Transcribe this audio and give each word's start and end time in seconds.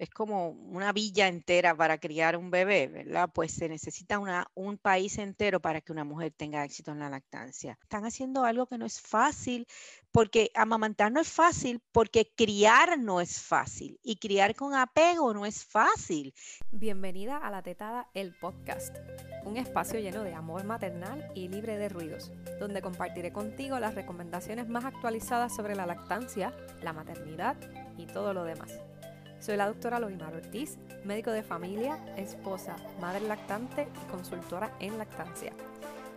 es 0.00 0.08
como 0.08 0.48
una 0.48 0.92
villa 0.92 1.28
entera 1.28 1.76
para 1.76 1.98
criar 1.98 2.34
un 2.34 2.50
bebé, 2.50 2.88
¿verdad? 2.88 3.28
Pues 3.34 3.52
se 3.52 3.68
necesita 3.68 4.18
un 4.54 4.78
país 4.78 5.18
entero 5.18 5.60
para 5.60 5.82
que 5.82 5.92
una 5.92 6.04
mujer 6.04 6.32
tenga 6.34 6.64
éxito 6.64 6.92
en 6.92 7.00
la 7.00 7.10
lactancia. 7.10 7.78
Están 7.82 8.06
haciendo 8.06 8.44
algo 8.44 8.66
que 8.66 8.78
no 8.78 8.86
es 8.86 8.98
fácil, 8.98 9.66
porque 10.10 10.50
amamantar 10.54 11.12
no 11.12 11.20
es 11.20 11.30
fácil, 11.30 11.82
porque 11.92 12.32
criar 12.34 12.98
no 12.98 13.20
es 13.20 13.42
fácil 13.42 14.00
y 14.02 14.16
criar 14.16 14.54
con 14.54 14.72
apego 14.74 15.34
no 15.34 15.44
es 15.44 15.66
fácil. 15.66 16.32
Bienvenida 16.70 17.36
a 17.36 17.50
La 17.50 17.62
Tetada, 17.62 18.08
el 18.14 18.34
podcast, 18.34 18.96
un 19.44 19.58
espacio 19.58 20.00
lleno 20.00 20.24
de 20.24 20.32
amor 20.32 20.64
maternal 20.64 21.30
y 21.34 21.48
libre 21.48 21.76
de 21.76 21.90
ruidos, 21.90 22.32
donde 22.58 22.80
compartiré 22.80 23.34
contigo 23.34 23.78
las 23.78 23.94
recomendaciones 23.94 24.66
más 24.66 24.86
actualizadas 24.86 25.54
sobre 25.54 25.76
la 25.76 25.84
lactancia, 25.84 26.56
la 26.82 26.94
maternidad 26.94 27.58
y 27.98 28.06
todo 28.06 28.32
lo 28.32 28.44
demás. 28.44 28.80
Soy 29.40 29.56
la 29.56 29.68
doctora 29.68 29.98
Loimar 29.98 30.34
Ortiz, 30.34 30.78
médico 31.02 31.30
de 31.30 31.42
familia, 31.42 31.98
esposa, 32.18 32.76
madre 33.00 33.26
lactante 33.26 33.88
y 34.04 34.10
consultora 34.10 34.76
en 34.80 34.98
lactancia. 34.98 35.54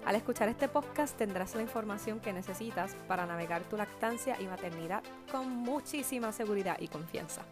Al 0.04 0.18
escuchar 0.18 0.50
este 0.50 0.68
podcast 0.68 1.18
tendrás 1.18 1.56
la 1.56 1.62
información 1.62 2.20
que 2.20 2.34
necesitas 2.34 2.96
para 3.08 3.26
navegar 3.26 3.64
tu 3.64 3.78
lactancia 3.78 4.36
y 4.42 4.46
maternidad 4.46 5.04
con 5.32 5.50
muchísima 5.50 6.34
seguridad 6.34 6.76
y 6.82 6.90
confianza. 6.90 7.44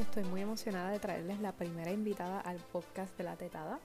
Estoy 0.00 0.24
muy 0.24 0.40
emocionada 0.40 0.90
de 0.90 0.98
traerles 0.98 1.38
la 1.38 1.52
primera 1.52 1.92
invitada 1.92 2.40
al 2.40 2.56
podcast 2.56 3.16
de 3.16 3.22
la 3.22 3.36
tetada. 3.36 3.78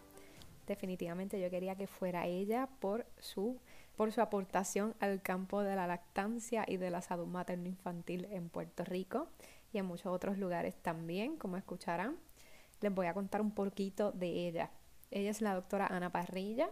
Definitivamente 0.65 1.39
yo 1.39 1.51
quería 1.51 1.75
que 1.75 1.85
fuera 1.85 2.25
ella 2.25 2.69
por 2.79 3.05
su, 3.19 3.59
por 3.95 4.11
su 4.11 4.21
aportación 4.21 4.95
al 4.99 5.21
campo 5.21 5.61
de 5.61 5.75
la 5.75 5.85
lactancia 5.85 6.65
y 6.67 6.77
de 6.77 6.89
la 6.89 7.03
salud 7.03 7.27
materno-infantil 7.27 8.25
en 8.31 8.49
Puerto 8.49 8.83
Rico 8.83 9.27
y 9.71 9.77
en 9.77 9.85
muchos 9.85 10.07
otros 10.07 10.37
lugares 10.37 10.75
también, 10.81 11.37
como 11.37 11.57
escucharán. 11.57 12.17
Les 12.81 12.93
voy 12.93 13.07
a 13.07 13.13
contar 13.13 13.41
un 13.41 13.51
poquito 13.51 14.11
de 14.11 14.47
ella. 14.47 14.71
Ella 15.11 15.29
es 15.29 15.41
la 15.41 15.53
doctora 15.53 15.87
Ana 15.87 16.11
Parrilla. 16.11 16.69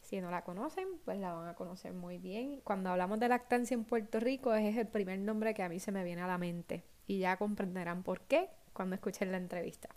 Si 0.00 0.20
no 0.20 0.30
la 0.30 0.44
conocen, 0.44 0.86
pues 1.04 1.18
la 1.18 1.32
van 1.32 1.48
a 1.48 1.54
conocer 1.54 1.92
muy 1.92 2.18
bien. 2.18 2.60
Cuando 2.62 2.90
hablamos 2.90 3.18
de 3.18 3.28
lactancia 3.28 3.74
en 3.74 3.84
Puerto 3.84 4.20
Rico, 4.20 4.54
es 4.54 4.76
el 4.76 4.86
primer 4.86 5.18
nombre 5.18 5.54
que 5.54 5.62
a 5.62 5.68
mí 5.68 5.80
se 5.80 5.92
me 5.92 6.04
viene 6.04 6.22
a 6.22 6.26
la 6.26 6.38
mente. 6.38 6.84
Y 7.06 7.18
ya 7.18 7.36
comprenderán 7.36 8.02
por 8.02 8.20
qué 8.22 8.50
cuando 8.72 8.94
escuchen 8.94 9.32
la 9.32 9.38
entrevista. 9.38 9.88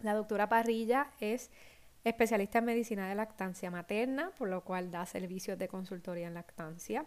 La 0.00 0.14
doctora 0.14 0.48
Parrilla 0.48 1.10
es 1.20 1.50
especialista 2.04 2.58
en 2.58 2.66
medicina 2.66 3.08
de 3.08 3.14
lactancia 3.14 3.70
materna, 3.70 4.30
por 4.36 4.48
lo 4.48 4.62
cual 4.62 4.90
da 4.90 5.06
servicios 5.06 5.58
de 5.58 5.68
consultoría 5.68 6.28
en 6.28 6.34
lactancia. 6.34 7.06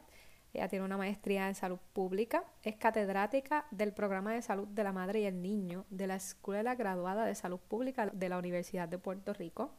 Ella 0.53 0.67
tiene 0.67 0.85
una 0.85 0.97
maestría 0.97 1.47
en 1.47 1.55
salud 1.55 1.79
pública, 1.93 2.43
es 2.63 2.75
catedrática 2.75 3.65
del 3.71 3.93
programa 3.93 4.33
de 4.33 4.41
salud 4.41 4.67
de 4.67 4.83
la 4.83 4.91
madre 4.91 5.21
y 5.21 5.25
el 5.25 5.41
niño 5.41 5.85
de 5.89 6.07
la 6.07 6.15
Escuela 6.15 6.75
Graduada 6.75 7.25
de 7.25 7.35
Salud 7.35 7.59
Pública 7.59 8.07
de 8.07 8.29
la 8.29 8.39
Universidad 8.39 8.87
de 8.87 8.97
Puerto 8.97 9.33
Rico. 9.33 9.75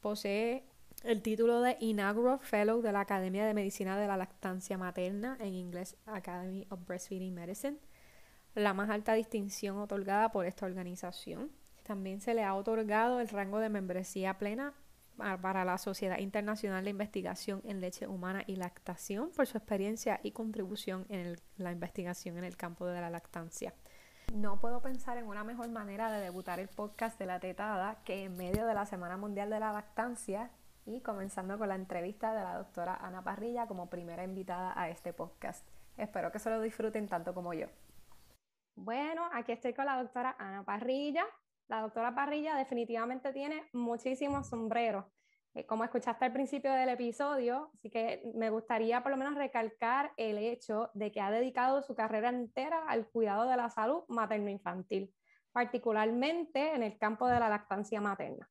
Posee 0.00 0.64
el 1.02 1.22
título 1.22 1.60
de 1.60 1.76
Inaugural 1.80 2.38
Fellow 2.38 2.82
de 2.82 2.92
la 2.92 3.00
Academia 3.00 3.44
de 3.44 3.54
Medicina 3.54 3.98
de 3.98 4.06
la 4.06 4.16
Lactancia 4.16 4.78
Materna, 4.78 5.36
en 5.40 5.54
inglés 5.54 5.96
Academy 6.06 6.66
of 6.70 6.86
Breastfeeding 6.86 7.34
Medicine, 7.34 7.78
la 8.54 8.74
más 8.74 8.90
alta 8.90 9.14
distinción 9.14 9.78
otorgada 9.78 10.30
por 10.30 10.46
esta 10.46 10.66
organización. 10.66 11.50
También 11.82 12.20
se 12.20 12.34
le 12.34 12.44
ha 12.44 12.54
otorgado 12.54 13.18
el 13.18 13.28
rango 13.28 13.58
de 13.58 13.70
membresía 13.70 14.38
plena 14.38 14.74
para 15.40 15.64
la 15.64 15.78
Sociedad 15.78 16.18
Internacional 16.18 16.84
de 16.84 16.90
Investigación 16.90 17.60
en 17.64 17.80
Leche 17.80 18.06
Humana 18.06 18.42
y 18.46 18.56
Lactación 18.56 19.30
por 19.30 19.46
su 19.46 19.58
experiencia 19.58 20.20
y 20.22 20.32
contribución 20.32 21.06
en 21.08 21.36
la 21.56 21.72
investigación 21.72 22.38
en 22.38 22.44
el 22.44 22.56
campo 22.56 22.86
de 22.86 23.00
la 23.00 23.10
lactancia. 23.10 23.74
No 24.34 24.60
puedo 24.60 24.80
pensar 24.80 25.18
en 25.18 25.26
una 25.26 25.44
mejor 25.44 25.68
manera 25.68 26.10
de 26.10 26.20
debutar 26.20 26.58
el 26.58 26.68
podcast 26.68 27.18
de 27.18 27.26
la 27.26 27.38
tetada 27.38 28.02
que 28.04 28.24
en 28.24 28.36
medio 28.36 28.66
de 28.66 28.74
la 28.74 28.86
Semana 28.86 29.16
Mundial 29.16 29.50
de 29.50 29.60
la 29.60 29.72
Lactancia 29.72 30.50
y 30.86 31.00
comenzando 31.00 31.58
con 31.58 31.68
la 31.68 31.74
entrevista 31.74 32.34
de 32.34 32.42
la 32.42 32.56
doctora 32.56 32.96
Ana 32.96 33.22
Parrilla 33.22 33.66
como 33.66 33.90
primera 33.90 34.24
invitada 34.24 34.72
a 34.74 34.88
este 34.88 35.12
podcast. 35.12 35.66
Espero 35.96 36.32
que 36.32 36.38
se 36.38 36.50
lo 36.50 36.60
disfruten 36.60 37.08
tanto 37.08 37.34
como 37.34 37.52
yo. 37.52 37.66
Bueno, 38.74 39.28
aquí 39.32 39.52
estoy 39.52 39.74
con 39.74 39.84
la 39.84 40.02
doctora 40.02 40.34
Ana 40.38 40.64
Parrilla, 40.64 41.24
la 41.72 41.80
doctora 41.80 42.14
Parrilla 42.14 42.54
definitivamente 42.54 43.32
tiene 43.32 43.64
muchísimos 43.72 44.46
sombreros, 44.46 45.06
eh, 45.54 45.64
como 45.64 45.84
escuchaste 45.84 46.26
al 46.26 46.32
principio 46.32 46.70
del 46.70 46.90
episodio, 46.90 47.70
así 47.72 47.88
que 47.88 48.30
me 48.34 48.50
gustaría 48.50 49.02
por 49.02 49.10
lo 49.10 49.16
menos 49.16 49.36
recalcar 49.36 50.12
el 50.18 50.36
hecho 50.36 50.90
de 50.92 51.10
que 51.10 51.22
ha 51.22 51.30
dedicado 51.30 51.80
su 51.80 51.94
carrera 51.94 52.28
entera 52.28 52.84
al 52.86 53.08
cuidado 53.08 53.48
de 53.48 53.56
la 53.56 53.70
salud 53.70 54.02
materno-infantil, 54.08 55.14
particularmente 55.50 56.74
en 56.74 56.82
el 56.82 56.98
campo 56.98 57.26
de 57.26 57.40
la 57.40 57.48
lactancia 57.48 58.02
materna. 58.02 58.50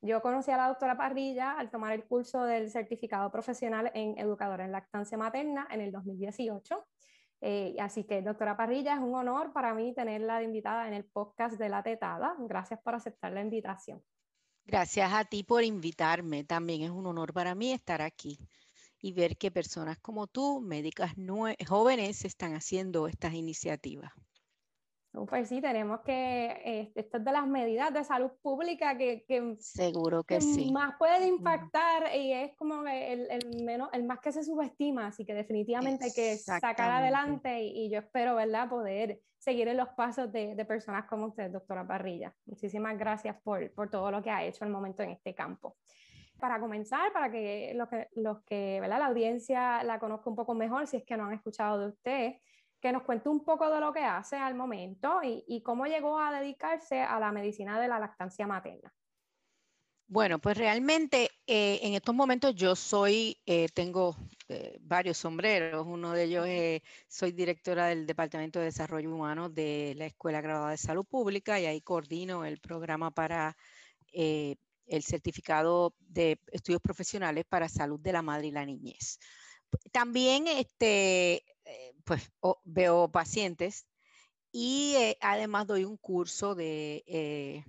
Yo 0.00 0.22
conocí 0.22 0.50
a 0.50 0.56
la 0.56 0.68
doctora 0.68 0.96
Parrilla 0.96 1.58
al 1.58 1.70
tomar 1.70 1.92
el 1.92 2.06
curso 2.06 2.44
del 2.44 2.70
certificado 2.70 3.30
profesional 3.30 3.90
en 3.92 4.16
educadora 4.18 4.64
en 4.64 4.72
lactancia 4.72 5.18
materna 5.18 5.68
en 5.70 5.82
el 5.82 5.92
2018 5.92 6.82
eh, 7.46 7.76
así 7.78 8.04
que, 8.04 8.22
doctora 8.22 8.56
Parrilla, 8.56 8.94
es 8.94 9.00
un 9.00 9.14
honor 9.14 9.52
para 9.52 9.74
mí 9.74 9.92
tenerla 9.92 10.42
invitada 10.42 10.88
en 10.88 10.94
el 10.94 11.04
podcast 11.04 11.58
de 11.58 11.68
La 11.68 11.82
Tetada. 11.82 12.34
Gracias 12.38 12.80
por 12.80 12.94
aceptar 12.94 13.32
la 13.32 13.42
invitación. 13.42 14.02
Gracias 14.64 15.12
a 15.12 15.26
ti 15.26 15.42
por 15.42 15.62
invitarme. 15.62 16.44
También 16.44 16.80
es 16.80 16.90
un 16.90 17.06
honor 17.06 17.34
para 17.34 17.54
mí 17.54 17.70
estar 17.70 18.00
aquí 18.00 18.38
y 18.98 19.12
ver 19.12 19.36
que 19.36 19.50
personas 19.50 19.98
como 19.98 20.26
tú, 20.26 20.62
médicas 20.62 21.12
jóvenes, 21.68 22.24
están 22.24 22.54
haciendo 22.54 23.08
estas 23.08 23.34
iniciativas. 23.34 24.10
Pues 25.28 25.48
sí, 25.48 25.60
tenemos 25.60 26.00
que, 26.00 26.46
eh, 26.64 26.92
esto 26.96 27.18
es 27.18 27.24
de 27.24 27.30
las 27.30 27.46
medidas 27.46 27.94
de 27.94 28.02
salud 28.02 28.32
pública 28.42 28.98
que, 28.98 29.24
Seguro 29.60 30.24
que, 30.24 30.40
sí. 30.40 30.72
más 30.72 30.96
puede 30.98 31.28
impactar 31.28 32.16
y 32.16 32.32
es 32.32 32.56
como 32.56 32.84
el, 32.84 33.30
el, 33.30 33.64
menos, 33.64 33.90
el 33.92 34.02
más 34.02 34.18
que 34.18 34.32
se 34.32 34.42
subestima, 34.42 35.06
así 35.06 35.24
que 35.24 35.32
definitivamente 35.32 36.06
hay 36.06 36.12
que 36.12 36.36
sacar 36.36 36.90
adelante 36.90 37.62
y, 37.62 37.88
yo 37.90 38.00
espero, 38.00 38.34
¿verdad?, 38.34 38.68
poder 38.68 39.20
seguir 39.38 39.68
en 39.68 39.76
los 39.76 39.90
pasos 39.90 40.32
de, 40.32 40.56
de, 40.56 40.64
personas 40.64 41.04
como 41.04 41.26
usted, 41.26 41.48
doctora 41.48 41.86
Parrilla. 41.86 42.34
Muchísimas 42.46 42.98
gracias 42.98 43.36
por, 43.44 43.70
por 43.72 43.90
todo 43.90 44.10
lo 44.10 44.20
que 44.20 44.30
ha 44.30 44.44
hecho 44.44 44.64
al 44.64 44.70
momento 44.70 45.04
en 45.04 45.10
este 45.10 45.32
campo. 45.32 45.76
Para 46.40 46.58
comenzar, 46.58 47.12
para 47.12 47.30
que 47.30 47.72
los 47.76 47.88
que, 47.88 48.08
los 48.16 48.42
que 48.42 48.78
¿verdad? 48.80 48.98
la 48.98 49.06
audiencia 49.06 49.84
la 49.84 50.00
conozca 50.00 50.28
un 50.28 50.34
poco 50.34 50.54
mejor, 50.54 50.88
si 50.88 50.96
es 50.96 51.04
que 51.04 51.16
no 51.16 51.26
han 51.26 51.34
escuchado 51.34 51.78
de 51.78 51.86
usted, 51.86 52.34
que 52.84 52.92
nos 52.92 53.04
cuente 53.04 53.30
un 53.30 53.42
poco 53.42 53.70
de 53.70 53.80
lo 53.80 53.94
que 53.94 54.04
hace 54.04 54.36
al 54.36 54.54
momento 54.54 55.20
y, 55.22 55.62
cómo 55.62 55.86
llegó 55.86 56.18
a 56.18 56.38
dedicarse 56.38 57.00
a 57.00 57.18
la 57.18 57.32
medicina 57.32 57.80
de 57.80 57.88
la 57.88 57.98
lactancia 57.98 58.46
materna. 58.46 58.92
Bueno, 60.06 60.38
pues 60.38 60.58
realmente 60.58 61.30
eh, 61.46 61.80
en 61.80 61.94
estos 61.94 62.14
momentos 62.14 62.54
yo 62.54 62.76
soy, 62.76 63.38
eh, 63.46 63.68
tengo 63.72 64.14
eh, 64.48 64.76
varios 64.82 65.16
sombreros. 65.16 65.86
Uno 65.86 66.12
de 66.12 66.24
ellos 66.24 66.46
es, 66.46 66.82
soy 67.08 67.32
directora 67.32 67.86
del 67.86 68.04
Departamento 68.04 68.58
de 68.58 68.66
Desarrollo 68.66 69.14
Humano 69.14 69.48
de 69.48 69.94
la 69.96 70.04
Escuela 70.04 70.42
Graduada 70.42 70.72
de 70.72 70.76
Salud 70.76 71.06
Pública 71.06 71.58
y 71.58 71.64
ahí 71.64 71.80
coordino 71.80 72.44
el 72.44 72.60
programa 72.60 73.10
para 73.10 73.56
el 74.12 75.02
certificado 75.02 75.94
de 76.00 76.38
estudios 76.52 76.82
profesionales 76.82 77.46
para 77.48 77.66
salud 77.66 77.98
de 77.98 78.12
la 78.12 78.20
madre 78.20 78.48
y 78.48 78.52
la 78.52 78.66
niñez. 78.66 79.18
También 79.90 80.46
este, 80.46 81.42
eh, 81.64 81.94
pues 82.04 82.30
veo 82.64 83.10
pacientes 83.10 83.86
y 84.52 84.94
eh, 84.96 85.16
además 85.20 85.66
doy 85.66 85.84
un 85.84 85.96
curso 85.96 86.54
de, 86.54 87.02
eh, 87.06 87.64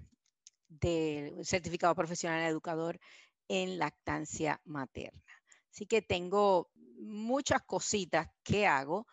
de 0.67 1.33
certificado 1.44 1.95
profesional 1.95 2.44
educador 2.44 3.00
en 3.47 3.78
lactancia 3.78 4.61
materna. 4.66 5.23
Así 5.72 5.85
que 5.85 6.01
tengo 6.01 6.69
muchas 6.97 7.61
cositas 7.63 8.28
que 8.44 8.67
hago. 8.67 9.07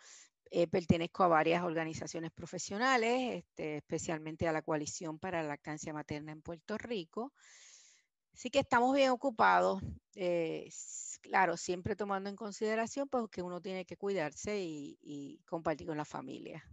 pertenezco 0.71 1.25
a 1.25 1.29
varias 1.29 1.63
organizaciones 1.65 2.31
profesionales, 2.31 3.45
este, 3.45 3.77
especialmente 3.79 4.47
a 4.47 4.53
la 4.53 4.63
Coalición 4.63 5.19
para 5.19 5.43
la 5.43 5.49
Lactancia 5.49 5.95
Materna 5.95 6.33
en 6.33 6.43
Puerto 6.43 6.77
Rico. 6.77 7.33
Así 8.33 8.51
que 8.51 8.61
estamos 8.61 8.95
bien 8.95 9.11
ocupados, 9.11 9.83
eh, 10.15 10.69
claro, 11.21 11.57
siempre 11.57 11.97
tomando 11.97 12.29
en 12.29 12.37
consideración 12.37 13.09
pues, 13.09 13.29
que 13.31 13.43
uno 13.43 13.61
tiene 13.61 13.85
que 13.85 13.97
cuidarse 13.97 14.61
y, 14.61 15.41
compartir 15.47 15.87
con 15.87 15.97
la 15.97 16.05
familia. 16.05 16.65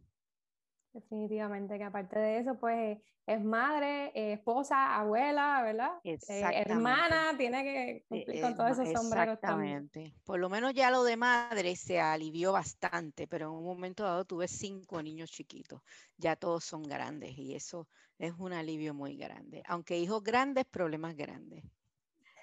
Definitivamente, 0.94 1.78
que 1.78 1.84
aparte 1.84 2.18
de 2.18 2.40
eso, 2.40 2.56
pues 2.60 2.98
es 3.28 3.44
madre, 3.44 4.12
esposa, 4.34 4.96
abuela, 4.96 5.62
¿verdad? 5.62 5.92
Eh, 6.04 6.42
hermana, 6.52 7.38
tiene 7.38 7.64
que 7.64 7.92
eh, 7.92 8.06
cumplir 8.10 8.42
con 8.42 8.56
todos 8.56 8.72
esos 8.72 8.92
sombreros. 8.92 9.36
Exactamente. 9.36 10.14
Por 10.26 10.40
lo 10.40 10.50
menos 10.50 10.74
ya 10.74 10.90
lo 10.90 11.04
de 11.04 11.16
madre 11.16 11.76
se 11.76 12.00
alivió 12.00 12.54
bastante, 12.54 13.28
pero 13.28 13.50
en 13.50 13.52
un 13.54 13.66
momento 13.66 14.04
dado 14.04 14.26
tuve 14.26 14.48
cinco 14.48 15.04
niños 15.04 15.30
chiquitos. 15.30 15.82
Ya 16.18 16.36
todos 16.36 16.64
son 16.64 16.82
grandes 16.82 17.38
y 17.38 17.54
eso 17.54 17.88
es 18.18 18.34
un 18.40 18.54
alivio 18.54 18.96
muy 18.96 19.16
grande. 19.16 19.62
Aunque 19.68 20.00
hijos 20.00 20.24
grandes, 20.24 20.66
problemas 20.66 21.16
grandes. 21.16 21.64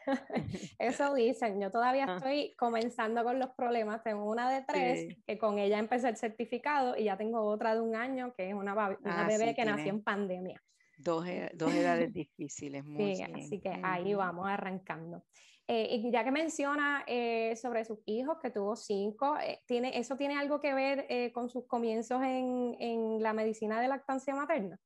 Eso 0.79 1.15
dicen, 1.15 1.61
yo 1.61 1.71
todavía 1.71 2.07
ah. 2.09 2.17
estoy 2.17 2.55
comenzando 2.57 3.25
con 3.25 3.39
los 3.39 3.51
problemas, 3.51 4.03
tengo 4.03 4.31
una 4.31 4.51
de 4.51 4.63
tres, 4.63 5.17
que 5.27 5.39
con 5.39 5.59
ella 5.59 5.79
empecé 5.79 6.09
el 6.09 6.17
certificado 6.17 6.97
y 6.97 7.05
ya 7.05 7.17
tengo 7.17 7.43
otra 7.43 7.75
de 7.75 7.81
un 7.81 7.97
año, 7.97 8.35
que 8.35 8.49
es 8.49 8.55
una, 8.55 8.75
una 8.75 9.25
ah, 9.25 9.27
bebé 9.29 9.55
que 9.55 9.65
nació 9.65 9.91
en 9.91 10.03
pandemia. 10.03 10.63
Dos, 10.99 11.27
e, 11.27 11.51
dos 11.55 11.75
edades 11.75 12.13
difíciles, 12.13 12.85
muy 12.85 13.17
sí, 13.17 13.23
Así 13.23 13.61
que 13.61 13.81
ahí 13.83 14.15
vamos 14.15 14.47
arrancando. 14.49 15.25
Eh, 15.69 15.97
y 15.97 16.13
ya 16.13 16.23
que 16.23 16.31
menciona 16.31 17.03
eh, 17.09 17.57
sobre 17.57 17.85
sus 17.85 17.99
hijos, 18.07 18.39
que 18.41 18.51
tuvo 18.51 18.77
cinco, 18.77 19.37
eh, 19.39 19.63
¿tiene, 19.67 19.99
¿eso 19.99 20.17
tiene 20.17 20.39
algo 20.39 20.61
que 20.61 20.73
ver 20.73 21.33
con 21.33 21.51
sus 21.51 21.67
comienzos 21.67 22.23
en, 22.23 22.77
en, 22.79 23.21
la 23.21 23.33
medicina 23.33 23.81
de 23.81 23.89
lactancia 23.89 24.35
materna? 24.35 24.79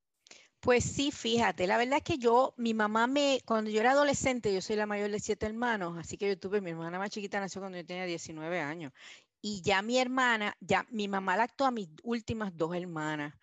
Pues 0.61 0.85
sí, 0.85 1.11
fíjate, 1.11 1.67
la 1.67 1.79
verdad 1.79 1.99
es 1.99 2.05
que 2.05 2.19
yo, 2.19 2.53
mi 2.59 2.75
mamá 2.75 3.07
me, 3.07 3.41
cuando 3.47 3.71
yo 3.71 3.81
era 3.81 3.93
adolescente, 3.93 4.53
yo 4.53 4.61
soy 4.61 4.77
la 4.77 4.85
mayor 4.87 5.11
de 5.11 5.19
siete 5.19 5.47
hermanos, 5.47 5.97
así 5.99 6.19
que 6.19 6.29
yo 6.29 6.39
tuve, 6.39 6.61
mi 6.61 6.71
hermana 6.71 6.99
más 6.99 7.09
chiquita 7.11 7.41
nació 7.41 7.63
cuando 7.63 7.79
yo 7.79 7.87
tenía 7.87 8.05
19 8.05 8.61
años, 8.61 8.93
y 9.41 9.63
ya 9.63 9.81
mi 9.81 9.99
hermana, 9.99 10.55
ya 10.61 10.87
mi 10.91 11.09
mamá 11.09 11.37
lactó 11.39 11.65
a 11.65 11.71
mis 11.71 11.89
últimas 12.03 12.55
dos 12.59 12.75
hermanas 12.77 13.35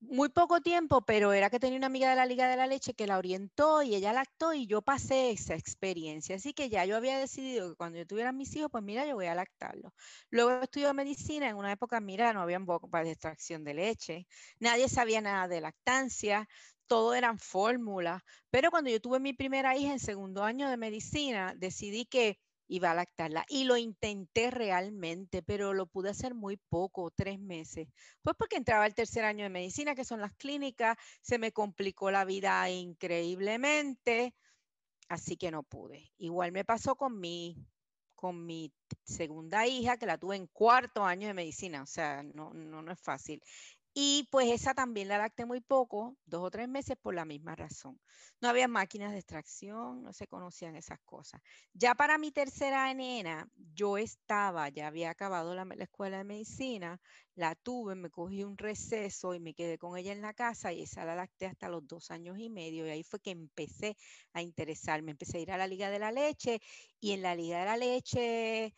muy 0.00 0.28
poco 0.28 0.60
tiempo, 0.60 1.02
pero 1.04 1.32
era 1.32 1.50
que 1.50 1.58
tenía 1.58 1.78
una 1.78 1.86
amiga 1.86 2.10
de 2.10 2.16
la 2.16 2.26
Liga 2.26 2.48
de 2.48 2.56
la 2.56 2.66
Leche 2.66 2.94
que 2.94 3.06
la 3.06 3.18
orientó 3.18 3.82
y 3.82 3.94
ella 3.94 4.12
lactó 4.12 4.52
y 4.54 4.66
yo 4.66 4.82
pasé 4.82 5.30
esa 5.30 5.54
experiencia. 5.54 6.36
Así 6.36 6.52
que 6.52 6.68
ya 6.68 6.84
yo 6.84 6.96
había 6.96 7.18
decidido 7.18 7.70
que 7.70 7.76
cuando 7.76 7.98
yo 7.98 8.06
tuviera 8.06 8.32
mis 8.32 8.54
hijos, 8.56 8.70
pues 8.70 8.84
mira, 8.84 9.06
yo 9.06 9.14
voy 9.14 9.26
a 9.26 9.34
lactarlos. 9.34 9.92
Luego 10.30 10.62
estudió 10.62 10.92
medicina, 10.94 11.48
en 11.48 11.56
una 11.56 11.72
época, 11.72 12.00
mira, 12.00 12.32
no 12.32 12.42
había 12.42 12.58
bombas 12.58 13.04
de 13.04 13.12
extracción 13.12 13.64
de 13.64 13.74
leche, 13.74 14.26
nadie 14.60 14.88
sabía 14.88 15.20
nada 15.20 15.48
de 15.48 15.60
lactancia, 15.60 16.48
todo 16.86 17.14
eran 17.14 17.38
fórmulas. 17.38 18.22
Pero 18.50 18.70
cuando 18.70 18.90
yo 18.90 19.00
tuve 19.00 19.20
mi 19.20 19.32
primera 19.32 19.76
hija 19.76 19.92
en 19.92 20.00
segundo 20.00 20.44
año 20.44 20.68
de 20.70 20.76
medicina, 20.76 21.54
decidí 21.56 22.06
que 22.06 22.38
iba 22.68 22.90
a 22.90 22.94
lactarla. 22.94 23.44
Y 23.48 23.64
lo 23.64 23.76
intenté 23.76 24.50
realmente, 24.50 25.42
pero 25.42 25.74
lo 25.74 25.86
pude 25.86 26.10
hacer 26.10 26.34
muy 26.34 26.56
poco, 26.56 27.10
tres 27.10 27.38
meses. 27.38 27.88
Pues 28.22 28.36
porque 28.38 28.56
entraba 28.56 28.86
el 28.86 28.94
tercer 28.94 29.24
año 29.24 29.44
de 29.44 29.50
medicina, 29.50 29.94
que 29.94 30.04
son 30.04 30.20
las 30.20 30.34
clínicas, 30.34 30.96
se 31.22 31.38
me 31.38 31.52
complicó 31.52 32.10
la 32.10 32.24
vida 32.24 32.68
increíblemente, 32.70 34.34
así 35.08 35.36
que 35.36 35.50
no 35.50 35.62
pude. 35.62 36.12
Igual 36.18 36.52
me 36.52 36.64
pasó 36.64 36.96
con 36.96 37.20
mi, 37.20 37.56
con 38.14 38.44
mi 38.46 38.72
segunda 39.04 39.66
hija, 39.66 39.96
que 39.96 40.06
la 40.06 40.18
tuve 40.18 40.36
en 40.36 40.46
cuarto 40.48 41.04
año 41.04 41.28
de 41.28 41.34
medicina, 41.34 41.82
o 41.82 41.86
sea, 41.86 42.22
no, 42.22 42.52
no, 42.54 42.82
no 42.82 42.92
es 42.92 43.00
fácil. 43.00 43.42
Y 43.98 44.28
pues 44.30 44.50
esa 44.50 44.74
también 44.74 45.08
la 45.08 45.16
lacté 45.16 45.46
muy 45.46 45.62
poco, 45.62 46.18
dos 46.26 46.42
o 46.44 46.50
tres 46.50 46.68
meses 46.68 46.98
por 47.00 47.14
la 47.14 47.24
misma 47.24 47.56
razón. 47.56 47.98
No 48.42 48.50
había 48.50 48.68
máquinas 48.68 49.12
de 49.12 49.20
extracción, 49.20 50.02
no 50.02 50.12
se 50.12 50.26
conocían 50.26 50.76
esas 50.76 51.00
cosas. 51.00 51.40
Ya 51.72 51.94
para 51.94 52.18
mi 52.18 52.30
tercera 52.30 52.92
nena, 52.92 53.48
yo 53.72 53.96
estaba, 53.96 54.68
ya 54.68 54.88
había 54.88 55.08
acabado 55.08 55.54
la, 55.54 55.66
escuela 55.78 56.18
de 56.18 56.24
medicina, 56.24 57.00
la 57.36 57.54
tuve, 57.54 57.94
me 57.94 58.10
cogí 58.10 58.44
un 58.44 58.58
receso 58.58 59.32
y 59.32 59.40
me 59.40 59.54
quedé 59.54 59.78
con 59.78 59.96
ella 59.96 60.12
en 60.12 60.20
la 60.20 60.34
casa 60.34 60.74
y 60.74 60.82
esa 60.82 61.06
la 61.06 61.14
lacté 61.14 61.46
hasta 61.46 61.70
los 61.70 61.88
dos 61.88 62.10
años 62.10 62.38
y 62.38 62.50
medio 62.50 62.86
y 62.86 62.90
ahí 62.90 63.02
fue 63.02 63.20
que 63.20 63.30
empecé 63.30 63.96
a 64.34 64.42
interesarme, 64.42 65.12
empecé 65.12 65.38
a 65.38 65.40
ir 65.40 65.52
a 65.52 65.56
la 65.56 65.66
Liga 65.66 65.88
de 65.88 66.00
la 66.00 66.12
Leche 66.12 66.60
y 67.00 67.12
en 67.12 67.22
la 67.22 67.34
Liga 67.34 67.60
de 67.60 67.64
la 67.64 67.78
Leche 67.78 68.74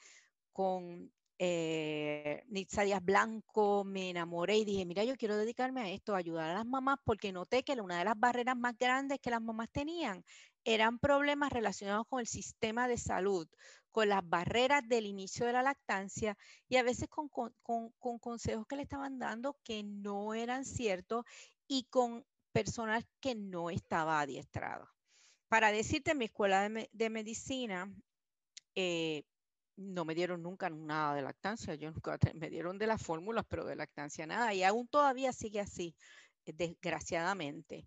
con 0.52 1.10
eh, 1.38 2.44
Nitza 2.48 2.82
Díaz 2.82 3.04
Blanco, 3.04 3.84
me 3.84 4.10
enamoré 4.10 4.56
y 4.58 4.64
dije, 4.64 4.84
mira, 4.84 5.04
yo 5.04 5.16
quiero 5.16 5.36
dedicarme 5.36 5.82
a 5.82 5.90
esto, 5.90 6.14
a 6.14 6.18
ayudar 6.18 6.50
a 6.50 6.54
las 6.54 6.66
mamás, 6.66 6.98
porque 7.04 7.32
noté 7.32 7.62
que 7.62 7.74
una 7.80 7.98
de 7.98 8.04
las 8.04 8.18
barreras 8.18 8.56
más 8.56 8.76
grandes 8.76 9.20
que 9.20 9.30
las 9.30 9.40
mamás 9.40 9.68
tenían 9.70 10.24
eran 10.64 10.98
problemas 10.98 11.52
relacionados 11.52 12.06
con 12.08 12.20
el 12.20 12.26
sistema 12.26 12.88
de 12.88 12.98
salud, 12.98 13.48
con 13.90 14.08
las 14.08 14.28
barreras 14.28 14.86
del 14.86 15.06
inicio 15.06 15.46
de 15.46 15.52
la 15.52 15.62
lactancia 15.62 16.36
y 16.68 16.76
a 16.76 16.82
veces 16.82 17.08
con, 17.08 17.30
consejos 18.18 18.66
que 18.66 18.76
le 18.76 18.82
estaban 18.82 19.18
dando 19.18 19.56
que 19.64 19.82
no 19.82 20.34
eran 20.34 20.64
ciertos 20.64 21.24
y 21.66 21.84
con 21.84 22.26
personas 22.52 23.04
que 23.20 23.34
no 23.34 23.70
estaba 23.70 24.20
adiestrado. 24.20 24.88
Para 25.48 25.72
decirte, 25.72 26.10
en 26.10 26.18
mi 26.18 26.26
escuela 26.26 26.68
de, 26.68 27.10
medicina, 27.10 27.90
eh, 28.74 29.24
no 29.78 30.04
me 30.04 30.14
dieron 30.14 30.42
nunca 30.42 30.68
nada 30.68 31.14
de 31.14 31.22
lactancia, 31.22 31.74
yo 31.76 31.90
nunca 31.90 32.18
me 32.34 32.50
dieron 32.50 32.78
de 32.78 32.86
las 32.86 33.00
fórmulas, 33.00 33.44
pero 33.48 33.64
de 33.64 33.76
lactancia 33.76 34.26
nada, 34.26 34.52
y 34.52 34.64
aún 34.64 34.88
todavía 34.88 35.32
sigue 35.32 35.60
así, 35.60 35.94
eh, 36.44 36.52
desgraciadamente. 36.52 37.86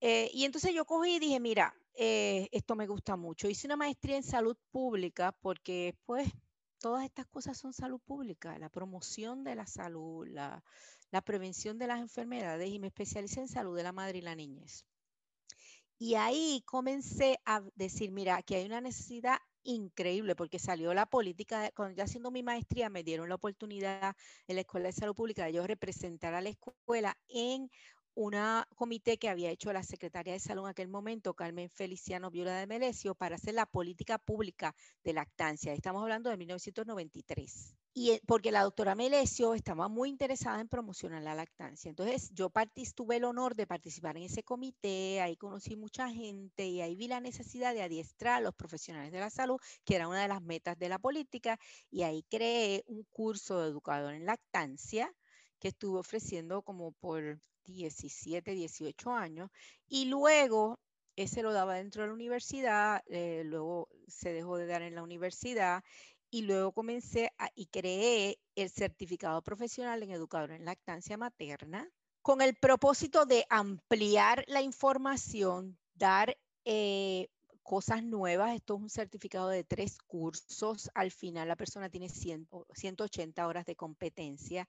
Eh, 0.00 0.30
y 0.32 0.44
entonces 0.44 0.74
yo 0.74 0.84
cogí 0.84 1.16
y 1.16 1.18
dije, 1.18 1.40
mira, 1.40 1.74
eh, 1.94 2.48
esto 2.52 2.76
me 2.76 2.86
gusta 2.86 3.16
mucho. 3.16 3.48
Hice 3.48 3.66
una 3.66 3.76
maestría 3.76 4.16
en 4.16 4.22
salud 4.22 4.56
pública 4.70 5.32
porque 5.40 5.96
pues 6.04 6.30
todas 6.78 7.04
estas 7.04 7.26
cosas 7.26 7.56
son 7.56 7.72
salud 7.72 8.00
pública, 8.04 8.58
la 8.58 8.68
promoción 8.68 9.42
de 9.42 9.54
la 9.54 9.66
salud, 9.66 10.28
la, 10.28 10.62
la 11.10 11.22
prevención 11.22 11.78
de 11.78 11.86
las 11.86 12.00
enfermedades 12.00 12.68
y 12.68 12.78
me 12.78 12.88
especialicé 12.88 13.40
en 13.40 13.48
salud 13.48 13.74
de 13.74 13.84
la 13.84 13.92
madre 13.92 14.18
y 14.18 14.22
la 14.22 14.34
niñez. 14.34 14.84
Y 15.98 16.14
ahí 16.16 16.62
comencé 16.66 17.40
a 17.46 17.62
decir, 17.74 18.12
mira, 18.12 18.36
aquí 18.36 18.54
hay 18.54 18.66
una 18.66 18.82
necesidad 18.82 19.38
increíble 19.66 20.34
porque 20.34 20.58
salió 20.58 20.94
la 20.94 21.06
política, 21.06 21.70
cuando 21.74 21.96
yo 21.96 22.04
haciendo 22.04 22.30
mi 22.30 22.42
maestría 22.42 22.88
me 22.88 23.02
dieron 23.02 23.28
la 23.28 23.34
oportunidad 23.34 24.16
en 24.46 24.54
la 24.54 24.62
Escuela 24.62 24.86
de 24.86 24.92
Salud 24.92 25.14
Pública 25.14 25.44
de 25.44 25.52
yo 25.52 25.66
representar 25.66 26.34
a 26.34 26.40
la 26.40 26.48
escuela 26.48 27.16
en 27.28 27.70
un 28.16 28.34
comité 28.74 29.18
que 29.18 29.28
había 29.28 29.50
hecho 29.50 29.72
la 29.72 29.82
secretaria 29.82 30.32
de 30.32 30.40
salud 30.40 30.64
en 30.64 30.70
aquel 30.70 30.88
momento, 30.88 31.34
Carmen 31.34 31.68
Feliciano 31.68 32.30
Viola 32.30 32.58
de 32.58 32.66
Melesio, 32.66 33.14
para 33.14 33.36
hacer 33.36 33.54
la 33.54 33.66
política 33.66 34.18
pública 34.18 34.74
de 35.04 35.12
lactancia. 35.12 35.74
Estamos 35.74 36.02
hablando 36.02 36.30
de 36.30 36.38
1993 36.38 37.76
y 37.92 38.10
eh, 38.10 38.22
porque 38.26 38.52
la 38.52 38.62
doctora 38.62 38.94
Melesio 38.94 39.54
estaba 39.54 39.88
muy 39.88 40.10
interesada 40.10 40.60
en 40.60 40.68
promocionar 40.68 41.22
la 41.22 41.34
lactancia. 41.34 41.90
Entonces 41.90 42.30
yo 42.32 42.50
tuve 42.94 43.16
el 43.16 43.24
honor 43.24 43.54
de 43.54 43.66
participar 43.66 44.16
en 44.16 44.24
ese 44.24 44.42
comité, 44.42 45.20
ahí 45.20 45.36
conocí 45.36 45.76
mucha 45.76 46.08
gente 46.10 46.66
y 46.66 46.80
ahí 46.80 46.94
vi 46.94 47.08
la 47.08 47.20
necesidad 47.20 47.74
de 47.74 47.82
adiestrar 47.82 48.34
a 48.34 48.40
los 48.40 48.54
profesionales 48.54 49.12
de 49.12 49.20
la 49.20 49.30
salud, 49.30 49.58
que 49.84 49.94
era 49.94 50.08
una 50.08 50.22
de 50.22 50.28
las 50.28 50.42
metas 50.42 50.78
de 50.78 50.88
la 50.88 50.98
política, 50.98 51.58
y 51.90 52.02
ahí 52.02 52.22
creé 52.30 52.82
un 52.86 53.04
curso 53.12 53.60
de 53.60 53.68
educador 53.68 54.14
en 54.14 54.26
lactancia 54.26 55.10
que 55.66 55.70
estuve 55.70 55.98
ofreciendo 55.98 56.62
como 56.62 56.92
por 56.92 57.40
17, 57.64 58.52
18 58.52 59.10
años, 59.10 59.50
y 59.88 60.04
luego 60.04 60.78
ese 61.16 61.42
lo 61.42 61.52
daba 61.52 61.74
dentro 61.74 62.02
de 62.02 62.08
la 62.08 62.14
universidad, 62.14 63.02
eh, 63.06 63.42
luego 63.44 63.88
se 64.06 64.32
dejó 64.32 64.58
de 64.58 64.66
dar 64.66 64.82
en 64.82 64.94
la 64.94 65.02
universidad 65.02 65.82
y 66.30 66.42
luego 66.42 66.70
comencé 66.70 67.32
y 67.56 67.66
creé 67.66 68.38
el 68.54 68.70
certificado 68.70 69.42
profesional 69.42 70.04
en 70.04 70.12
educador 70.12 70.52
en 70.52 70.64
lactancia 70.64 71.16
materna 71.16 71.90
con 72.22 72.42
el 72.42 72.54
propósito 72.54 73.26
de 73.26 73.44
ampliar 73.50 74.44
la 74.46 74.62
información, 74.62 75.76
dar 75.94 76.38
eh, 76.64 77.26
cosas 77.64 78.04
nuevas. 78.04 78.54
Esto 78.54 78.76
es 78.76 78.82
un 78.82 78.90
certificado 78.90 79.48
de 79.48 79.64
tres 79.64 79.98
cursos. 80.06 80.90
Al 80.94 81.10
final 81.10 81.48
la 81.48 81.56
persona 81.56 81.90
tiene 81.90 82.08
180 82.08 83.46
horas 83.46 83.66
de 83.66 83.74
competencia 83.74 84.68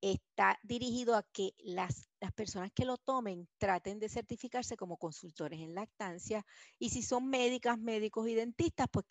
está 0.00 0.58
dirigido 0.62 1.14
a 1.14 1.22
que 1.22 1.52
las, 1.58 2.08
personas 2.34 2.70
que 2.72 2.84
lo 2.84 2.96
tomen 2.98 3.48
traten 3.58 3.98
de 3.98 4.08
certificarse 4.08 4.76
como 4.76 4.98
consultores 4.98 5.60
en 5.60 5.74
lactancia 5.74 6.44
y 6.78 6.90
si 6.90 7.02
son 7.02 7.28
médicas, 7.28 7.78
médicos 7.78 8.28
y 8.28 8.34
dentistas, 8.34 8.88
pues 8.90 9.06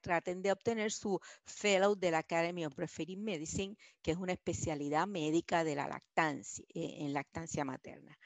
traten 0.00 0.42
de 0.42 0.52
obtener 0.52 0.90
su 0.90 1.20
Fellow 1.44 1.94
de 1.94 2.10
la 2.10 2.18
Academy 2.18 2.64
of 2.64 2.74
Breastfeeding 2.74 3.22
Medicine, 3.22 3.76
que 4.02 4.12
es 4.12 4.16
una 4.16 4.32
especialidad 4.32 5.06
médica 5.06 5.64
de 5.64 5.76
la 5.76 5.88
lactancia, 5.88 6.64
eh, 6.74 6.96
en 7.00 7.12
lactancia 7.12 7.64
materna. 7.64 8.18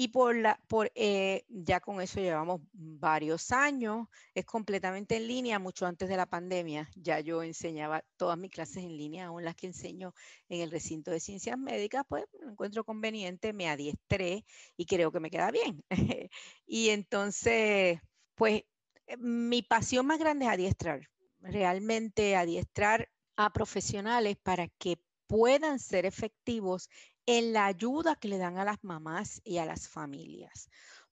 Y 0.00 0.08
por 0.08 0.34
la, 0.34 0.58
por, 0.66 0.90
eh, 0.94 1.44
ya 1.50 1.80
con 1.80 2.00
eso 2.00 2.20
llevamos 2.20 2.62
varios 2.72 3.52
años, 3.52 4.08
es 4.34 4.46
completamente 4.46 5.14
en 5.16 5.28
línea, 5.28 5.58
mucho 5.58 5.84
antes 5.84 6.08
de 6.08 6.16
la 6.16 6.24
pandemia. 6.24 6.88
Ya 6.94 7.20
yo 7.20 7.42
enseñaba 7.42 8.02
todas 8.16 8.38
mis 8.38 8.50
clases 8.50 8.78
en 8.78 8.96
línea, 8.96 9.26
aún 9.26 9.44
las 9.44 9.56
que 9.56 9.66
enseño 9.66 10.14
en 10.48 10.62
el 10.62 10.70
recinto 10.70 11.10
de 11.10 11.20
ciencias 11.20 11.58
médicas, 11.58 12.04
pues 12.08 12.24
lo 12.40 12.50
encuentro 12.50 12.82
conveniente, 12.82 13.52
me 13.52 13.68
adiestré 13.68 14.46
y 14.74 14.86
creo 14.86 15.12
que 15.12 15.20
me 15.20 15.30
queda 15.30 15.50
bien. 15.50 15.84
y 16.66 16.88
entonces, 16.88 17.98
pues 18.36 18.62
eh, 19.06 19.16
mi 19.18 19.60
pasión 19.60 20.06
más 20.06 20.18
grande 20.18 20.46
es 20.46 20.50
adiestrar, 20.50 21.10
realmente 21.40 22.36
adiestrar 22.36 23.10
a 23.36 23.52
profesionales 23.52 24.38
para 24.42 24.66
que 24.78 24.96
puedan 25.26 25.78
ser 25.78 26.06
efectivos 26.06 26.88
en 27.26 27.52
la 27.52 27.66
ayuda 27.66 28.16
que 28.16 28.28
le 28.28 28.38
dan 28.38 28.58
a 28.58 28.64
las 28.64 28.82
mamás 28.82 29.40
y 29.44 29.58
a 29.58 29.66
las 29.66 29.88
familias, 29.88 30.68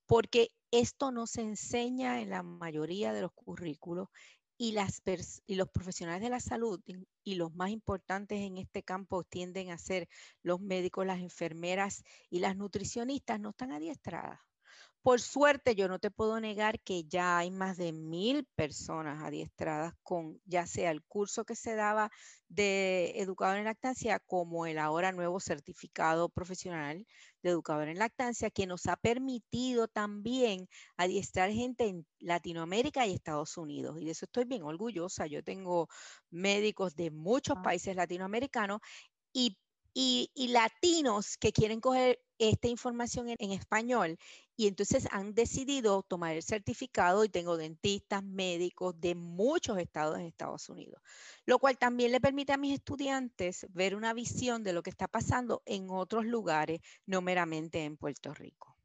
porque 0.06 0.50
esto 0.70 1.12
no 1.12 1.26
se 1.26 1.42
enseña 1.42 2.20
en 2.20 2.30
la 2.30 2.42
mayoría 2.42 3.12
de 3.12 3.22
los 3.22 3.32
currículos 3.32 4.08
y, 4.58 4.72
las 4.72 5.02
los 5.46 5.68
profesionales 5.68 6.20
de 6.20 6.30
la 6.30 6.40
salud 6.40 6.80
y 7.24 7.34
los 7.36 7.54
más 7.54 7.70
importantes 7.70 8.40
en 8.40 8.58
este 8.58 8.82
campo 8.82 9.22
tienden 9.22 9.70
a 9.70 9.78
ser 9.78 10.08
los 10.42 10.60
médicos, 10.60 11.06
las 11.06 11.20
enfermeras 11.20 12.02
y 12.28 12.40
las 12.40 12.56
nutricionistas 12.56 13.38
no 13.38 13.50
están 13.50 13.72
adiestradas 13.72 14.40
Por 15.08 15.22
suerte, 15.22 15.74
yo 15.74 15.88
no 15.88 15.98
te 15.98 16.10
puedo 16.10 16.38
negar 16.38 16.80
que 16.80 17.04
ya 17.04 17.38
hay 17.38 17.50
más 17.50 17.78
de 17.78 17.94
mil 17.94 18.44
personas 18.54 19.22
adiestradas 19.24 19.94
con 20.02 20.38
ya 20.44 20.66
sea 20.66 20.90
el 20.90 21.02
curso 21.02 21.46
que 21.46 21.54
se 21.56 21.74
daba 21.74 22.10
de 22.48 23.12
educador 23.16 23.56
en 23.56 23.64
lactancia 23.64 24.18
como 24.20 24.66
el 24.66 24.76
ahora 24.78 25.12
nuevo 25.12 25.40
certificado 25.40 26.28
profesional 26.28 27.06
de 27.42 27.48
educador 27.50 27.88
en 27.88 27.98
lactancia 27.98 28.50
que 28.50 28.66
nos 28.66 28.86
ha 28.86 28.96
permitido 28.98 29.88
también 29.88 30.68
adiestrar 30.98 31.52
gente 31.52 31.86
en 31.86 32.06
Latinoamérica 32.18 33.06
y 33.06 33.14
Estados 33.14 33.56
Unidos. 33.56 33.98
Y 34.02 34.04
de 34.04 34.10
eso 34.10 34.26
estoy 34.26 34.44
bien 34.44 34.62
orgullosa. 34.62 35.26
Yo 35.26 35.42
tengo 35.42 35.88
médicos 36.28 36.94
de 36.96 37.10
muchos 37.10 37.56
Ah. 37.56 37.62
países 37.62 37.96
latinoamericanos 37.96 38.80
y, 39.32 39.58
y- 40.00 40.30
y 40.34 40.48
latinos 40.48 41.36
que 41.36 41.52
quieren 41.52 41.80
coger 41.80 42.20
esta 42.38 42.68
información 42.68 43.28
en, 43.30 43.36
en 43.40 43.50
español 43.50 44.16
y 44.56 44.68
entonces 44.68 45.08
han 45.10 45.34
decidido 45.34 46.04
tomar 46.04 46.36
el 46.36 46.42
certificado 46.44 47.24
y 47.24 47.28
tengo 47.28 47.56
dentistas, 47.56 48.22
médicos 48.22 49.00
de 49.00 49.16
muchos 49.16 49.76
estados 49.78 50.16
en 50.20 50.26
Estados 50.26 50.68
Unidos, 50.68 51.02
lo 51.46 51.58
cual 51.58 51.78
también 51.78 52.12
le 52.12 52.20
permite 52.20 52.52
a 52.52 52.58
mis 52.58 52.74
estudiantes 52.74 53.66
ver 53.70 53.96
una 53.96 54.12
visión 54.14 54.62
de 54.62 54.72
lo 54.72 54.84
que 54.84 54.90
está 54.90 55.08
pasando 55.08 55.62
en 55.66 55.90
otros 55.90 56.24
lugares, 56.26 56.80
no 57.06 57.20
meramente 57.20 57.84
en 57.84 57.96
Puerto 57.96 58.32
Rico. 58.34 58.76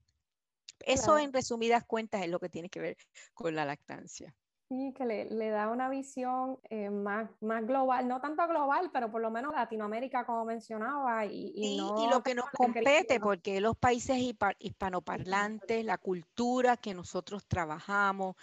Eso 0.79 1.17
Claro. 1.17 1.20
en 1.20 1.34
resumidas 1.34 1.84
cuentas 1.86 2.24
es 2.24 2.29
lo 2.29 2.39
que 2.39 2.50
tiene 2.50 2.70
que 2.70 2.79
ver 2.82 2.98
con 3.34 3.55
la 3.55 3.65
lactancia. 3.65 4.36
Sí, 4.70 4.93
que 4.98 5.05
le, 5.05 5.25
le 5.29 5.50
da 5.50 5.70
una 5.70 5.89
visión 5.89 6.58
eh, 6.70 6.89
más, 6.89 7.29
más 7.41 7.65
global, 7.67 8.08
no 8.08 8.22
tanto 8.22 8.48
global, 8.48 8.89
pero 8.91 9.12
por 9.12 9.22
lo 9.22 9.29
menos 9.29 9.53
Latinoamérica, 9.53 10.25
como 10.25 10.46
mencionaba, 10.46 11.25
y, 11.25 11.53
y 11.55 11.62
Sí, 11.62 11.77
no 11.77 11.93
y 11.98 12.08
lo 12.08 12.22
que 12.24 12.34
nos 12.34 12.50
compete, 12.50 13.20
porque 13.20 13.62
los 13.62 13.77
países 13.77 14.17
hispanoparlantes, 14.60 15.86
la 15.86 15.98
cultura 15.98 16.77
que 16.77 16.93
nosotros 16.93 17.46
trabajamos, 17.48 18.36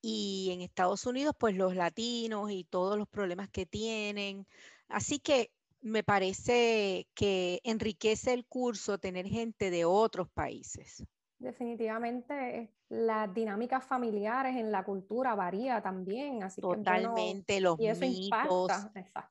y 0.00 0.50
en 0.52 0.60
Estados 0.62 1.06
Unidos, 1.06 1.34
pues 1.38 1.54
los 1.56 1.74
latinos 1.74 2.50
y 2.50 2.64
todos 2.64 2.98
los 2.98 3.08
problemas 3.08 3.48
que 3.50 3.66
tienen. 3.66 4.46
Así 4.88 5.18
que 5.18 5.52
me 5.80 6.02
parece 6.02 7.08
que 7.14 7.60
enriquece 7.64 8.32
el 8.32 8.46
curso 8.46 8.98
tener 8.98 9.26
gente 9.26 9.70
de 9.70 9.84
otros 9.84 10.28
países. 10.30 11.04
Definitivamente 11.38 12.58
eh, 12.58 12.70
las 12.88 13.32
dinámicas 13.32 13.84
familiares 13.84 14.56
en 14.56 14.72
la 14.72 14.84
cultura 14.84 15.36
varía 15.36 15.80
también, 15.80 16.42
así 16.42 16.60
que 16.60 16.66
Totalmente, 16.66 17.60
los 17.60 17.78
y 17.78 17.86
eso 17.86 18.00
mitos, 18.00 18.72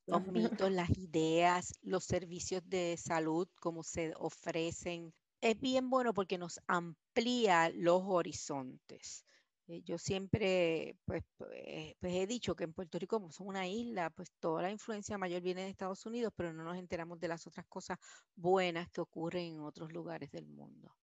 los 0.06 0.28
mitos, 0.28 0.72
las 0.72 0.90
ideas, 0.98 1.74
los 1.82 2.06
servicios 2.06 2.62
de 2.70 2.96
salud, 2.98 3.48
cómo 3.60 3.84
se 3.84 4.14
ofrecen. 4.18 5.14
Es 5.42 5.60
bien 5.60 5.90
bueno 5.90 6.14
porque 6.14 6.38
nos 6.38 6.62
amplía 6.68 7.70
los 7.70 8.04
horizontes. 8.06 9.26
Eh, 9.68 9.82
Yo 9.84 9.98
siempre 9.98 10.96
pues, 11.04 11.24
pues, 11.36 11.96
pues 12.00 12.14
he 12.14 12.26
dicho 12.26 12.56
que 12.56 12.64
en 12.64 12.74
Puerto 12.74 12.98
Rico 13.00 13.18
como 13.18 13.34
somos 13.34 13.50
una 13.50 13.68
isla, 13.68 14.10
pues 14.12 14.32
toda 14.40 14.62
la 14.62 14.72
influencia 14.72 15.18
mayor 15.18 15.42
viene 15.42 15.64
de 15.64 15.70
Estados 15.70 16.06
Unidos, 16.06 16.32
pero 16.38 16.54
no 16.54 16.64
nos 16.64 16.78
enteramos 16.78 17.20
de 17.20 17.28
las 17.28 17.46
otras 17.48 17.66
cosas 17.68 17.98
buenas 18.34 18.90
que 18.92 19.02
ocurren 19.02 19.56
en 19.56 19.60
otros 19.60 19.92
lugares 19.92 20.32
del 20.32 20.48
mundo. 20.48 20.96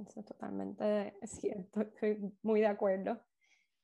Eso 0.00 0.20
es 0.20 0.26
totalmente 0.26 1.14
cierto, 1.24 1.82
estoy 1.82 2.32
muy 2.42 2.60
de 2.60 2.66
acuerdo. 2.66 3.20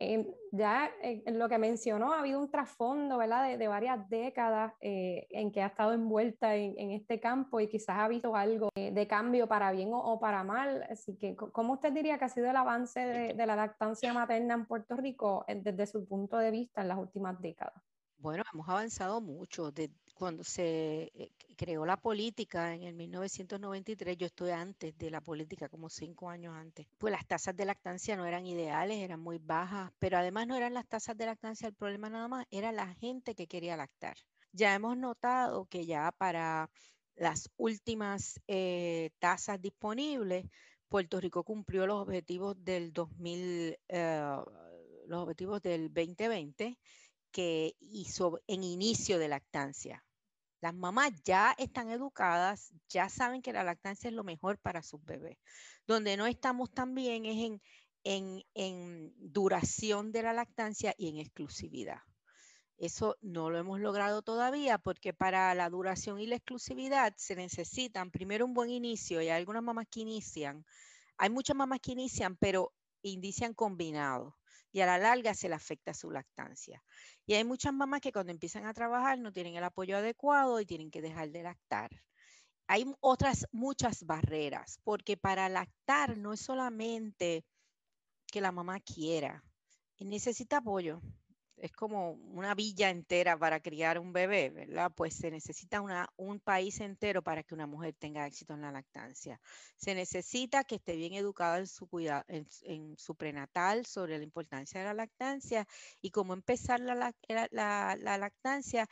Eh, 0.01 0.33
ya 0.53 0.89
eh, 1.03 1.25
en 1.27 1.41
lo 1.41 1.49
que 1.49 1.59
mencionó, 1.59 2.13
ha 2.13 2.21
habido 2.21 2.41
un 2.41 2.51
trasfondo, 2.51 3.19
¿verdad?, 3.19 3.49
de, 3.49 3.59
de 3.59 3.67
varias 3.67 4.09
décadas 4.09 4.73
eh, 4.81 5.27
en 5.31 5.51
que 5.51 5.61
ha 5.61 5.67
estado 5.67 5.93
envuelta 5.93 6.55
en, 6.55 6.79
en 6.79 6.93
este 6.93 7.19
campo 7.19 7.59
y 7.59 7.69
quizás 7.69 7.99
ha 7.99 8.07
visto 8.07 8.35
algo 8.37 8.69
eh, 8.77 8.93
de 8.93 9.07
cambio 9.09 9.49
para 9.49 9.73
bien 9.73 9.91
o, 9.93 10.21
para 10.21 10.45
mal. 10.45 10.85
Así 10.89 11.17
que, 11.19 11.35
¿cómo 11.35 11.75
usted 11.75 11.93
diría 11.93 12.17
que 12.17 12.27
ha 12.27 12.29
sido 12.29 12.49
el 12.49 12.57
avance 12.57 13.01
de, 13.01 13.35
de 13.35 13.47
la 13.47 13.57
lactancia 13.57 14.13
materna 14.15 14.55
en 14.55 14.67
Puerto 14.67 14.95
Rico 14.95 15.45
eh, 15.49 15.61
desde 15.63 15.87
su 15.87 16.07
punto 16.07 16.39
de 16.39 16.53
vista 16.53 16.83
en 16.83 16.89
las 16.89 16.99
últimas 16.99 17.41
décadas? 17.41 17.83
Bueno, 18.19 18.43
hemos 18.53 18.69
avanzado 18.69 19.21
mucho. 19.21 19.73
Cuando 20.15 20.43
se 20.43 21.13
eh, 21.15 21.31
creó 21.57 21.87
la 21.87 21.97
política 21.97 22.75
en 22.75 22.83
el 22.83 22.95
1993, 22.95 24.17
yo 24.17 24.27
estoy 24.27 24.51
antes 24.51 24.97
de 24.99 25.11
la 25.11 25.21
política, 25.21 25.69
como 25.69 25.89
cinco 25.89 26.29
años 26.29 26.55
antes, 26.57 26.87
pues 26.99 27.13
las 27.13 27.27
tasas 27.27 27.57
de 27.57 27.65
lactancia 27.65 28.17
no 28.17 28.27
eran 28.27 28.45
ideales, 28.45 28.99
eran 28.99 29.21
muy 29.21 29.39
bajas, 29.39 29.93
pero 30.01 30.19
además 30.19 30.49
no 30.49 30.57
eran 30.57 30.75
las 30.75 30.89
tasas 30.89 31.17
de 31.17 31.27
lactancia 31.27 31.69
el 31.69 31.75
problema 31.75 32.11
nada 32.11 32.27
más, 32.27 32.47
era 32.51 32.73
la 32.73 32.93
gente 32.95 33.37
que 33.37 33.47
quería 33.47 33.77
lactar. 33.77 34.17
Ya 34.53 34.75
hemos 34.75 34.97
notado 34.97 35.67
que 35.67 35.87
ya 35.87 36.11
para 36.19 36.71
las 37.15 37.49
últimas 37.57 38.41
eh, 38.49 39.11
tasas 39.21 39.61
disponibles, 39.61 40.45
Puerto 40.89 41.21
Rico 41.21 41.45
cumplió 41.45 41.87
los 41.87 42.03
objetivos 42.03 42.57
del 42.65 42.93
2000, 42.93 43.79
eh, 43.89 44.37
los 45.07 45.23
objetivos 45.23 45.63
del 45.63 45.93
2020 45.93 46.79
que 47.31 47.77
hizo 47.81 48.41
en 48.47 48.65
inicio 48.65 49.19
de 49.19 49.29
lactancia. 49.29 50.05
Las 50.61 50.75
mamás 50.75 51.13
ya 51.25 51.55
están 51.57 51.91
educadas, 51.91 52.73
ya 52.89 53.09
saben 53.09 53.43
que 53.43 53.53
la 53.53 53.63
lactancia 53.63 54.09
es 54.09 54.15
lo 54.15 54.25
mejor 54.25 54.59
para 54.59 54.83
sus 54.83 55.05
bebés. 55.05 55.39
Donde 55.87 56.17
no 56.17 56.27
estamos 56.27 56.71
tan 56.71 56.95
bien 56.95 57.27
es 57.27 57.37
en, 57.37 57.63
en, 58.03 58.43
en 58.55 59.15
duración 59.19 60.11
de 60.11 60.23
la 60.23 60.33
lactancia 60.33 60.95
y 60.99 61.09
en 61.09 61.19
exclusividad. 61.19 62.01
Eso 62.77 63.17
no 63.23 63.51
lo 63.51 63.59
hemos 63.59 63.81
logrado 63.81 64.23
todavía 64.23 64.79
porque 64.79 65.13
para 65.13 65.55
la 65.55 65.69
duración 65.69 66.21
y 66.21 66.27
la 66.27 66.37
exclusividad 66.37 67.13
se 67.17 67.35
necesitan 67.35 68.11
primero 68.11 68.45
un 68.45 68.55
buen 68.55 68.71
inicio 68.71 69.21
y 69.21 69.29
hay 69.29 69.41
algunas 69.41 69.63
mamás 69.63 69.87
que 69.91 70.01
inician. 70.01 70.65
Hay 71.17 71.31
muchas 71.31 71.57
mamás 71.57 71.81
que 71.81 71.93
inician, 71.93 72.37
pero 72.37 72.73
inician 73.03 73.55
combinados 73.55 74.35
y 74.73 74.81
a 74.81 74.87
la 74.87 74.99
larga 74.99 75.35
se 75.35 75.49
le 75.49 75.55
afecta 75.55 75.95
su 75.95 76.11
lactancia. 76.11 76.83
Y 77.27 77.35
hay 77.35 77.45
muchas 77.45 77.73
mamás 77.73 78.01
que 78.01 78.13
cuando 78.13 78.33
empiezan 78.33 78.67
a 78.67 78.75
trabajar 78.75 79.19
no 79.19 79.33
tienen 79.33 79.55
el 79.55 79.65
apoyo 79.65 79.97
adecuado 79.97 80.61
y 80.61 80.67
tienen 80.67 80.91
que 80.91 81.03
dejar 81.03 81.31
de 81.31 81.43
lactar. 81.43 81.91
Hay 82.67 82.85
otras 83.01 83.47
muchas 83.51 84.05
barreras, 84.05 84.79
porque 84.85 85.17
para 85.17 85.49
lactar 85.49 86.19
no 86.19 86.35
es 86.35 86.41
solamente 86.41 87.45
que 88.27 88.43
la 88.43 88.53
mamá 88.53 88.79
quiera, 88.81 89.43
necesita 89.99 90.59
apoyo. 90.59 91.01
Es 91.61 91.73
como 91.73 92.13
una 92.13 92.55
villa 92.55 92.91
entera 92.91 93.37
para 93.37 93.61
criar 93.61 93.99
un 93.99 94.13
bebé, 94.13 94.51
¿verdad? 94.51 94.93
Pues 94.95 95.15
se 95.15 95.31
necesita 95.31 95.81
una, 95.81 96.09
un 96.17 96.39
país 96.41 96.81
entero 96.81 97.23
para 97.23 97.43
que 97.43 97.55
una 97.55 97.67
mujer 97.67 97.95
tenga 97.99 98.27
éxito 98.27 98.55
en 98.55 98.61
la 98.61 98.71
lactancia. 98.71 99.41
Se 99.77 99.95
necesita 99.95 100.65
que 100.65 100.77
esté 100.77 100.95
bien 100.97 101.15
educada 101.15 101.59
en 101.59 101.67
su, 101.67 101.87
cuidado, 101.89 102.25
en, 102.29 102.47
en 102.63 102.97
su 102.97 103.15
prenatal 103.17 103.87
sobre 103.87 104.19
la 104.19 104.25
importancia 104.25 104.81
de 104.81 104.87
la 104.87 104.95
lactancia 104.95 105.67
y 106.01 106.11
cómo 106.11 106.33
empezar 106.33 106.81
la, 106.81 106.95
la, 106.95 107.49
la, 107.51 107.97
la 107.99 108.19
lactancia 108.19 108.89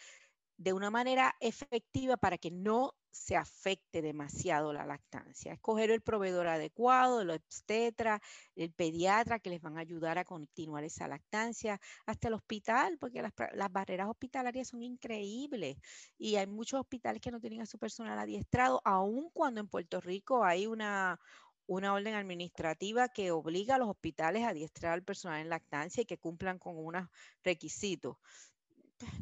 de 0.59 0.73
una 0.73 0.91
manera 0.91 1.35
efectiva 1.41 2.17
para 2.17 2.39
que 2.39 2.51
no 2.51 2.95
se 3.11 3.37
afecte 3.37 4.03
demasiado 4.03 4.73
la 4.73 4.85
lactancia. 4.87 5.53
Escoger 5.53 5.91
el 5.91 6.03
proveedor 6.03 6.49
adecuado, 6.49 7.23
el 7.23 7.31
obstetra, 7.31 8.21
el 8.55 8.73
pediatra 8.73 9.39
que 9.39 9.51
les 9.51 9.61
van 9.61 9.79
a 9.79 9.81
ayudar 9.81 10.19
a 10.19 10.25
continuar 10.25 10.85
esa 10.85 11.09
lactancia, 11.09 11.81
hasta 12.05 12.29
el 12.29 12.35
hospital, 12.35 12.99
porque 12.99 13.23
las, 13.23 13.33
barreras 13.73 14.09
hospitalarias 14.09 14.69
son 14.69 14.83
increíbles 14.83 15.79
y 16.19 16.37
hay 16.37 16.47
muchos 16.47 16.81
hospitales 16.81 17.21
que 17.21 17.31
no 17.31 17.41
tienen 17.41 17.63
a 17.63 17.67
su 17.67 17.79
personal 17.79 18.19
adiestrado, 18.19 18.81
aun 18.85 19.31
cuando 19.31 19.61
en 19.61 19.69
Puerto 19.69 20.01
Rico 20.01 20.45
hay 20.45 20.67
una, 20.67 21.19
una 21.67 21.95
orden 21.95 22.15
administrativa 22.15 23.09
que 23.09 23.31
obliga 23.31 23.77
a 23.77 23.79
los 23.79 23.89
hospitales 23.89 24.45
a 24.45 24.51
adiestrar 24.51 24.93
al 24.93 25.03
personal 25.03 25.41
en 25.41 25.49
lactancia 25.49 26.03
y 26.03 26.07
que 26.07 26.19
cumplan 26.19 26.59
con 26.59 26.77
unos 26.77 27.09
requisitos. 27.43 28.17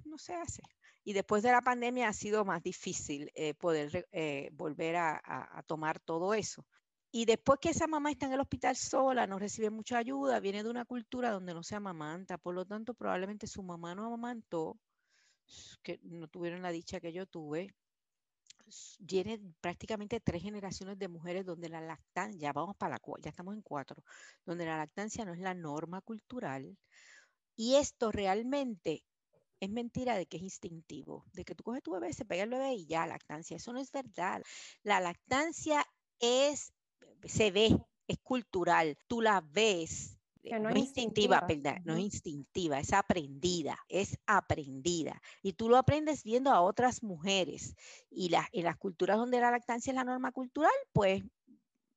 No 0.04 0.18
se 0.18 0.34
hace 0.34 0.62
y 1.04 1.12
después 1.12 1.42
de 1.42 1.52
la 1.52 1.60
pandemia 1.60 2.08
ha 2.08 2.12
sido 2.14 2.44
más 2.46 2.62
difícil 2.62 3.30
eh, 3.34 3.52
poder 3.54 4.08
eh, 4.10 4.48
volver 4.54 4.96
a, 4.96 5.62
tomar 5.66 6.00
todo 6.00 6.32
eso. 6.32 6.66
Y 7.12 7.26
después 7.26 7.60
que 7.60 7.68
esa 7.70 7.86
mamá 7.86 8.10
está 8.10 8.26
en 8.26 8.32
el 8.32 8.40
hospital 8.40 8.74
sola, 8.74 9.26
no 9.26 9.38
recibe 9.38 9.70
mucha 9.70 9.98
ayuda, 9.98 10.40
viene 10.40 10.64
de 10.64 10.70
una 10.70 10.84
cultura 10.84 11.30
donde 11.30 11.54
no 11.54 11.62
se 11.62 11.76
amamanta, 11.76 12.38
por 12.38 12.54
lo 12.54 12.64
tanto 12.64 12.94
probablemente 12.94 13.46
su 13.46 13.62
mamá 13.62 13.94
no 13.94 14.06
amamantó, 14.06 14.78
que 15.82 16.00
no 16.02 16.26
tuvieron 16.26 16.62
la 16.62 16.72
dicha 16.72 17.00
que 17.00 17.12
yo 17.12 17.26
tuve. 17.26 17.74
Viene 18.98 19.40
prácticamente 19.60 20.20
tres 20.20 20.42
generaciones 20.42 20.98
de 20.98 21.08
mujeres 21.08 21.44
donde 21.44 21.68
la 21.68 21.82
lactancia, 21.82 22.40
ya 22.40 22.52
vamos 22.52 22.76
para 22.76 22.94
la 22.96 23.00
ya 23.20 23.28
estamos 23.28 23.54
en 23.54 23.62
cuatro, 23.62 24.02
donde 24.46 24.64
la 24.64 24.78
lactancia 24.78 25.24
no 25.26 25.34
es 25.34 25.40
la 25.40 25.54
norma 25.54 26.00
cultural. 26.00 26.76
Y 27.56 27.76
esto 27.76 28.10
realmente 28.10 29.04
es 29.64 29.70
mentira 29.70 30.16
de 30.16 30.26
que 30.26 30.36
es 30.36 30.42
instintivo, 30.42 31.24
de 31.32 31.44
que 31.44 31.54
tú 31.54 31.64
coges 31.64 31.82
tu 31.82 31.92
bebé, 31.92 32.12
se 32.12 32.24
pega 32.24 32.44
el 32.44 32.50
bebé 32.50 32.74
y 32.74 32.86
ya, 32.86 33.06
lactancia. 33.06 33.56
Eso 33.56 33.72
no 33.72 33.80
es 33.80 33.90
verdad. 33.90 34.42
La 34.82 35.00
lactancia 35.00 35.84
es, 36.20 36.72
se 37.24 37.50
ve, 37.50 37.76
es 38.08 38.18
cultural. 38.22 38.96
Tú 39.06 39.20
la 39.20 39.40
ves. 39.40 40.18
No, 40.42 40.58
no, 40.58 40.68
es 40.68 40.76
instintiva, 40.76 41.38
instintiva. 41.40 41.80
No 41.84 41.94
es 41.94 42.00
instintiva, 42.00 42.78
es 42.78 42.92
aprendida, 42.92 43.78
es 43.88 44.18
aprendida. 44.26 45.22
Y 45.42 45.54
tú 45.54 45.70
lo 45.70 45.78
aprendes 45.78 46.22
viendo 46.22 46.50
a 46.50 46.60
otras 46.60 47.02
mujeres. 47.02 47.74
Y 48.10 48.28
la, 48.28 48.46
en 48.52 48.64
las 48.64 48.76
culturas 48.76 49.16
donde 49.16 49.40
la 49.40 49.50
lactancia 49.50 49.90
es 49.90 49.94
la 49.94 50.04
norma 50.04 50.32
cultural, 50.32 50.70
pues 50.92 51.22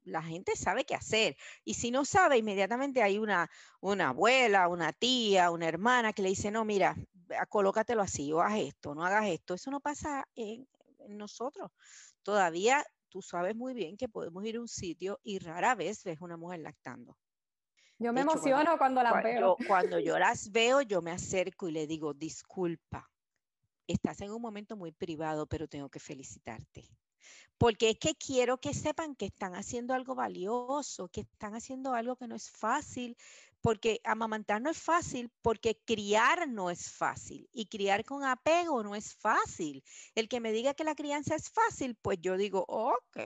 la 0.08 0.24
gente 0.24 0.56
sabe 0.56 0.86
qué 0.86 0.96
hacer. 0.96 1.36
Y 1.64 1.74
si 1.74 1.92
no 1.92 2.06
sabe, 2.06 2.38
inmediatamente 2.38 3.04
hay 3.04 3.18
una, 3.18 3.50
una 3.82 4.10
abuela, 4.10 4.70
una 4.70 4.94
tía, 4.94 5.52
una 5.52 5.68
hermana 5.68 6.14
que 6.14 6.22
le 6.22 6.30
dice, 6.30 6.50
no, 6.50 6.64
mira, 6.66 6.96
colócatelo 7.50 8.02
así 8.02 8.32
o 8.34 8.42
haz 8.42 8.60
esto, 8.60 8.96
no 8.96 9.04
hagas 9.04 9.28
esto. 9.28 9.54
Eso 9.54 9.72
no 9.72 9.80
pasa 9.80 10.28
en, 10.36 10.68
nosotros. 11.10 11.72
Todavía 12.24 12.84
tú 13.10 13.22
sabes 13.22 13.56
muy 13.56 13.74
bien 13.74 13.96
que 13.96 14.10
podemos 14.10 14.44
ir 14.46 14.58
a 14.58 14.62
un 14.62 14.68
sitio 14.68 15.20
y 15.24 15.40
rara 15.40 15.76
vez 15.76 16.04
ves 16.04 16.20
una 16.22 16.38
mujer 16.38 16.60
lactando. 16.60 17.18
Yo 18.00 18.14
me 18.14 18.22
emociono 18.22 18.78
cuando, 18.78 19.02
las 19.02 19.24
veo. 19.24 19.56
cuando 19.68 20.00
yo 20.00 20.20
las 20.20 20.52
veo, 20.52 20.82
yo 20.82 21.02
me 21.02 21.12
acerco 21.12 21.68
y 21.68 21.72
le 21.72 21.88
digo, 21.88 22.14
disculpa, 22.14 23.10
estás 23.88 24.22
en 24.22 24.32
un 24.32 24.42
momento 24.42 24.76
muy 24.76 24.92
privado, 24.92 25.48
pero 25.48 25.68
tengo 25.68 25.90
que 25.90 26.00
felicitarte 26.00 26.88
porque 27.58 27.90
es 27.92 27.98
que 27.98 28.16
quiero 28.16 28.60
que 28.60 28.74
sepan 28.74 29.16
que 29.16 29.26
están 29.26 29.56
haciendo 29.56 29.94
algo 29.94 30.16
valioso, 30.16 31.08
que 31.10 31.22
están 31.22 31.56
haciendo 31.56 31.94
algo 31.94 32.16
que 32.16 32.28
no 32.28 32.36
es 32.36 32.52
fácil, 32.52 33.18
porque 33.62 34.00
amamantar 34.04 34.62
no 34.62 34.70
es 34.70 34.78
fácil, 34.78 35.32
porque 35.42 35.80
criar 35.86 36.48
no 36.48 36.70
es 36.70 36.92
fácil 36.92 37.50
y 37.52 37.66
criar 37.66 38.06
con 38.06 38.24
apego 38.24 38.84
no 38.84 38.96
es 38.96 39.16
fácil. 39.16 39.84
El 40.16 40.30
que 40.30 40.40
me 40.40 40.52
diga 40.52 40.74
que 40.74 40.84
la 40.84 40.96
crianza 40.96 41.36
es 41.36 41.50
fácil, 41.50 41.96
pues 41.96 42.20
yo 42.22 42.38
digo, 42.38 42.64
ok, 42.68 43.18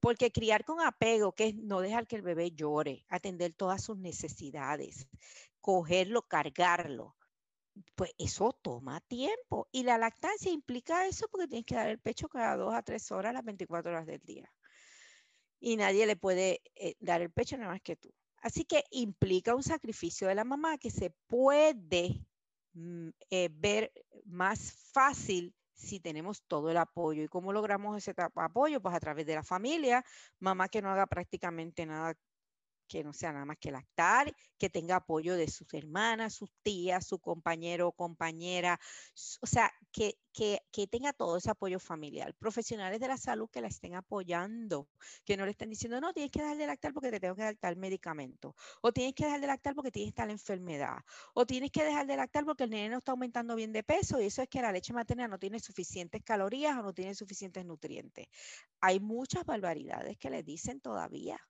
porque 0.00 0.32
criar 0.32 0.64
con 0.64 0.80
apego, 0.80 1.32
que 1.32 1.48
es 1.48 1.54
no 1.54 1.80
dejar 1.80 2.06
que 2.06 2.16
el 2.16 2.22
bebé 2.22 2.50
llore, 2.50 3.04
atender 3.08 3.52
todas 3.52 3.82
sus 3.82 3.96
necesidades, 3.98 5.08
cogerlo, 5.60 6.22
cargarlo, 6.22 7.15
pues 7.94 8.12
eso 8.18 8.52
toma 8.62 9.00
tiempo. 9.00 9.68
Y 9.72 9.82
la 9.82 9.98
lactancia 9.98 10.50
implica 10.50 11.06
eso 11.06 11.28
porque 11.28 11.48
tienes 11.48 11.66
que 11.66 11.74
dar 11.74 11.88
el 11.88 11.98
pecho 11.98 12.28
cada 12.28 12.56
dos 12.56 12.74
a 12.74 12.82
tres 12.82 13.10
horas, 13.12 13.34
las 13.34 13.44
24 13.44 13.90
horas 13.92 14.06
del 14.06 14.20
día. 14.20 14.50
Y 15.60 15.76
nadie 15.76 16.06
le 16.06 16.16
puede 16.16 16.60
eh, 16.74 16.94
dar 17.00 17.22
el 17.22 17.30
pecho 17.30 17.56
nada 17.56 17.72
más 17.72 17.82
que 17.82 17.96
tú. 17.96 18.12
Así 18.42 18.64
que 18.64 18.84
implica 18.90 19.54
un 19.54 19.62
sacrificio 19.62 20.28
de 20.28 20.34
la 20.34 20.44
mamá 20.44 20.78
que 20.78 20.90
se 20.90 21.10
puede 21.26 22.24
mm, 22.74 23.08
eh, 23.30 23.48
ver 23.52 23.92
más 24.24 24.72
fácil 24.92 25.54
si 25.74 26.00
tenemos 26.00 26.42
todo 26.46 26.70
el 26.70 26.76
apoyo. 26.76 27.22
¿Y 27.22 27.28
cómo 27.28 27.52
logramos 27.52 27.96
ese 27.96 28.14
apoyo? 28.36 28.80
Pues 28.80 28.94
a 28.94 29.00
través 29.00 29.26
de 29.26 29.34
la 29.34 29.42
familia, 29.42 30.04
mamá 30.38 30.68
que 30.68 30.82
no 30.82 30.90
haga 30.90 31.06
prácticamente 31.06 31.86
nada 31.86 32.14
que 32.86 33.04
no 33.04 33.12
sea 33.12 33.32
nada 33.32 33.44
más 33.44 33.58
que 33.58 33.70
lactar, 33.70 34.34
que 34.58 34.70
tenga 34.70 34.96
apoyo 34.96 35.34
de 35.36 35.48
sus 35.48 35.72
hermanas, 35.74 36.34
sus 36.34 36.50
tías, 36.62 37.06
su 37.06 37.18
compañero 37.18 37.88
o 37.88 37.92
compañera, 37.92 38.78
o 39.40 39.46
sea, 39.46 39.72
que, 39.92 40.18
que, 40.32 40.60
que, 40.70 40.86
tenga 40.86 41.12
todo 41.12 41.36
ese 41.38 41.50
apoyo 41.50 41.78
familiar. 41.78 42.34
Profesionales 42.34 43.00
de 43.00 43.08
la 43.08 43.16
salud 43.16 43.48
que 43.50 43.60
la 43.60 43.68
estén 43.68 43.94
apoyando, 43.94 44.88
que 45.24 45.36
no 45.36 45.44
le 45.44 45.52
estén 45.52 45.70
diciendo, 45.70 46.00
no, 46.00 46.12
tienes 46.12 46.30
que 46.30 46.40
dejar 46.40 46.56
de 46.56 46.66
lactar 46.66 46.92
porque 46.92 47.10
te 47.10 47.20
tengo 47.20 47.34
que 47.34 47.42
dar 47.42 47.56
tal 47.56 47.76
medicamento, 47.76 48.54
o 48.82 48.92
tienes 48.92 49.14
que 49.14 49.24
dejar 49.24 49.40
de 49.40 49.46
lactar 49.46 49.74
porque 49.74 49.90
tienes 49.90 50.14
tal 50.14 50.30
enfermedad, 50.30 50.98
o 51.34 51.46
tienes 51.46 51.70
que 51.70 51.84
dejar 51.84 52.06
de 52.06 52.16
lactar 52.16 52.44
porque 52.44 52.64
el 52.64 52.70
nene 52.70 52.90
no 52.90 52.98
está 52.98 53.12
aumentando 53.12 53.56
bien 53.56 53.72
de 53.72 53.82
peso 53.82 54.20
y 54.20 54.26
eso 54.26 54.42
es 54.42 54.48
que 54.48 54.62
la 54.62 54.72
leche 54.72 54.92
materna 54.92 55.28
no 55.28 55.38
tiene 55.38 55.60
suficientes 55.60 56.22
calorías 56.22 56.76
o 56.78 56.82
no 56.82 56.92
tiene 56.92 57.14
suficientes 57.14 57.64
nutrientes. 57.64 58.26
Hay 58.80 59.00
muchas 59.00 59.44
barbaridades 59.44 60.18
que 60.18 60.30
le 60.30 60.42
dicen 60.42 60.80
todavía 60.80 61.40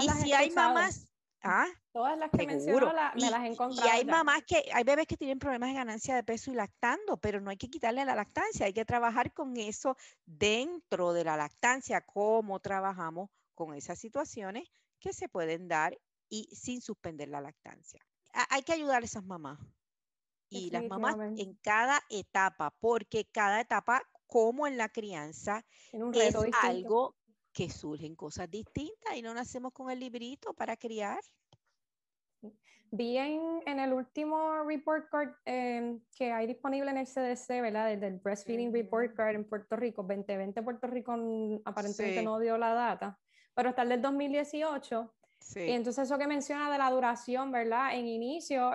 y 0.00 0.08
si 0.22 0.32
hay 0.32 0.50
mamás, 0.50 1.08
¿ah? 1.42 1.66
Todas 1.92 2.18
las 2.18 2.30
que 2.30 2.46
menciono 2.46 2.92
me 3.14 3.30
las 3.30 3.44
he 3.44 3.46
encontrado. 3.46 3.88
Y 3.88 3.90
hay 3.90 4.04
mamás 4.04 4.42
que, 4.46 4.64
hay 4.72 4.84
bebés 4.84 5.06
que 5.06 5.16
tienen 5.16 5.38
problemas 5.38 5.70
de 5.70 5.74
ganancia 5.74 6.14
de 6.14 6.22
peso 6.22 6.50
y 6.50 6.54
lactando, 6.54 7.16
pero 7.16 7.40
no 7.40 7.50
hay 7.50 7.56
que 7.56 7.68
quitarle 7.68 8.04
la 8.04 8.14
lactancia, 8.14 8.66
hay 8.66 8.72
que 8.72 8.84
trabajar 8.84 9.32
con 9.32 9.56
eso 9.56 9.96
dentro 10.24 11.12
de 11.12 11.24
la 11.24 11.36
lactancia, 11.36 12.00
cómo 12.02 12.60
trabajamos 12.60 13.30
con 13.54 13.74
esas 13.74 13.98
situaciones 13.98 14.68
que 15.00 15.12
se 15.12 15.28
pueden 15.28 15.68
dar 15.68 15.98
y 16.28 16.48
sin 16.54 16.80
suspender 16.80 17.28
la 17.28 17.40
lactancia. 17.40 18.04
hay 18.50 18.62
que 18.62 18.72
ayudar 18.72 19.02
a 19.02 19.04
esas 19.04 19.24
mamás 19.24 19.58
y 20.50 20.70
las 20.70 20.84
mamás 20.84 21.16
en 21.36 21.54
cada 21.56 22.02
etapa, 22.08 22.74
porque 22.80 23.26
cada 23.26 23.60
etapa, 23.60 24.02
como 24.26 24.66
en 24.66 24.76
la 24.76 24.88
crianza, 24.88 25.64
es 26.14 26.34
algo 26.62 27.17
que 27.58 27.68
surgen 27.68 28.14
cosas 28.14 28.48
distintas 28.48 29.16
y 29.16 29.20
no 29.20 29.34
nacemos 29.34 29.72
con 29.72 29.90
el 29.90 29.98
librito 29.98 30.54
para 30.54 30.76
criar. 30.76 31.18
Vi 32.92 33.18
en, 33.18 33.80
el 33.80 33.92
último 33.92 34.62
report 34.62 35.10
card 35.10 35.30
em, 35.44 36.00
que 36.16 36.30
hay 36.30 36.46
disponible 36.46 36.88
en 36.92 36.98
el 36.98 37.06
CDC, 37.06 37.60
¿verdad? 37.60 37.88
Desde 37.88 38.06
el 38.06 38.20
Breastfeeding 38.20 38.72
Report 38.72 39.12
Card 39.12 39.34
en 39.34 39.44
Puerto 39.44 39.74
Rico, 39.74 40.04
2020 40.04 40.62
Puerto 40.62 40.86
Rico 40.86 41.16
aparentemente 41.64 42.22
no 42.22 42.38
dio 42.38 42.56
la 42.58 42.74
data, 42.74 43.18
pero 43.54 43.70
está 43.70 43.82
el 43.82 43.88
del 43.88 44.02
2018. 44.02 45.12
Sí. 45.40 45.60
Y 45.62 45.72
entonces 45.72 46.04
eso 46.04 46.16
que 46.16 46.28
menciona 46.28 46.70
de 46.70 46.78
la 46.78 46.90
duración, 46.92 47.50
¿verdad? 47.50 47.92
En 47.96 48.06
inicio 48.06 48.70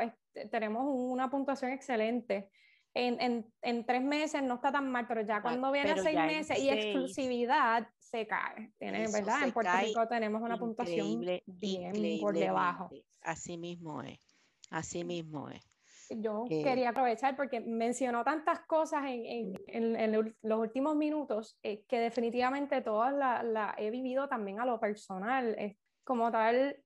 tenemos 0.51 0.83
una 0.85 1.29
puntuación 1.29 1.71
excelente 1.71 2.51
en, 2.95 3.45
en, 3.61 3.85
tres 3.85 4.03
meses 4.03 4.43
no 4.43 4.55
está 4.55 4.71
tan 4.71 4.91
mal, 4.91 5.07
pero 5.07 5.21
ya 5.21 5.41
cuando 5.41 5.71
viene 5.71 5.91
a 5.91 5.97
seis 5.97 6.15
meses 6.15 6.59
y 6.59 6.69
exclusividad 6.69 7.87
se 8.13 8.27
cae. 8.27 8.71
Tiene, 8.77 9.07
¿verdad? 9.11 9.43
En 9.43 9.51
Puerto 9.51 9.71
Rico 9.81 10.07
tenemos 10.07 10.41
una 10.41 10.57
puntuación 10.57 11.25
bien 11.47 12.19
por 12.21 12.35
debajo. 12.35 12.91
Así 13.21 13.57
mismo 13.57 14.03
es. 14.03 14.19
Así 14.69 15.03
mismo 15.03 15.49
es. 15.49 15.67
Yo 16.09 16.45
eh, 16.49 16.63
quería 16.63 16.89
aprovechar 16.89 17.35
porque 17.35 17.59
mencionó 17.59 18.23
tantas 18.23 18.59
cosas 18.67 19.03
en, 19.07 19.55
en, 19.67 19.95
en 19.95 20.35
los 20.43 20.59
últimos 20.59 20.95
minutos 20.95 21.57
eh, 21.63 21.85
que 21.87 21.99
definitivamente 21.99 22.81
todas 22.81 23.13
las 23.13 23.43
la 23.43 23.73
he 23.79 23.89
vivido 23.89 24.27
también 24.27 24.59
a 24.59 24.65
lo 24.65 24.79
personal. 24.79 25.75
como 26.03 26.31
tal, 26.31 26.77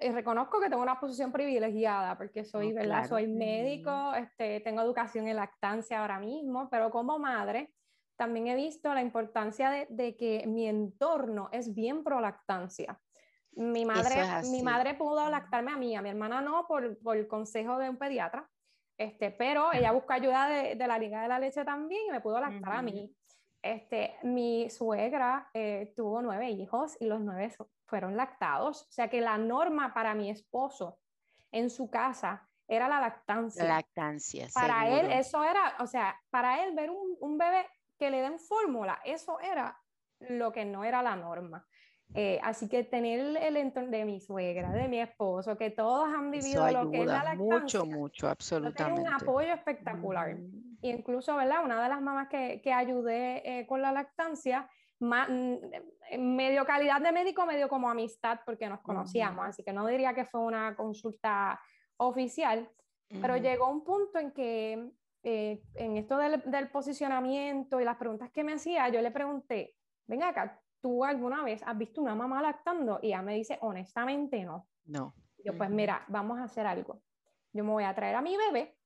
reconozco 0.00 0.58
que 0.58 0.70
tengo 0.70 0.82
una 0.82 0.98
posición 0.98 1.32
privilegiada 1.32 2.16
porque 2.16 2.44
soy, 2.44 2.72
¿verdad? 2.72 3.06
Soy 3.06 3.26
médico, 3.26 4.14
este, 4.14 4.60
tengo 4.60 4.80
educación 4.80 5.28
en 5.28 5.36
lactancia 5.36 6.00
ahora 6.00 6.18
mismo, 6.18 6.70
pero 6.70 6.90
como 6.90 7.18
madre 7.18 7.74
también 8.16 8.48
he 8.48 8.56
visto 8.56 8.92
la 8.92 9.02
importancia 9.02 9.70
de, 9.70 9.86
de 9.90 10.16
que 10.16 10.44
mi 10.46 10.68
entorno 10.68 11.48
es 11.52 11.74
bien 11.74 12.04
pro 12.04 12.20
lactancia. 12.20 13.00
Mi 13.54 13.84
madre, 13.84 14.22
mi 14.50 14.62
madre 14.62 14.94
pudo 14.94 15.28
lactarme 15.28 15.72
a 15.72 15.76
mí, 15.76 15.94
a 15.94 16.00
mi 16.02 16.08
hermana 16.08 16.40
no, 16.40 16.66
por, 16.66 16.98
por 17.02 17.16
el 17.16 17.28
consejo 17.28 17.76
de 17.78 17.90
un 17.90 17.98
pediatra, 17.98 18.48
este, 18.96 19.30
pero 19.30 19.72
ella 19.72 19.92
buscó 19.92 20.14
ayuda 20.14 20.48
de, 20.48 20.74
de, 20.74 20.86
la 20.86 20.98
Liga 20.98 21.22
de 21.22 21.28
la 21.28 21.38
Leche 21.38 21.64
también 21.64 22.02
y 22.08 22.10
me 22.12 22.20
pudo 22.20 22.40
lactar 22.40 22.72
a 22.72 22.82
mí. 22.82 23.14
Este, 23.60 24.16
mi 24.22 24.70
suegra 24.70 25.50
eh, 25.54 25.92
tuvo 25.96 26.20
nueve 26.22 26.50
hijos 26.50 26.96
y 27.00 27.06
los 27.06 27.20
nueve 27.20 27.54
fueron 27.86 28.16
lactados. 28.16 28.82
O 28.88 28.92
sea 28.92 29.08
que 29.08 29.20
la 29.20 29.38
norma 29.38 29.92
para 29.94 30.14
mi 30.14 30.30
esposo 30.30 30.98
en 31.50 31.70
su 31.70 31.90
casa 31.90 32.48
era 32.66 32.88
la 32.88 33.00
lactancia. 33.00 33.64
Lactancia. 33.64 34.48
Para 34.54 34.88
él 34.88 35.12
eso 35.12 35.44
era, 35.44 35.76
o 35.80 35.86
sea, 35.86 36.18
para 36.30 36.64
él 36.64 36.74
ver 36.74 36.90
un, 36.90 37.16
un 37.20 37.38
bebé 37.38 37.66
que 38.02 38.10
le 38.10 38.20
den 38.20 38.40
fórmula, 38.40 38.98
eso 39.04 39.38
era 39.38 39.80
lo 40.18 40.50
que 40.50 40.64
no 40.64 40.82
era 40.82 41.04
la 41.04 41.14
norma. 41.14 41.64
Eh, 42.14 42.40
así 42.42 42.68
que 42.68 42.82
tener 42.82 43.36
el 43.36 43.56
entorno 43.56 43.90
de 43.90 44.04
mi 44.04 44.18
suegra, 44.18 44.72
de 44.72 44.88
mi 44.88 44.98
esposo, 44.98 45.56
que 45.56 45.70
todos 45.70 46.12
han 46.12 46.32
vivido 46.32 46.68
lo 46.72 46.90
que 46.90 47.02
es 47.02 47.06
la 47.06 47.22
lactancia. 47.22 47.84
Mucho, 47.84 47.86
mucho, 47.86 48.28
absolutamente. 48.28 49.02
un 49.02 49.06
apoyo 49.06 49.54
espectacular. 49.54 50.34
Mm. 50.34 50.78
Incluso, 50.82 51.36
¿verdad? 51.36 51.64
Una 51.64 51.80
de 51.80 51.88
las 51.88 52.02
mamás 52.02 52.28
que, 52.28 52.60
que 52.60 52.72
ayudé 52.72 53.60
eh, 53.60 53.66
con 53.68 53.80
la 53.80 53.92
lactancia, 53.92 54.68
mm, 54.98 55.54
medio 56.18 56.66
calidad 56.66 57.00
de 57.00 57.12
médico, 57.12 57.46
medio 57.46 57.68
como 57.68 57.88
amistad, 57.88 58.40
porque 58.44 58.68
nos 58.68 58.80
conocíamos. 58.80 59.46
Así 59.46 59.62
que 59.62 59.72
no 59.72 59.86
diría 59.86 60.12
que 60.12 60.24
fue 60.24 60.40
una 60.40 60.74
consulta 60.74 61.60
oficial, 61.98 62.68
pero 63.20 63.36
llegó 63.36 63.70
un 63.70 63.84
punto 63.84 64.18
en 64.18 64.32
que 64.32 64.90
eh, 65.22 65.62
en 65.74 65.96
esto 65.96 66.16
del, 66.18 66.42
del 66.46 66.68
posicionamiento 66.70 67.80
y 67.80 67.84
las 67.84 67.96
preguntas 67.96 68.30
que 68.30 68.44
me 68.44 68.54
hacía, 68.54 68.88
yo 68.88 69.00
le 69.00 69.10
pregunté, 69.10 69.76
venga 70.06 70.28
acá, 70.28 70.60
¿tú 70.80 71.04
alguna 71.04 71.42
vez 71.44 71.62
has 71.64 71.78
visto 71.78 72.02
una 72.02 72.14
mamá 72.14 72.42
lactando? 72.42 72.98
Y 73.02 73.08
ella 73.08 73.22
me 73.22 73.34
dice, 73.34 73.58
honestamente 73.62 74.44
no. 74.44 74.68
No. 74.84 75.14
Yo, 75.44 75.56
pues 75.56 75.70
mira, 75.70 76.04
vamos 76.08 76.38
a 76.38 76.44
hacer 76.44 76.66
algo. 76.66 77.02
Yo 77.52 77.64
me 77.64 77.70
voy 77.70 77.84
a 77.84 77.94
traer 77.94 78.16
a 78.16 78.22
mi 78.22 78.36
bebé, 78.36 78.76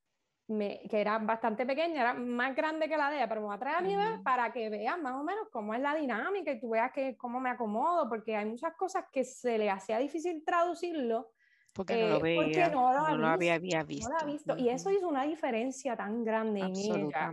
que 0.49 1.01
era 1.01 1.19
bastante 1.19 1.67
pequeña, 1.67 2.01
era 2.01 2.15
más 2.15 2.55
grande 2.55 2.89
que 2.89 2.97
la 2.97 3.11
de 3.11 3.17
ella, 3.17 3.29
pero 3.29 3.41
me 3.41 3.49
voy 3.49 3.57
a 3.57 3.59
traer 3.59 3.77
a 3.77 3.81
mi 3.81 3.97
bebé 3.97 4.19
para 4.23 4.53
que 4.53 4.69
vean 4.71 5.03
más 5.03 5.15
o 5.15 5.25
menos 5.25 5.49
cómo 5.51 5.75
es 5.75 5.81
la 5.81 5.95
dinámica 5.95 6.53
y 6.53 6.61
tú 6.61 6.71
veas 6.71 6.93
que, 6.93 7.17
cómo 7.17 7.41
me 7.41 7.51
acomodo, 7.51 8.09
porque 8.09 8.37
hay 8.37 8.47
muchas 8.47 8.75
cosas 8.75 9.05
que 9.11 9.25
se 9.25 9.59
le 9.59 9.71
hacía 9.71 9.99
difícil 9.99 10.45
traducirlo. 10.45 11.31
Porque 11.77 12.01
no 12.01 12.09
lo 12.09 12.21
veía, 12.21 12.43
porque 12.43 12.71
no 12.71 13.17
lo, 13.19 13.27
había, 13.27 13.59
visto. 13.85 14.09
No 14.09 14.19
lo 14.19 14.27
visto. 14.27 14.57
Y 14.57 14.71
eso 14.71 14.91
hizo 14.91 15.07
una 15.07 15.25
diferencia 15.25 15.95
tan 15.95 16.25
grande 16.25 16.61
en 16.61 16.75
ella. 16.75 17.33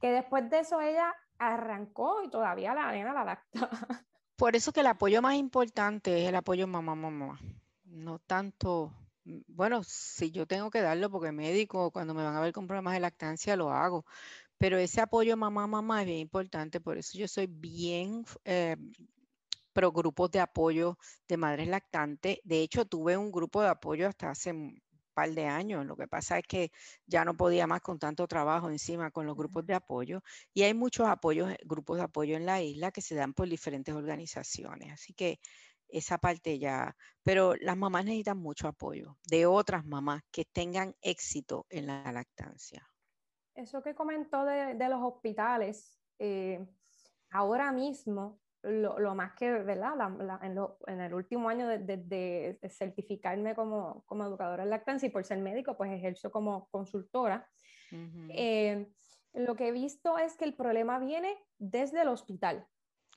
Que 0.00 0.10
después 0.10 0.50
de 0.50 0.58
eso 0.58 0.80
ella 0.80 1.14
arrancó 1.38 2.22
y 2.24 2.28
todavía 2.28 2.74
la 2.74 2.90
nena 2.90 3.12
la 3.12 3.24
lacta. 3.24 3.52
Por 4.36 4.56
eso 4.56 4.72
que 4.72 4.80
el 4.80 4.86
apoyo 4.86 5.22
más 5.22 5.36
importante 5.36 6.22
es 6.22 6.28
el 6.28 6.34
apoyo 6.34 6.66
mamá-mamá. 6.66 7.38
No 7.84 8.18
tanto, 8.18 8.92
mm, 9.24 9.40
bueno, 9.46 9.82
si 9.84 10.30
yo 10.30 10.46
tengo 10.46 10.70
que 10.70 10.82
darlo 10.82 11.10
porque 11.10 11.32
médico, 11.32 11.90
cuando 11.90 12.12
me 12.12 12.24
van 12.24 12.36
a 12.36 12.40
ver 12.40 12.52
con 12.52 12.66
problemas 12.66 12.94
de 12.94 13.00
lactancia, 13.00 13.56
lo 13.56 13.70
hago. 13.70 14.04
Pero 14.58 14.78
ese 14.78 15.00
apoyo 15.00 15.36
mamá-mamá 15.36 16.02
es 16.02 16.06
bien 16.06 16.18
importante. 16.18 16.80
Por 16.80 16.98
eso 16.98 17.16
yo 17.16 17.28
soy 17.28 17.46
bien, 17.46 18.24
eh, 18.44 18.76
pero 19.76 19.92
grupos 19.92 20.30
de 20.30 20.40
apoyo 20.40 20.96
de 21.28 21.36
madres 21.36 21.68
lactantes. 21.68 22.38
De 22.44 22.62
hecho, 22.62 22.86
tuve 22.86 23.14
un 23.14 23.30
grupo 23.30 23.60
de 23.60 23.68
apoyo 23.68 24.08
hasta 24.08 24.30
hace 24.30 24.50
un 24.50 24.82
par 25.12 25.30
de 25.32 25.44
años. 25.44 25.84
Lo 25.84 25.98
que 25.98 26.08
pasa 26.08 26.38
es 26.38 26.46
que 26.48 26.70
ya 27.04 27.26
no 27.26 27.36
podía 27.36 27.66
más 27.66 27.82
con 27.82 27.98
tanto 27.98 28.26
trabajo 28.26 28.70
encima 28.70 29.10
con 29.10 29.26
los 29.26 29.36
grupos 29.36 29.66
de 29.66 29.74
apoyo. 29.74 30.22
Y 30.54 30.62
hay 30.62 30.72
muchos 30.72 31.06
apoyos, 31.06 31.54
grupos 31.66 31.98
de 31.98 32.04
apoyo 32.04 32.38
en 32.38 32.46
la 32.46 32.62
isla 32.62 32.90
que 32.90 33.02
se 33.02 33.14
dan 33.14 33.34
por 33.34 33.50
diferentes 33.50 33.94
organizaciones. 33.94 34.94
Así 34.94 35.12
que 35.12 35.40
esa 35.88 36.16
parte 36.16 36.58
ya, 36.58 36.96
pero 37.22 37.54
las 37.56 37.76
mamás 37.76 38.06
necesitan 38.06 38.38
mucho 38.38 38.68
apoyo 38.68 39.18
de 39.28 39.44
otras 39.44 39.84
mamás 39.84 40.22
que 40.32 40.46
tengan 40.46 40.96
éxito 41.02 41.66
en 41.68 41.86
la 41.86 42.10
lactancia. 42.12 42.88
Eso 43.54 43.82
que 43.82 43.94
comentó 43.94 44.46
de, 44.46 44.88
los 44.88 45.02
hospitales, 45.02 46.00
eh, 46.18 46.66
ahora 47.28 47.72
mismo, 47.72 48.40
lo, 48.66 49.14
más 49.14 49.32
que, 49.34 49.50
¿verdad? 49.50 49.94
en, 50.42 51.00
el 51.00 51.14
último 51.14 51.48
año 51.48 51.66
de, 51.68 52.58
certificarme 52.68 53.54
como, 53.54 54.04
como, 54.06 54.24
educadora 54.24 54.64
en 54.64 54.70
lactancia 54.70 55.06
y 55.06 55.10
por 55.10 55.24
ser 55.24 55.38
médico, 55.38 55.76
pues 55.76 55.92
ejerzo 55.92 56.30
como 56.30 56.68
consultora. 56.68 57.48
Eh, 58.30 58.88
lo 59.34 59.54
que 59.54 59.68
he 59.68 59.72
visto 59.72 60.18
es 60.18 60.36
que 60.36 60.44
el 60.44 60.54
problema 60.54 60.98
viene 60.98 61.36
desde 61.58 62.02
el 62.02 62.08
hospital. 62.08 62.66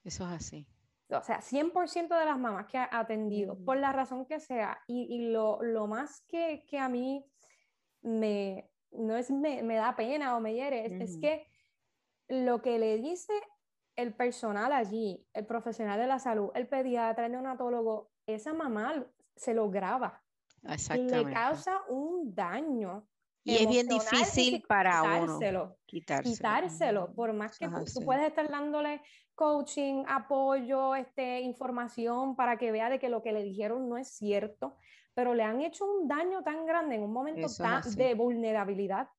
Eso 0.03 0.25
es 0.25 0.31
así 0.31 0.67
o 1.11 1.23
sea, 1.23 1.41
100% 1.41 2.19
de 2.19 2.25
las 2.25 2.37
mamás 2.37 2.67
que 2.67 2.77
ha 2.77 2.89
atendido, 2.91 3.57
por 3.65 3.77
la 3.77 3.91
razón 3.91 4.25
que 4.25 4.39
sea, 4.39 4.79
y, 4.87 5.29
lo, 5.29 5.59
más 5.87 6.21
que, 6.27 6.63
a 6.79 6.87
mí 6.87 7.25
me, 8.01 8.69
no 8.91 9.17
es, 9.17 9.31
me, 9.31 9.63
da 9.63 9.95
pena 9.95 10.35
o 10.35 10.39
me 10.39 10.53
hiere, 10.53 11.01
es, 11.01 11.17
que 11.17 11.47
lo 12.27 12.61
que 12.61 12.77
le 12.77 12.97
dice 12.97 13.33
el 14.01 14.13
personal 14.13 14.71
allí, 14.71 15.25
el 15.33 15.45
profesional 15.45 15.99
de 15.99 16.07
la 16.07 16.19
salud, 16.19 16.51
el 16.55 16.67
pediatra, 16.67 17.25
el 17.25 17.33
neonatólogo, 17.33 18.11
esa 18.25 18.53
mamá 18.53 19.05
se 19.35 19.53
lo 19.53 19.69
graba. 19.69 20.23
Y 20.95 21.09
le 21.09 21.31
causa 21.31 21.81
un 21.89 22.33
daño 22.33 23.07
y 23.43 23.55
es 23.55 23.67
bien 23.67 23.87
difícil 23.87 24.63
para 24.67 25.01
quitárselo, 25.01 25.63
uno 25.63 25.77
quitárselo. 25.85 26.35
quitárselo. 26.35 27.13
Por 27.13 27.33
más 27.33 27.57
que 27.57 27.67
tú, 27.67 28.05
puedes 28.05 28.27
estar 28.27 28.49
dándole 28.49 29.01
coaching, 29.35 30.03
apoyo, 30.07 30.95
este, 30.95 31.39
información 31.41 32.35
para 32.35 32.57
que 32.57 32.71
vea 32.71 32.89
de 32.89 32.99
que 32.99 33.09
lo 33.09 33.21
que 33.21 33.31
le 33.31 33.43
dijeron 33.43 33.87
no 33.87 33.97
es 33.97 34.09
cierto, 34.09 34.75
pero 35.19 35.33
le 35.33 35.43
han 35.43 35.59
hecho 35.59 35.83
un 35.83 36.07
daño 36.07 36.41
tan 36.43 36.65
grande 36.65 36.95
en 36.95 37.03
un 37.03 37.11
momento 37.11 37.45
tan 37.57 37.81
de 37.93 38.13
vulnerabilidad 38.13 39.09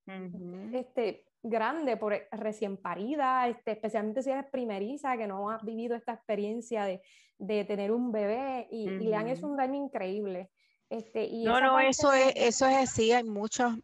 este, 0.73 1.27
grande, 1.43 1.99
por 1.99 2.19
recién 2.33 2.79
parida, 2.79 3.47
este, 3.49 3.73
especialmente 3.73 4.23
si 4.23 4.31
eres 4.31 4.47
primeriza, 4.47 5.19
que 5.19 5.27
no 5.27 5.51
has 5.51 5.63
vivido 5.63 5.95
esta 5.95 6.15
experiencia 6.15 6.87
de, 6.87 7.03
de 7.37 7.67
tener 7.67 7.93
un 7.93 8.13
bebé 8.13 8.67
y, 8.71 8.89
le 8.89 9.15
han 9.15 9.29
hecho 9.29 9.47
un 9.47 9.59
daño 9.59 9.75
increíble. 9.75 10.51
Este, 10.89 11.27
y 11.27 11.45
no, 11.45 11.61
no, 11.61 11.79
eso, 11.79 12.15
es, 12.15 12.33
eso 12.35 12.67
es 12.67 12.79
así, 12.79 13.13
hay 13.13 13.25
muchos 13.25 13.75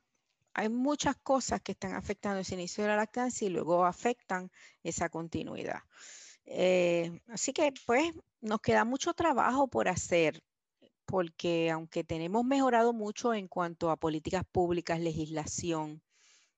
hay 0.54 0.70
muchas 0.70 1.16
cosas 1.16 1.60
que 1.60 1.72
están 1.72 1.92
afectando 1.92 2.40
ese 2.40 2.54
inicio 2.54 2.82
de 2.82 2.88
la 2.88 2.96
lactancia 2.96 3.46
y 3.46 3.50
luego 3.50 3.84
afectan 3.84 4.50
esa 4.82 5.10
continuidad. 5.10 5.80
Eh, 6.46 7.20
así 7.28 7.52
que 7.52 7.74
pues 7.84 8.10
nos 8.40 8.60
queda 8.60 8.86
mucho 8.86 9.12
trabajo 9.12 9.68
por 9.68 9.86
hacer, 9.88 10.42
porque 11.06 11.70
aunque 11.70 12.04
tenemos 12.04 12.44
mejorado 12.44 12.92
mucho 12.92 13.32
en 13.34 13.48
cuanto 13.48 13.90
a 13.90 13.96
políticas 13.96 14.44
públicas, 14.50 15.00
legislación, 15.00 16.02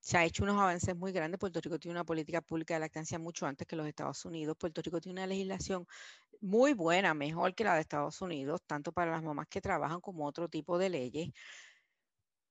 se 0.00 0.16
ha 0.16 0.24
hecho 0.24 0.44
unos 0.44 0.56
avances 0.56 0.96
muy 0.96 1.12
grandes. 1.12 1.38
Puerto 1.38 1.60
Rico 1.60 1.78
tiene 1.78 1.96
una 1.96 2.04
política 2.04 2.40
pública 2.40 2.74
de 2.74 2.80
lactancia 2.80 3.18
mucho 3.18 3.46
antes 3.46 3.66
que 3.66 3.76
los 3.76 3.86
Estados 3.86 4.24
Unidos. 4.24 4.56
Puerto 4.58 4.80
Rico 4.82 5.00
tiene 5.00 5.20
una 5.20 5.26
legislación 5.26 5.86
muy 6.40 6.72
buena, 6.74 7.14
mejor 7.14 7.54
que 7.54 7.64
la 7.64 7.74
de 7.74 7.80
Estados 7.82 8.20
Unidos, 8.22 8.62
tanto 8.66 8.92
para 8.92 9.10
las 9.10 9.22
mamás 9.22 9.48
que 9.48 9.60
trabajan 9.60 10.00
como 10.00 10.26
otro 10.26 10.48
tipo 10.48 10.78
de 10.78 10.90
leyes. 10.90 11.30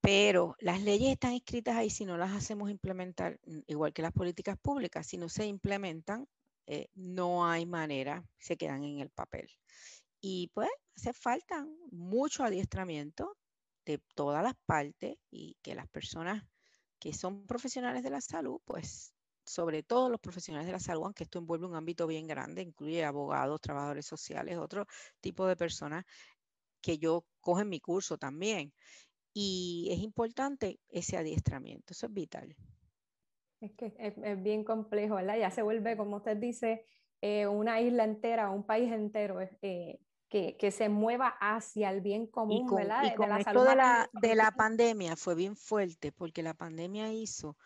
Pero 0.02 0.56
las 0.60 0.82
leyes 0.82 1.12
están 1.12 1.34
escritas 1.34 1.76
ahí 1.76 1.90
si 1.90 2.06
no 2.06 2.18
las 2.18 2.32
hacemos 2.32 2.70
implementar, 2.70 3.40
mm, 3.46 3.60
igual 3.68 3.94
que 3.94 4.02
las 4.02 4.14
políticas 4.14 4.58
públicas, 4.58 5.08
si 5.08 5.18
no 5.18 5.28
se 5.30 5.46
implementan, 5.46 6.28
eh, 6.68 6.90
no 6.96 7.46
hay 7.46 7.66
manera, 7.66 8.24
se 8.38 8.58
quedan 8.58 8.84
en 8.84 9.00
el 9.00 9.10
papel. 9.10 9.50
Y 10.22 10.50
pues 10.54 10.70
hace 10.96 11.14
falta 11.14 11.66
mucho 11.92 12.44
adiestramiento 12.44 13.38
de 13.86 14.00
todas 14.16 14.44
las 14.44 14.56
partes 14.66 15.18
y 15.30 15.56
que 15.62 15.76
las 15.76 15.88
personas 15.88 16.44
que 17.00 17.14
son 17.14 17.46
profesionales 17.46 18.04
de 18.04 18.10
la 18.10 18.22
salud, 18.22 18.60
pues 18.66 19.14
sobre 19.46 19.84
todo 19.84 20.10
los 20.10 20.20
profesionales 20.20 20.66
de 20.66 20.74
la 20.74 20.80
salud, 20.80 21.06
aunque 21.06 21.24
esto 21.24 21.40
envuelve 21.40 21.68
un 21.68 21.76
ámbito 21.76 22.06
bien 22.06 22.28
grande, 22.28 22.62
incluye 22.62 23.06
abogados, 23.06 23.62
trabajadores 23.62 24.06
sociales, 24.06 24.58
otro 24.58 24.86
tipo 25.22 25.48
de 25.48 25.56
personas 25.56 26.06
que 26.82 26.98
yo 26.98 27.26
cojo 27.40 27.62
en 27.62 27.70
mi 27.70 27.80
curso 27.80 28.18
también 28.18 28.74
y 29.34 29.88
es 29.92 30.00
importante 30.00 30.80
ese 30.90 31.16
adiestramiento, 31.16 31.94
eso 31.94 32.08
es 32.08 32.14
vital. 32.14 32.56
Es 33.62 33.72
que 33.74 33.94
es, 33.98 34.44
bien 34.44 34.64
complejo, 34.64 35.16
¿verdad? 35.16 35.38
Ya 35.38 35.52
se 35.52 35.62
vuelve, 35.62 35.96
como 35.96 36.18
usted 36.18 36.38
dice, 36.38 36.86
eh, 37.22 37.48
una 37.48 37.80
isla 37.82 38.04
entera, 38.04 38.50
un 38.50 38.66
país 38.66 38.92
entero 38.92 39.40
eh, 39.62 40.00
que, 40.30 40.58
que, 40.58 40.72
se 40.72 40.90
mueva 40.90 41.30
hacia 41.40 41.90
el 41.90 42.02
bien 42.02 42.28
común, 42.28 42.68
¿verdad? 42.74 43.04
Y 43.06 43.16
con 43.16 43.28
de 43.28 43.34
la 43.34 43.40
esto 43.40 43.64
de 43.64 43.76
la, 43.76 44.10
de 44.14 44.36
la 44.36 44.52
pandemia 44.52 45.16
fue 45.16 45.36
bien 45.36 45.56
fuerte, 45.56 46.12
porque 46.12 46.44
la 46.44 46.54
pandemia 46.54 47.12
hizo 47.14 47.58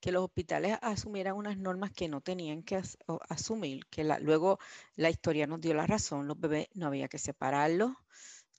que 0.00 0.12
los 0.12 0.24
hospitales 0.24 0.78
asumieran 0.80 1.36
unas 1.36 1.58
normas 1.58 1.90
que 1.92 2.08
no 2.08 2.20
tenían 2.20 2.62
que 2.62 2.80
asumir, 3.28 3.86
que 3.86 4.04
luego 4.20 4.58
la 4.94 5.10
historia 5.10 5.46
nos 5.46 5.60
dio 5.60 5.74
la 5.74 5.86
razón, 5.86 6.28
los 6.28 6.38
bebés 6.38 6.68
no 6.74 6.86
había 6.86 7.08
que 7.08 7.18
separarlos, 7.18 7.92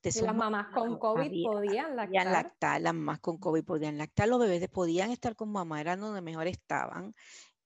las 0.01 0.35
mamás 0.35 0.67
con 0.73 0.97
COVID 0.97 1.43
podían 1.43 1.95
lactar. 1.95 2.81
Las 2.81 2.93
mamás 2.93 3.19
con 3.19 3.37
COVID 3.37 3.63
podían 3.63 3.97
lactar, 3.97 4.29
los 4.29 4.39
bebés 4.39 4.69
podían 4.69 5.11
estar 5.11 5.35
con 5.35 5.51
mamá, 5.51 5.81
eran 5.81 5.99
donde 5.99 6.21
mejor 6.21 6.47
estaban. 6.47 7.13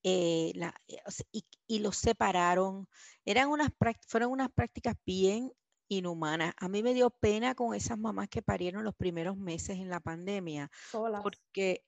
Eh, 0.01 0.51
eh, 0.87 1.41
y, 1.67 1.79
los 1.79 1.95
separaron. 1.95 2.89
Eran 3.23 3.49
unas, 3.49 3.69
fueron 4.07 4.31
unas 4.31 4.49
prácticas 4.51 4.95
bien 5.05 5.53
inhumanas. 5.87 6.53
A 6.57 6.69
mí 6.69 6.83
me 6.83 6.93
dio 6.93 7.09
pena 7.09 7.55
con 7.55 7.75
esas 7.75 7.97
mamás 7.97 8.29
que 8.29 8.41
parieron 8.41 8.83
los 8.83 8.95
primeros 8.95 9.37
meses 9.37 9.77
en 9.77 9.89
la 9.89 9.99
pandemia, 9.99 10.69
porque 11.21 11.83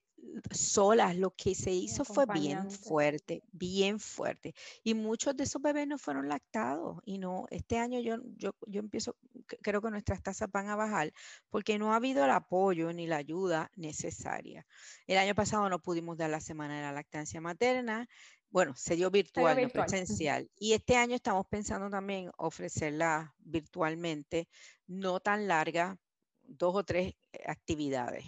solas, 0.52 1.16
lo 1.18 1.32
que 1.32 1.56
se 1.56 1.72
hizo 1.72 2.06
fue 2.06 2.26
bien 2.26 2.72
fuerte, 2.72 3.44
bien 3.52 4.00
fuerte. 4.00 4.54
Y 4.84 4.94
muchos 4.94 5.36
de 5.36 5.44
esos 5.44 5.62
bebés 5.62 5.88
no 5.88 5.98
fueron 5.98 6.28
lactados. 6.28 7.00
Y 7.06 7.18
no, 7.18 7.46
este 7.50 7.78
año 7.78 8.00
yo, 8.00 8.18
yo, 8.38 8.56
yo 8.68 8.80
empiezo, 8.80 9.16
creo 9.62 9.82
que 9.82 9.92
nuestras 9.92 10.22
tasas 10.24 10.50
van 10.52 10.70
a 10.70 10.76
bajar 10.76 11.14
porque 11.50 11.78
no 11.78 11.94
ha 11.94 11.98
habido 11.98 12.24
el 12.26 12.32
apoyo 12.32 12.92
ni 12.94 13.08
la 13.08 13.18
ayuda 13.18 13.72
necesaria. 13.76 14.66
El 15.08 15.18
año 15.18 15.36
pasado 15.36 15.70
no 15.70 15.80
pudimos 15.82 16.18
dar 16.18 16.30
la 16.30 16.42
semana 16.42 16.78
de 16.78 16.82
la 16.84 16.92
lactancia 16.92 17.42
materna. 17.42 18.08
Bueno, 18.56 18.74
se 18.74 18.96
dio 18.96 19.12
virtual, 19.12 19.62
no 19.62 19.68
presencial. 19.68 20.50
Y 20.58 20.72
este 20.72 20.96
año 20.96 21.16
estamos 21.16 21.46
pensando 21.46 21.90
también 21.90 22.32
ofrecerla 22.38 23.36
virtualmente, 23.40 24.48
no 24.88 25.20
tan 25.20 25.50
larga, 25.50 25.98
dos 26.42 26.74
o 26.74 26.86
tres 26.86 27.16
eh, 27.34 27.44
actividades 27.48 28.24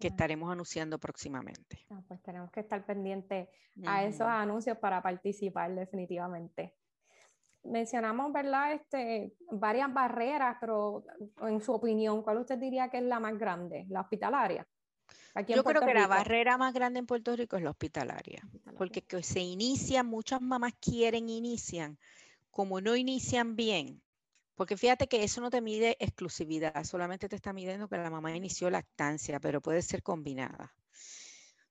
que 0.00 0.08
estaremos 0.08 0.50
anunciando 0.50 0.98
próximamente. 0.98 1.86
Ah, 1.88 2.02
pues 2.08 2.20
tenemos 2.24 2.50
que 2.50 2.58
estar 2.58 2.84
pendientes 2.84 3.48
a 3.86 4.02
esos 4.02 4.26
anuncios 4.26 4.76
para 4.78 5.00
participar 5.00 5.72
definitivamente. 5.72 6.74
Mencionamos, 7.62 8.32
¿verdad? 8.32 8.72
Este, 8.72 9.36
varias 9.52 9.94
barreras, 9.94 10.56
pero 10.60 11.04
en 11.42 11.60
su 11.60 11.72
opinión, 11.72 12.24
¿cuál 12.24 12.38
usted 12.38 12.58
diría 12.58 12.88
que 12.88 12.98
es 12.98 13.04
la 13.04 13.20
más 13.20 13.38
grande? 13.38 13.86
¿La 13.88 14.00
hospitalaria? 14.00 14.66
Yo 15.48 15.64
creo 15.64 15.80
que 15.80 15.94
la 15.94 16.06
barrera 16.06 16.56
más 16.56 16.72
grande 16.72 17.00
en 17.00 17.06
Puerto 17.06 17.34
Rico 17.34 17.56
es 17.56 17.62
la 17.62 17.70
hospitalaria, 17.70 18.48
porque 18.76 19.04
se 19.22 19.40
inicia, 19.40 20.04
muchas 20.04 20.40
mamás 20.40 20.74
quieren, 20.80 21.28
inician, 21.28 21.98
como 22.50 22.80
no 22.80 22.94
inician 22.94 23.56
bien, 23.56 24.00
porque 24.54 24.76
fíjate 24.76 25.08
que 25.08 25.24
eso 25.24 25.40
no 25.40 25.50
te 25.50 25.60
mide 25.60 25.96
exclusividad, 25.98 26.84
solamente 26.84 27.28
te 27.28 27.34
está 27.34 27.52
midiendo 27.52 27.88
que 27.88 27.96
la 27.96 28.10
mamá 28.10 28.36
inició 28.36 28.70
lactancia, 28.70 29.40
pero 29.40 29.60
puede 29.60 29.82
ser 29.82 30.04
combinada. 30.04 30.72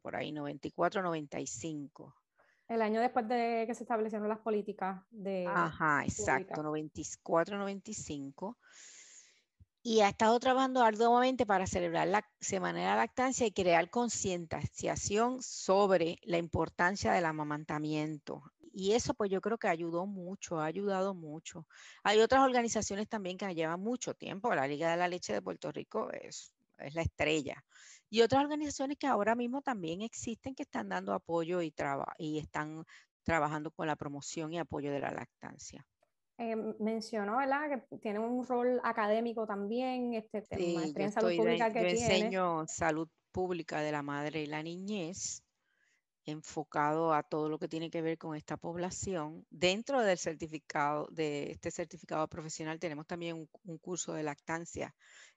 por 0.00 0.16
ahí, 0.16 0.32
94, 0.32 1.02
95. 1.02 2.14
El 2.68 2.82
año 2.82 3.00
después 3.00 3.26
de 3.26 3.64
que 3.66 3.74
se 3.74 3.82
establecieron 3.82 4.28
las 4.28 4.38
políticas 4.38 5.02
de... 5.10 5.46
Ajá, 5.48 6.04
exacto, 6.04 6.62
94, 6.62 7.58
95. 7.58 8.56
Y 9.82 10.00
ha 10.02 10.08
estado 10.08 10.38
trabajando 10.38 10.82
arduamente 10.82 11.46
para 11.46 11.66
celebrar 11.66 12.06
la 12.06 12.24
Semana 12.38 12.78
de 12.78 12.84
la 12.84 12.96
Lactancia 12.96 13.46
y 13.46 13.50
crear 13.50 13.90
concienciación 13.90 15.42
sobre 15.42 16.18
la 16.22 16.38
importancia 16.38 17.12
del 17.12 17.24
amamantamiento. 17.24 18.42
Y 18.72 18.92
eso 18.92 19.14
pues 19.14 19.30
yo 19.30 19.40
creo 19.40 19.58
que 19.58 19.66
ayudó 19.66 20.06
mucho, 20.06 20.60
ha 20.60 20.66
ayudado 20.66 21.12
mucho. 21.14 21.66
Hay 22.04 22.20
otras 22.20 22.44
organizaciones 22.44 23.08
también 23.08 23.36
que 23.36 23.52
llevan 23.52 23.80
mucho 23.80 24.14
tiempo. 24.14 24.54
La 24.54 24.68
Liga 24.68 24.92
de 24.92 24.96
la 24.96 25.08
Leche 25.08 25.32
de 25.32 25.42
Puerto 25.42 25.72
Rico 25.72 26.08
es, 26.12 26.52
es 26.78 26.94
la 26.94 27.02
estrella 27.02 27.64
y 28.10 28.22
otras 28.22 28.42
organizaciones 28.42 28.98
que 28.98 29.06
ahora 29.06 29.36
mismo 29.36 29.62
también 29.62 30.02
existen 30.02 30.54
que 30.54 30.64
están 30.64 30.88
dando 30.88 31.14
apoyo 31.14 31.62
y, 31.62 31.72
y 32.18 32.38
están 32.38 32.84
trabajando 33.22 33.70
con 33.70 33.86
la 33.86 33.96
promoción 33.96 34.52
y 34.52 34.58
apoyo 34.58 34.92
de 34.92 35.00
la 35.00 35.12
lactancia. 35.12 35.86
Eh, 36.38 36.56
mencionó, 36.78 37.36
¿verdad? 37.36 37.84
Que 37.88 37.98
tiene 37.98 38.18
un 38.18 38.46
rol 38.46 38.80
académico 38.82 39.46
también, 39.46 40.14
este, 40.14 40.42
sí, 40.56 40.74
maestría 40.74 41.06
en 41.06 41.12
salud 41.12 41.36
pública 41.36 41.72
que 41.72 41.82
yo 41.82 41.86
enseño 41.88 42.66
salud 42.66 43.08
pública 43.30 43.80
de 43.80 43.92
la 43.92 44.02
madre 44.02 44.42
y 44.42 44.46
la 44.46 44.62
niñez, 44.62 45.44
enfocado 46.24 47.12
a 47.12 47.22
todo 47.22 47.48
lo 47.48 47.58
que 47.58 47.68
tiene 47.68 47.90
que 47.90 48.02
ver 48.02 48.18
con 48.18 48.34
esta 48.34 48.56
población. 48.56 49.46
Dentro 49.50 50.00
del 50.00 50.18
certificado, 50.18 51.08
de 51.10 51.50
este 51.52 51.70
certificado 51.70 52.26
profesional, 52.26 52.80
tenemos 52.80 53.06
también 53.06 53.46
un, 53.64 53.78
curso 53.78 54.14
de 54.14 54.22
lactancia, 54.22 54.94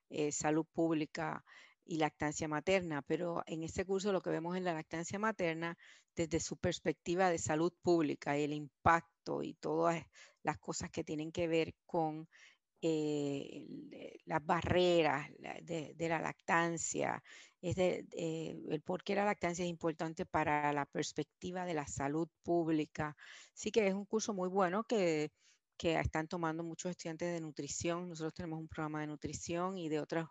eh, 0.09 0.31
salud 0.31 0.65
pública 0.73 1.43
y 1.85 1.97
lactancia 1.97 2.47
materna, 2.47 3.01
pero 3.01 3.43
en 3.45 3.63
este 3.63 3.85
curso 3.85 4.11
lo 4.11 4.21
que 4.21 4.29
vemos 4.29 4.55
en 4.55 4.63
la 4.63 4.73
lactancia 4.73 5.19
materna 5.19 5.77
desde 6.15 6.39
su 6.39 6.57
perspectiva 6.57 7.29
de 7.29 7.37
salud 7.37 7.73
pública 7.81 8.37
y 8.37 8.43
el 8.43 8.53
impacto 8.53 9.43
y 9.43 9.53
todas 9.55 10.03
las 10.43 10.57
cosas 10.59 10.91
que 10.91 11.03
tienen 11.03 11.31
que 11.31 11.47
ver 11.47 11.75
con 11.85 12.27
eh, 12.81 13.65
las 14.25 14.45
barreras 14.45 15.29
de, 15.61 15.95
la 15.99 16.19
lactancia, 16.19 17.23
es 17.61 17.75
de, 17.77 18.05
eh, 18.11 18.61
el 18.69 18.81
por 18.81 19.03
qué 19.03 19.15
la 19.15 19.25
lactancia 19.25 19.63
es 19.63 19.69
importante 19.69 20.25
para 20.25 20.73
la 20.73 20.85
perspectiva 20.85 21.65
de 21.65 21.73
la 21.73 21.87
salud 21.87 22.27
pública. 22.43 23.15
Sí 23.53 23.71
que 23.71 23.87
es 23.87 23.93
un 23.93 24.05
curso 24.05 24.33
muy 24.33 24.49
bueno 24.49 24.83
que, 24.83 25.31
que 25.77 25.97
están 25.97 26.27
tomando 26.27 26.63
muchos 26.63 26.91
estudiantes 26.91 27.33
de 27.33 27.39
nutrición. 27.39 28.09
Nosotros 28.09 28.33
tenemos 28.33 28.59
un 28.59 28.67
programa 28.67 29.01
de 29.01 29.07
nutrición 29.07 29.77
y 29.77 29.87
de 29.89 29.99
otros 30.01 30.27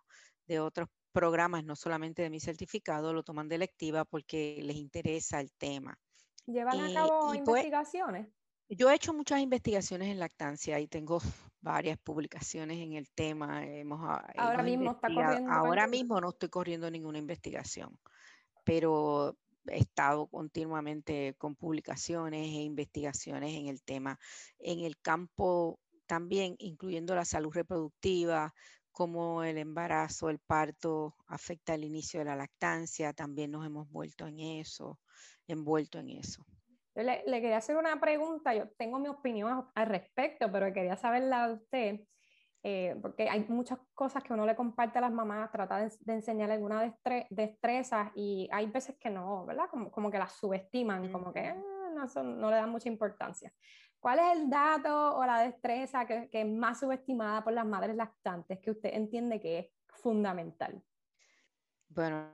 de 0.47 0.61
otros 0.61 0.89
programas, 1.13 1.65
no 1.65 1.77
solamente 1.77 2.23
de 2.23 2.31
mi 2.31 2.41
certificado, 2.41 3.13
lo 3.13 3.23
toman 3.23 3.49
de 3.49 3.59
lectiva 3.59 4.05
porque 4.05 4.61
les 4.63 4.77
interesa 4.77 5.41
el 5.41 5.53
tema. 5.53 5.99
¿Llevan 6.47 6.81
a 6.81 6.93
cabo 6.93 7.29
pues 7.29 7.39
investigaciones? 7.39 8.29
yo 8.77 8.91
he 8.91 8.95
hecho 8.95 9.13
muchas 9.13 9.41
investigaciones 9.41 10.09
en 10.09 10.19
lactancia 10.19 10.81
y 10.81 10.89
tengo 10.89 11.19
varias 11.61 11.99
publicaciones 11.99 12.79
en 12.79 12.95
el 12.95 13.11
tema. 13.11 13.67
Hemos, 13.67 14.01
ah, 14.03 14.27
ahora 14.37 14.63
mismo 14.63 14.93
está 14.93 15.09
corriendo. 15.13 15.53
Ahora 15.53 15.87
mismo 15.87 16.21
no 16.21 16.31
estoy 16.31 16.49
corriendo 16.49 16.91
ninguna 16.91 17.19
investigación, 17.19 17.99
pero 18.65 19.37
he 19.67 19.79
estado 19.79 20.27
continuamente 20.27 21.35
con 21.39 21.55
publicaciones 21.55 22.47
e 22.47 22.63
investigaciones 22.63 23.55
en 23.55 23.69
el 23.69 23.83
tema. 23.83 24.19
En 24.59 24.81
el 24.81 24.99
campo 24.99 25.79
también, 26.07 26.57
incluyendo 26.59 27.15
la 27.15 27.25
salud 27.25 27.53
reproductiva, 27.53 28.55
cómo 28.93 29.43
el 29.43 29.59
embarazo, 29.59 30.29
el 30.29 30.39
parto 30.39 31.17
afecta 31.27 31.75
el 31.75 31.85
inicio 31.85 32.21
de 32.21 32.27
la 32.27 32.37
lactancia, 32.37 33.13
también 33.13 33.51
nos 33.51 33.67
hemos 33.67 33.91
vuelto 33.91 34.27
en 34.27 34.39
eso, 34.39 35.01
envuelto 35.49 35.99
en 35.99 36.11
eso. 36.11 36.45
Le, 36.95 37.25
quería 37.25 37.57
hacer 37.57 37.77
una 37.77 37.99
pregunta, 37.99 38.55
yo 38.55 38.69
tengo 38.77 38.99
mi 38.99 39.09
opinión 39.09 39.67
al 39.75 39.87
respecto, 39.87 40.53
pero 40.53 40.73
quería 40.75 40.97
saberla 40.97 41.49
de 41.49 41.55
usted, 41.55 42.01
eh, 42.63 42.97
porque 43.01 43.31
hay 43.31 43.47
muchas 43.49 43.79
cosas 43.95 44.23
que 44.23 44.35
uno 44.35 44.45
le 44.45 44.55
comparte 44.55 44.99
a 44.99 45.01
las 45.01 45.13
mamás, 45.13 45.51
trata 45.51 45.79
de, 45.79 46.13
enseñar 46.13 46.51
alguna 46.51 46.95
destreza 47.31 48.13
y 48.15 48.47
hay 48.53 48.67
veces 48.67 48.97
que 49.01 49.09
no, 49.09 49.47
¿verdad? 49.47 49.69
Como, 49.71 50.11
que 50.11 50.19
las 50.19 50.33
subestiman, 50.33 51.11
como 51.11 51.33
que 51.33 51.41
eh, 51.41 51.57
no, 51.95 52.23
no 52.23 52.51
le 52.51 52.57
dan 52.57 52.71
mucha 52.71 52.91
importancia. 52.91 53.53
¿Cuál 54.03 54.19
es 54.19 54.37
el 54.37 54.51
dato 54.51 55.17
o 55.17 55.25
la 55.25 55.43
destreza 55.43 56.05
que, 56.05 56.29
es 56.33 56.47
más 56.49 56.81
subestimada 56.81 57.45
por 57.45 57.53
las 57.53 57.65
madres 57.65 57.95
lactantes 57.95 58.59
que 58.59 58.73
usted 58.73 58.95
entiende 58.95 59.41
que 59.41 59.61
es 59.61 59.67
fundamental? 60.03 60.83
Bueno, 61.89 62.33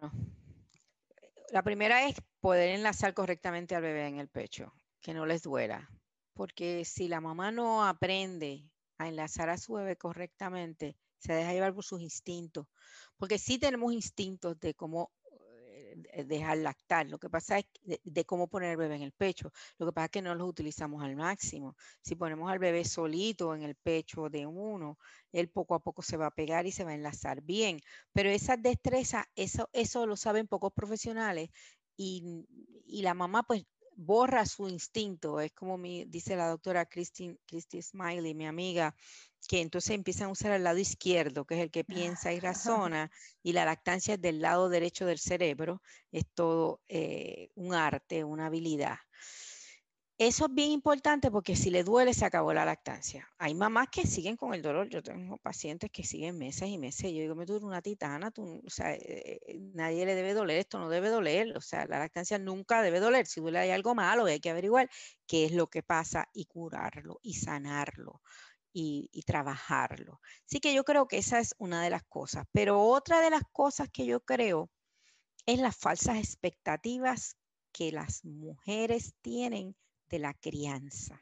la 1.51 1.63
primera 1.63 2.07
es 2.07 2.17
poder 2.41 2.71
enlazar 2.71 3.13
correctamente 3.13 3.75
al 3.75 3.83
bebé 3.83 4.07
en 4.07 4.19
el 4.19 4.29
pecho, 4.29 4.73
que 5.03 5.13
no 5.13 5.27
les 5.27 5.43
duela. 5.43 5.87
Porque 6.33 6.87
si 6.87 7.07
la 7.07 7.21
mamá 7.21 7.53
no 7.53 7.85
aprende 7.85 8.65
a 8.97 9.07
enlazar 9.07 9.51
a 9.51 9.59
su 9.59 9.75
bebé 9.75 9.99
correctamente, 9.99 10.97
se 11.19 11.35
deja 11.35 11.53
llevar 11.53 11.75
por 11.75 11.85
sus 11.85 12.01
instintos. 12.01 12.67
Porque 13.19 13.39
sí 13.39 13.59
tenemos 13.59 13.93
instintos 13.93 14.59
de 14.59 14.73
cómo 14.73 15.13
dejar 16.27 16.59
lactar. 16.59 17.07
Lo 17.07 17.19
que 17.19 17.31
pasa 17.31 17.59
es 17.59 17.67
de, 18.05 18.25
cómo 18.25 18.49
poner 18.49 18.73
el 18.73 18.77
bebé 18.77 18.97
en 18.97 19.03
el 19.03 19.13
pecho. 19.13 19.53
Lo 19.79 19.87
que 19.87 19.93
pasa 19.93 20.07
es 20.07 20.11
que 20.11 20.23
no 20.23 20.35
los 20.35 20.49
utilizamos 20.49 21.03
al 21.03 21.17
máximo. 21.17 21.77
Si 22.03 22.15
ponemos 22.15 22.51
al 22.51 22.59
bebé 22.59 22.85
solito 22.85 23.55
en 23.55 23.63
el 23.63 23.75
pecho 23.75 24.29
de 24.29 24.47
uno, 24.47 24.99
él 25.33 25.49
poco 25.49 25.75
a 25.75 25.81
poco 25.81 26.03
se 26.03 26.17
va 26.17 26.27
a 26.27 26.35
pegar 26.35 26.67
y 26.67 26.73
se 26.73 26.85
va 26.85 26.91
a 26.91 26.95
enlazar 26.95 27.43
bien. 27.43 27.81
Pero 28.13 28.31
esa 28.31 28.57
destreza, 28.57 29.29
eso, 29.35 29.69
eso 29.73 30.07
lo 30.07 30.17
saben 30.17 30.47
pocos 30.47 30.73
profesionales 30.73 31.51
y, 31.97 32.47
y 32.87 33.03
la 33.03 33.15
mamá 33.15 33.43
pues 33.43 33.65
borra 33.99 34.47
su 34.47 34.69
instinto. 34.69 35.41
Es 35.41 35.53
como 35.53 35.77
mi, 35.77 36.05
dice 36.05 36.37
la 36.37 36.49
doctora 36.49 36.87
Christine, 36.87 37.37
Christy 37.47 37.83
Smiley, 37.83 38.35
mi 38.35 38.47
amiga, 38.47 38.95
que 39.49 39.61
entonces 39.61 39.91
empiezan 39.91 40.29
a 40.29 40.33
usar 40.33 40.53
el 40.53 40.65
lado 40.65 40.79
izquierdo, 40.79 41.45
que 41.45 41.57
es 41.57 41.61
el 41.61 41.71
que 41.71 41.85
piensa 41.85 42.33
y 42.33 42.41
razona, 42.41 43.11
y 43.43 43.53
la 43.53 43.65
lactancia 43.65 44.15
es 44.15 44.21
del 44.21 44.41
lado 44.41 44.69
derecho 44.69 45.05
del 45.05 45.19
cerebro. 45.19 45.83
Es 46.13 46.25
todo 46.33 46.81
eh, 46.89 47.51
un 47.57 47.75
arte, 47.75 48.25
una 48.25 48.47
habilidad. 48.47 48.97
Eso 50.19 50.47
es 50.47 50.55
bien 50.55 50.73
importante 50.73 51.31
porque 51.31 51.55
si 51.55 51.71
le 51.71 51.85
duele 51.85 52.13
se 52.13 52.25
acabó 52.25 52.53
la 52.53 52.65
lactancia. 52.65 53.31
Hay 53.39 53.55
mamás 53.55 53.89
que 53.89 54.05
siguen 54.05 54.37
con 54.37 54.53
el 54.53 54.63
dolor. 54.63 54.89
Yo 54.89 55.01
tengo 55.01 55.37
pacientes 55.37 55.93
que 55.93 56.03
siguen 56.03 56.37
meses 56.37 56.69
y 56.69 56.77
meses. 56.77 57.13
Yo 57.13 57.21
digo, 57.21 57.37
me 57.37 57.47
duele 57.47 57.65
una 57.67 57.81
titana, 57.83 58.33
o 58.37 58.69
sea, 58.69 58.95
eh, 58.95 59.39
eh, 59.47 59.59
nadie 59.75 60.05
le 60.07 60.17
debe 60.17 60.35
doler, 60.35 60.59
esto 60.59 60.81
no 60.81 60.89
debe 60.89 61.09
doler. 61.09 61.57
O 61.57 61.61
sea, 61.61 61.87
la 61.87 62.01
lactancia 62.01 62.37
nunca 62.37 62.83
debe 62.83 62.99
doler. 62.99 63.27
Si 63.27 63.41
duele 63.41 63.61
hay 63.61 63.71
algo 63.71 63.95
malo, 63.95 64.25
hay 64.25 64.41
que 64.41 64.51
averiguar 64.51 64.91
qué 65.25 65.45
es 65.45 65.53
lo 65.53 65.69
que 65.69 65.85
pasa 65.85 66.29
y 66.33 66.47
curarlo 66.47 67.21
y 67.23 67.35
sanarlo. 67.35 68.21
Y, 68.73 69.09
y, 69.13 69.23
trabajarlo. 69.23 70.21
Así 70.47 70.61
que 70.61 70.75
yo 70.75 70.85
creo 70.85 71.09
que 71.09 71.19
esa 71.19 71.41
es 71.41 71.55
una 71.59 71.83
de 71.83 71.91
las 71.91 72.03
cosas. 72.05 72.45
Pero 72.53 72.81
otra 72.83 73.21
de 73.21 73.31
las 73.31 73.43
cosas 73.53 73.89
que 73.91 74.05
yo 74.07 74.21
creo 74.21 74.71
es 75.47 75.59
las 75.61 75.77
falsas 75.77 76.19
expectativas 76.19 77.37
que 77.73 77.93
las 77.93 78.25
mujeres 78.25 79.15
tienen 79.23 79.75
de 80.09 80.19
la 80.19 80.35
crianza, 80.35 81.21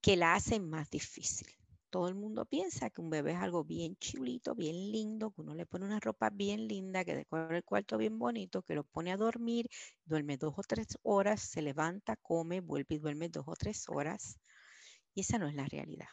que 0.00 0.16
la 0.16 0.34
hacen 0.34 0.68
más 0.68 0.90
difícil. 0.90 1.48
todo 1.90 2.08
el 2.08 2.14
mundo 2.14 2.46
piensa 2.46 2.88
que 2.88 3.02
un 3.02 3.10
bebé 3.10 3.32
es 3.32 3.38
algo 3.38 3.64
bien 3.64 3.96
chulito, 3.96 4.54
bien 4.54 4.90
lindo, 4.90 5.30
que 5.30 5.42
uno 5.42 5.54
le 5.54 5.66
pone 5.66 5.84
una 5.84 6.00
ropa 6.00 6.30
bien 6.30 6.66
linda, 6.66 7.04
que 7.04 7.14
decora 7.14 7.54
el 7.54 7.64
cuarto 7.64 7.98
bien 7.98 8.18
bonito, 8.18 8.62
que 8.62 8.74
lo 8.74 8.84
pone 8.84 9.12
a 9.12 9.18
dormir, 9.18 9.68
duerme 10.06 10.38
dos 10.38 10.54
o 10.56 10.62
tres 10.62 10.98
horas, 11.02 11.42
se 11.42 11.60
levanta, 11.60 12.16
come, 12.16 12.60
vuelve 12.60 12.94
y 12.94 12.98
duerme 12.98 13.28
dos 13.28 13.44
o 13.46 13.54
tres 13.54 13.84
horas. 13.88 14.38
Y 15.14 15.20
esa 15.20 15.36
no 15.38 15.48
es 15.48 15.54
la 15.54 15.66
realidad. 15.66 16.08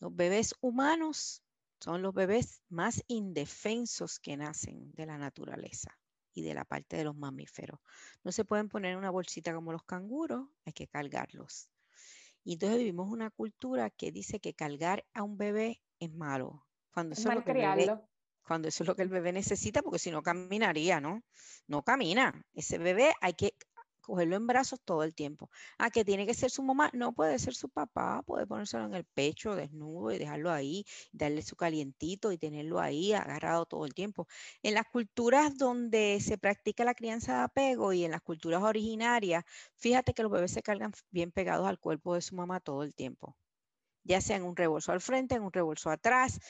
Los 0.00 0.14
bebés 0.16 0.54
humanos 0.60 1.42
son 1.80 2.02
los 2.02 2.12
bebés 2.12 2.62
más 2.68 3.04
indefensos 3.06 4.18
que 4.18 4.36
nacen 4.36 4.92
de 4.94 5.06
la 5.06 5.18
naturaleza 5.18 5.96
y 6.36 6.42
de 6.42 6.52
la 6.52 6.66
parte 6.66 6.98
de 6.98 7.04
los 7.04 7.16
mamíferos. 7.16 7.80
No 8.22 8.30
se 8.30 8.44
pueden 8.44 8.68
poner 8.68 8.92
en 8.92 8.98
una 8.98 9.10
bolsita 9.10 9.54
como 9.54 9.72
los 9.72 9.82
canguros, 9.84 10.46
hay 10.66 10.74
que 10.74 10.86
cargarlos. 10.86 11.70
Y 12.44 12.52
entonces 12.52 12.78
vivimos 12.78 13.10
una 13.10 13.30
cultura 13.30 13.88
que 13.88 14.12
dice 14.12 14.38
que 14.38 14.52
cargar 14.52 15.04
a 15.14 15.22
un 15.22 15.38
bebé 15.38 15.80
es 15.98 16.12
malo. 16.12 16.66
Cuando 16.92 17.14
eso, 17.14 17.30
es 17.30 17.36
lo 17.36 17.42
que 17.44 17.52
el 17.52 17.56
bebé, 17.56 17.98
cuando 18.42 18.68
eso 18.68 18.84
es 18.84 18.86
lo 18.86 18.94
que 18.94 19.02
el 19.02 19.08
bebé 19.08 19.32
necesita, 19.32 19.80
porque 19.82 19.98
si 19.98 20.10
no 20.10 20.22
caminaría, 20.22 21.00
¿no? 21.00 21.22
No 21.66 21.82
camina. 21.82 22.44
Ese 22.52 22.76
bebé 22.76 23.14
hay 23.22 23.32
que 23.32 23.54
cogerlo 24.06 24.36
en 24.36 24.46
brazos 24.46 24.80
todo 24.84 25.02
el 25.02 25.14
tiempo. 25.14 25.50
Ah, 25.78 25.90
que 25.90 26.04
tiene 26.04 26.26
que 26.26 26.34
ser 26.34 26.50
su 26.50 26.62
mamá, 26.62 26.90
no 26.94 27.12
puede 27.12 27.38
ser 27.38 27.54
su 27.54 27.68
papá, 27.68 28.22
puede 28.24 28.46
ponérselo 28.46 28.86
en 28.86 28.94
el 28.94 29.04
pecho 29.04 29.54
desnudo 29.54 30.12
y 30.12 30.18
dejarlo 30.18 30.50
ahí, 30.52 30.84
darle 31.12 31.42
su 31.42 31.56
calientito 31.56 32.32
y 32.32 32.38
tenerlo 32.38 32.80
ahí 32.80 33.12
agarrado 33.12 33.66
todo 33.66 33.84
el 33.86 33.94
tiempo. 33.94 34.28
En 34.62 34.74
las 34.74 34.86
culturas 34.86 35.56
donde 35.58 36.20
se 36.20 36.38
practica 36.38 36.84
la 36.84 36.94
crianza 36.94 37.38
de 37.38 37.42
apego 37.44 37.92
y 37.92 38.04
en 38.04 38.12
las 38.12 38.22
culturas 38.22 38.62
originarias, 38.62 39.44
fíjate 39.74 40.14
que 40.14 40.22
los 40.22 40.32
bebés 40.32 40.52
se 40.52 40.62
cargan 40.62 40.92
bien 41.10 41.32
pegados 41.32 41.66
al 41.66 41.78
cuerpo 41.78 42.14
de 42.14 42.22
su 42.22 42.36
mamá 42.36 42.60
todo 42.60 42.82
el 42.82 42.94
tiempo 42.94 43.36
ya 44.06 44.20
sea 44.20 44.36
en 44.36 44.44
un 44.44 44.56
rebolso 44.56 44.92
al 44.92 45.00
frente, 45.00 45.34
en 45.34 45.42
un 45.42 45.52
rebolso 45.52 45.90
atrás, 45.90 46.40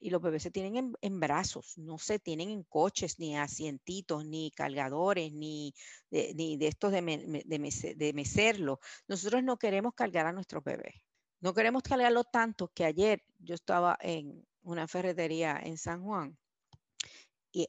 y 0.00 0.10
los 0.10 0.20
bebés 0.20 0.42
se 0.42 0.50
tienen 0.50 0.94
en, 1.00 1.20
brazos, 1.20 1.78
no 1.78 1.98
se 1.98 2.18
tienen 2.18 2.50
en 2.50 2.62
coches, 2.64 3.18
ni 3.18 3.36
asientitos, 3.36 4.26
ni 4.26 4.50
cargadores, 4.50 5.32
ni 5.32 5.74
de, 6.10 6.34
ni 6.34 6.56
de 6.56 6.68
estos 6.68 6.92
de, 6.92 7.42
de, 7.44 8.12
mecerlo. 8.12 8.80
Nosotros 9.08 9.42
no 9.42 9.56
queremos 9.56 9.94
cargar 9.94 10.26
a 10.26 10.32
nuestros 10.32 10.62
bebés. 10.62 11.02
No 11.40 11.54
queremos 11.54 11.82
cargarlo 11.82 12.24
tanto 12.24 12.68
que 12.74 12.84
ayer 12.84 13.22
yo 13.38 13.54
estaba 13.54 13.96
en 14.00 14.44
una 14.62 14.88
ferretería 14.88 15.60
en 15.62 15.78
San 15.78 16.02
Juan 16.02 16.36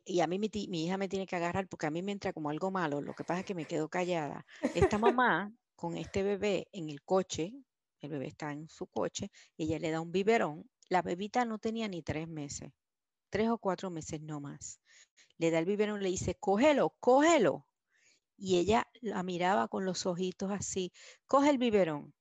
y, 0.06 0.20
a 0.20 0.28
mí 0.28 0.38
mi, 0.38 0.50
mi, 0.68 0.86
hija 0.86 0.98
me 0.98 1.08
tiene 1.08 1.26
que 1.26 1.38
agarrar 1.38 1.68
porque 1.70 1.86
a 1.88 1.92
mí 1.92 2.02
me 2.02 2.12
entra 2.12 2.34
como 2.34 2.50
algo 2.50 2.72
malo. 2.72 3.00
Lo 3.02 3.14
que 3.14 3.24
pasa 3.24 3.40
es 3.40 3.46
que 3.46 3.56
me 3.56 3.66
quedo 3.66 3.88
callada. 3.88 4.46
Esta 4.76 4.98
mamá 4.98 5.54
con 5.78 5.96
este 5.96 6.24
bebé 6.24 6.68
en 6.74 6.90
el 6.90 7.02
coche, 7.04 7.54
el 8.00 8.10
bebé 8.12 8.28
está 8.28 8.52
en 8.52 8.70
su 8.70 8.88
coche, 8.88 9.32
y 9.56 9.66
ella 9.66 9.80
le 9.80 9.92
da 9.92 10.02
un 10.02 10.12
biberón. 10.12 10.70
La 10.90 11.02
bebita 11.02 11.46
no 11.46 11.60
tenía 11.60 11.88
ni 11.88 12.02
tres 12.02 12.28
meses, 12.28 12.72
tres 13.30 13.50
o 13.50 13.58
cuatro 13.58 13.90
meses 13.90 14.22
no 14.22 14.40
más. 14.40 14.80
Le 15.38 15.52
da 15.52 15.60
el 15.60 15.66
biberón, 15.66 16.02
le 16.02 16.10
dice, 16.10 16.36
cógelo, 16.36 16.96
cógelo. 17.00 17.68
Y 18.38 18.58
ella 18.58 18.88
la 19.02 19.24
miraba 19.24 19.68
con 19.68 19.86
los 19.86 20.06
ojitos 20.06 20.52
así, 20.52 20.92
coge 21.26 21.50
el 21.50 21.58
biberón. 21.58 22.14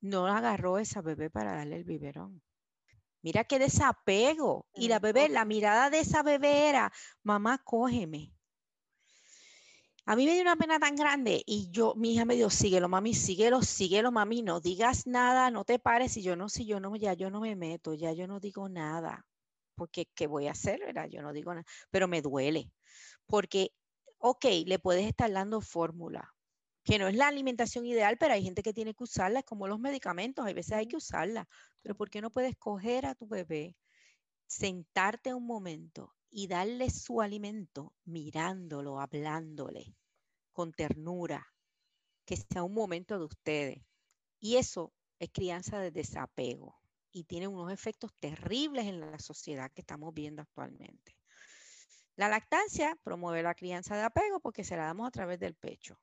No 0.00 0.26
agarró 0.26 0.78
esa 0.78 1.00
bebé 1.02 1.30
para 1.30 1.54
darle 1.54 1.76
el 1.76 1.84
biberón. 1.84 2.42
Mira 3.22 3.44
qué 3.44 3.58
desapego. 3.60 4.66
Y 4.74 4.88
la 4.88 4.98
bebé, 4.98 5.28
la 5.28 5.44
mirada 5.44 5.90
de 5.90 6.00
esa 6.00 6.22
bebé 6.22 6.68
era, 6.68 6.92
mamá, 7.22 7.58
cógeme. 7.64 8.32
A 10.04 10.16
mí 10.16 10.26
me 10.26 10.32
dio 10.32 10.42
una 10.42 10.56
pena 10.56 10.80
tan 10.80 10.96
grande 10.96 11.44
y 11.46 11.70
yo, 11.70 11.94
mi 11.94 12.14
hija 12.14 12.24
me 12.24 12.34
dijo, 12.34 12.50
síguelo, 12.50 12.88
mami, 12.88 13.14
síguelo, 13.14 13.62
síguelo, 13.62 14.10
mami, 14.10 14.42
no 14.42 14.60
digas 14.60 15.06
nada, 15.06 15.50
no 15.52 15.64
te 15.64 15.78
pares. 15.78 16.16
Y 16.16 16.22
yo 16.22 16.34
no, 16.34 16.48
si 16.48 16.66
yo 16.66 16.80
no, 16.80 16.96
ya 16.96 17.14
yo 17.14 17.30
no 17.30 17.40
me 17.40 17.54
meto, 17.54 17.94
ya 17.94 18.12
yo 18.12 18.26
no 18.26 18.40
digo 18.40 18.68
nada. 18.68 19.24
Porque, 19.76 20.06
¿qué 20.14 20.26
voy 20.26 20.48
a 20.48 20.52
hacer? 20.52 20.80
¿verdad? 20.80 21.08
Yo 21.08 21.22
no 21.22 21.32
digo 21.32 21.54
nada, 21.54 21.64
pero 21.90 22.08
me 22.08 22.20
duele. 22.20 22.72
Porque, 23.26 23.72
ok, 24.18 24.44
le 24.66 24.78
puedes 24.80 25.06
estar 25.06 25.30
dando 25.30 25.60
fórmula, 25.60 26.34
que 26.84 26.98
no 26.98 27.06
es 27.08 27.14
la 27.16 27.28
alimentación 27.28 27.86
ideal, 27.86 28.18
pero 28.18 28.34
hay 28.34 28.42
gente 28.42 28.62
que 28.62 28.74
tiene 28.74 28.94
que 28.94 29.04
usarla, 29.04 29.40
es 29.40 29.44
como 29.44 29.68
los 29.68 29.78
medicamentos, 29.78 30.44
hay 30.44 30.54
veces 30.54 30.72
hay 30.72 30.88
que 30.88 30.96
usarla. 30.96 31.48
Pero 31.80 31.96
¿por 31.96 32.10
qué 32.10 32.20
no 32.20 32.30
puedes 32.30 32.56
coger 32.56 33.06
a 33.06 33.14
tu 33.14 33.28
bebé, 33.28 33.76
sentarte 34.46 35.32
un 35.32 35.46
momento 35.46 36.12
y 36.32 36.46
darle 36.46 36.88
su 36.88 37.20
alimento 37.20 37.94
mirándolo, 38.04 38.98
hablándole 38.98 39.94
con 40.52 40.72
ternura, 40.72 41.46
que 42.24 42.36
sea 42.36 42.62
un 42.62 42.72
momento 42.72 43.18
de 43.18 43.26
ustedes. 43.26 43.84
Y 44.40 44.56
eso 44.56 44.94
es 45.18 45.30
crianza 45.30 45.78
de 45.78 45.90
desapego 45.90 46.80
y 47.12 47.24
tiene 47.24 47.48
unos 47.48 47.70
efectos 47.70 48.12
terribles 48.18 48.86
en 48.86 49.00
la 49.00 49.18
sociedad 49.18 49.70
que 49.72 49.82
estamos 49.82 50.14
viendo 50.14 50.40
actualmente. 50.40 51.14
La 52.16 52.28
lactancia 52.28 52.98
promueve 53.04 53.42
la 53.42 53.54
crianza 53.54 53.94
de 53.96 54.02
apego 54.02 54.40
porque 54.40 54.64
se 54.64 54.76
la 54.76 54.84
damos 54.84 55.08
a 55.08 55.10
través 55.10 55.38
del 55.38 55.54
pecho. 55.54 55.98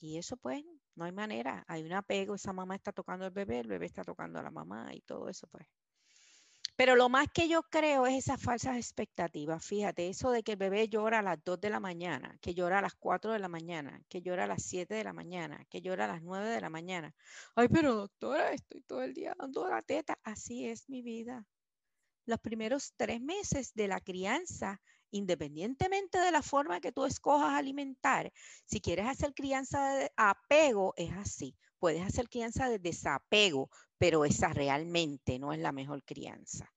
Y 0.00 0.18
eso 0.18 0.36
pues 0.36 0.64
no 0.96 1.04
hay 1.04 1.12
manera, 1.12 1.64
hay 1.68 1.84
un 1.84 1.92
apego, 1.92 2.34
esa 2.34 2.52
mamá 2.52 2.74
está 2.74 2.92
tocando 2.92 3.24
al 3.24 3.30
bebé, 3.30 3.60
el 3.60 3.68
bebé 3.68 3.86
está 3.86 4.02
tocando 4.02 4.40
a 4.40 4.42
la 4.42 4.50
mamá 4.50 4.92
y 4.92 5.02
todo 5.02 5.28
eso 5.28 5.46
pues 5.48 5.68
pero 6.78 6.94
lo 6.94 7.08
más 7.08 7.26
que 7.34 7.48
yo 7.48 7.64
creo 7.64 8.06
es 8.06 8.14
esas 8.18 8.40
falsas 8.40 8.76
expectativas. 8.76 9.66
Fíjate, 9.66 10.08
eso 10.08 10.30
de 10.30 10.44
que 10.44 10.52
el 10.52 10.58
bebé 10.58 10.88
llora 10.88 11.18
a 11.18 11.22
las 11.22 11.42
2 11.42 11.60
de 11.60 11.70
la 11.70 11.80
mañana, 11.80 12.38
que 12.40 12.54
llora 12.54 12.78
a 12.78 12.82
las 12.82 12.94
4 12.94 13.32
de 13.32 13.40
la 13.40 13.48
mañana, 13.48 14.00
que 14.08 14.22
llora 14.22 14.44
a 14.44 14.46
las 14.46 14.62
7 14.62 14.94
de 14.94 15.02
la 15.02 15.12
mañana, 15.12 15.64
que 15.68 15.80
llora 15.80 16.04
a 16.04 16.06
las 16.06 16.22
9 16.22 16.48
de 16.48 16.60
la 16.60 16.70
mañana. 16.70 17.12
Ay, 17.56 17.66
pero 17.66 17.96
doctora, 17.96 18.52
estoy 18.52 18.82
todo 18.82 19.02
el 19.02 19.12
día 19.12 19.34
dando 19.36 19.68
la 19.68 19.82
teta. 19.82 20.20
Así 20.22 20.68
es 20.68 20.88
mi 20.88 21.02
vida. 21.02 21.44
Los 22.26 22.38
primeros 22.38 22.94
tres 22.96 23.20
meses 23.20 23.74
de 23.74 23.88
la 23.88 23.98
crianza, 23.98 24.80
independientemente 25.10 26.20
de 26.20 26.30
la 26.30 26.42
forma 26.42 26.80
que 26.80 26.92
tú 26.92 27.06
escojas 27.06 27.54
alimentar, 27.54 28.32
si 28.66 28.80
quieres 28.80 29.06
hacer 29.06 29.34
crianza 29.34 29.94
de 29.94 30.12
apego, 30.16 30.94
es 30.96 31.10
así. 31.14 31.56
Puedes 31.78 32.02
hacer 32.02 32.28
crianza 32.28 32.68
de 32.68 32.78
desapego, 32.78 33.70
pero 33.98 34.24
esa 34.24 34.52
realmente 34.52 35.38
no 35.38 35.52
es 35.52 35.58
la 35.58 35.72
mejor 35.72 36.02
crianza. 36.04 36.72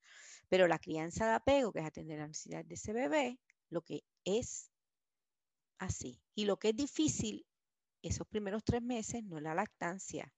Pero 0.49 0.67
la 0.67 0.79
crianza 0.79 1.27
de 1.27 1.33
apego, 1.33 1.71
que 1.71 1.79
es 1.79 1.85
atender 1.85 2.19
la 2.19 2.27
necesidad 2.27 2.65
de 2.65 2.75
ese 2.75 2.93
bebé, 2.93 3.39
lo 3.69 3.81
que 3.81 4.03
es 4.25 4.71
así. 5.79 6.21
Y 6.35 6.45
lo 6.45 6.57
que 6.57 6.69
es 6.69 6.75
difícil 6.75 7.45
esos 8.01 8.27
primeros 8.27 8.63
tres 8.63 8.81
meses 8.81 9.23
no 9.23 9.37
es 9.37 9.43
la 9.43 9.55
lactancia, 9.55 10.33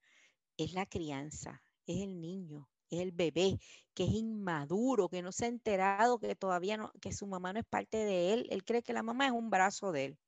es 0.56 0.72
la 0.74 0.86
crianza, 0.86 1.62
es 1.86 2.02
el 2.02 2.20
niño, 2.20 2.68
es 2.90 3.00
el 3.00 3.12
bebé, 3.12 3.58
que 3.94 4.04
es 4.04 4.10
inmaduro, 4.10 5.08
que 5.08 5.22
no 5.22 5.32
se 5.32 5.46
ha 5.46 5.48
enterado 5.48 6.18
que 6.18 6.36
todavía 6.36 6.76
no, 6.76 6.92
que 7.00 7.12
su 7.12 7.26
mamá 7.26 7.52
no 7.52 7.60
es 7.60 7.66
parte 7.66 7.98
de 7.98 8.34
él. 8.34 8.46
Él 8.50 8.64
cree 8.64 8.82
que 8.82 8.92
la 8.92 9.02
mamá 9.02 9.26
es 9.26 9.32
un 9.32 9.50
brazo 9.50 9.92
de 9.92 10.04
él 10.06 10.18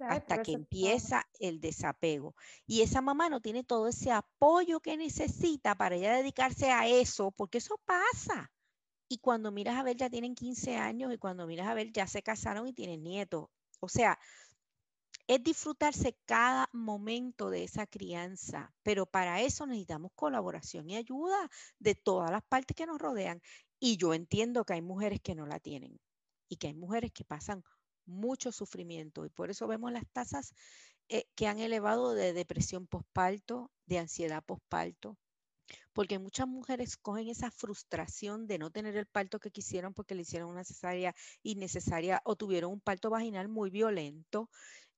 hasta 0.00 0.42
que 0.42 0.52
empieza 0.52 1.26
el 1.38 1.60
desapego. 1.60 2.34
Y 2.66 2.82
esa 2.82 3.00
mamá 3.00 3.28
no 3.28 3.40
tiene 3.40 3.64
todo 3.64 3.88
ese 3.88 4.10
apoyo 4.10 4.80
que 4.80 4.96
necesita 4.96 5.74
para 5.74 5.96
ella 5.96 6.14
dedicarse 6.14 6.70
a 6.70 6.86
eso, 6.86 7.30
porque 7.32 7.58
eso 7.58 7.80
pasa. 7.84 8.50
Y 9.08 9.18
cuando 9.18 9.50
miras 9.50 9.76
a 9.76 9.82
ver, 9.82 9.96
ya 9.96 10.08
tienen 10.08 10.34
15 10.34 10.76
años 10.76 11.12
y 11.12 11.18
cuando 11.18 11.46
miras 11.46 11.68
a 11.68 11.74
ver, 11.74 11.92
ya 11.92 12.06
se 12.06 12.22
casaron 12.22 12.68
y 12.68 12.72
tienen 12.72 13.02
nietos. 13.02 13.48
O 13.80 13.88
sea, 13.88 14.18
es 15.26 15.42
disfrutarse 15.42 16.18
cada 16.26 16.68
momento 16.72 17.50
de 17.50 17.64
esa 17.64 17.86
crianza, 17.86 18.72
pero 18.82 19.06
para 19.06 19.40
eso 19.42 19.66
necesitamos 19.66 20.12
colaboración 20.14 20.90
y 20.90 20.96
ayuda 20.96 21.50
de 21.78 21.94
todas 21.94 22.30
las 22.30 22.42
partes 22.42 22.76
que 22.76 22.86
nos 22.86 22.98
rodean. 22.98 23.40
Y 23.78 23.96
yo 23.96 24.12
entiendo 24.12 24.64
que 24.64 24.74
hay 24.74 24.82
mujeres 24.82 25.20
que 25.20 25.34
no 25.34 25.46
la 25.46 25.60
tienen 25.60 26.00
y 26.48 26.56
que 26.56 26.66
hay 26.66 26.74
mujeres 26.74 27.12
que 27.12 27.24
pasan 27.24 27.62
mucho 28.10 28.52
sufrimiento 28.52 29.24
y 29.24 29.30
por 29.30 29.50
eso 29.50 29.66
vemos 29.66 29.92
las 29.92 30.06
tasas 30.12 30.54
eh, 31.08 31.24
que 31.34 31.46
han 31.46 31.58
elevado 31.58 32.14
de 32.14 32.32
depresión 32.32 32.86
postparto, 32.86 33.70
de 33.86 33.98
ansiedad 33.98 34.44
postparto, 34.44 35.16
porque 35.92 36.18
muchas 36.18 36.46
mujeres 36.46 36.96
cogen 36.96 37.28
esa 37.28 37.50
frustración 37.50 38.46
de 38.46 38.58
no 38.58 38.70
tener 38.70 38.96
el 38.96 39.06
parto 39.06 39.40
que 39.40 39.50
quisieron 39.50 39.94
porque 39.94 40.14
le 40.14 40.22
hicieron 40.22 40.50
una 40.50 40.64
cesárea 40.64 41.14
innecesaria 41.42 42.20
o 42.24 42.36
tuvieron 42.36 42.72
un 42.72 42.80
parto 42.80 43.10
vaginal 43.10 43.48
muy 43.48 43.70
violento, 43.70 44.50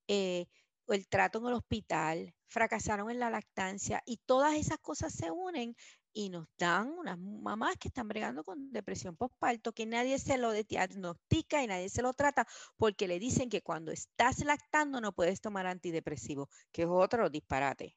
eh, 0.09 0.46
el 0.88 1.09
trato 1.09 1.38
en 1.38 1.46
el 1.46 1.55
hospital, 1.55 2.35
fracasaron 2.46 3.11
en 3.11 3.18
la 3.18 3.31
lactancia 3.31 4.03
y 4.05 4.18
todas 4.18 4.55
esas 4.55 4.79
cosas 4.79 5.14
se 5.14 5.31
unen 5.31 5.75
y 6.12 6.29
nos 6.29 6.46
dan 6.59 6.90
unas 6.90 7.18
mamás 7.18 7.77
que 7.77 7.88
están 7.88 8.09
bregando 8.09 8.44
con 8.44 8.72
depresión 8.72 9.16
postparto, 9.16 9.72
que 9.72 9.87
nadie 9.87 10.18
se 10.18 10.38
lo 10.38 10.53
diagnostica 10.53 11.62
y 11.62 11.66
nadie 11.66 11.88
se 11.88 12.03
lo 12.03 12.12
trata 12.12 12.46
porque 12.77 13.09
le 13.09 13.18
dicen 13.18 13.48
que 13.48 13.62
cuando 13.62 13.92
estás 13.92 14.44
lactando 14.44 15.01
no 15.01 15.12
puedes 15.12 15.40
tomar 15.40 15.66
antidepresivo, 15.66 16.48
que 16.70 16.83
es 16.83 16.88
otro 16.90 17.31
disparate. 17.31 17.96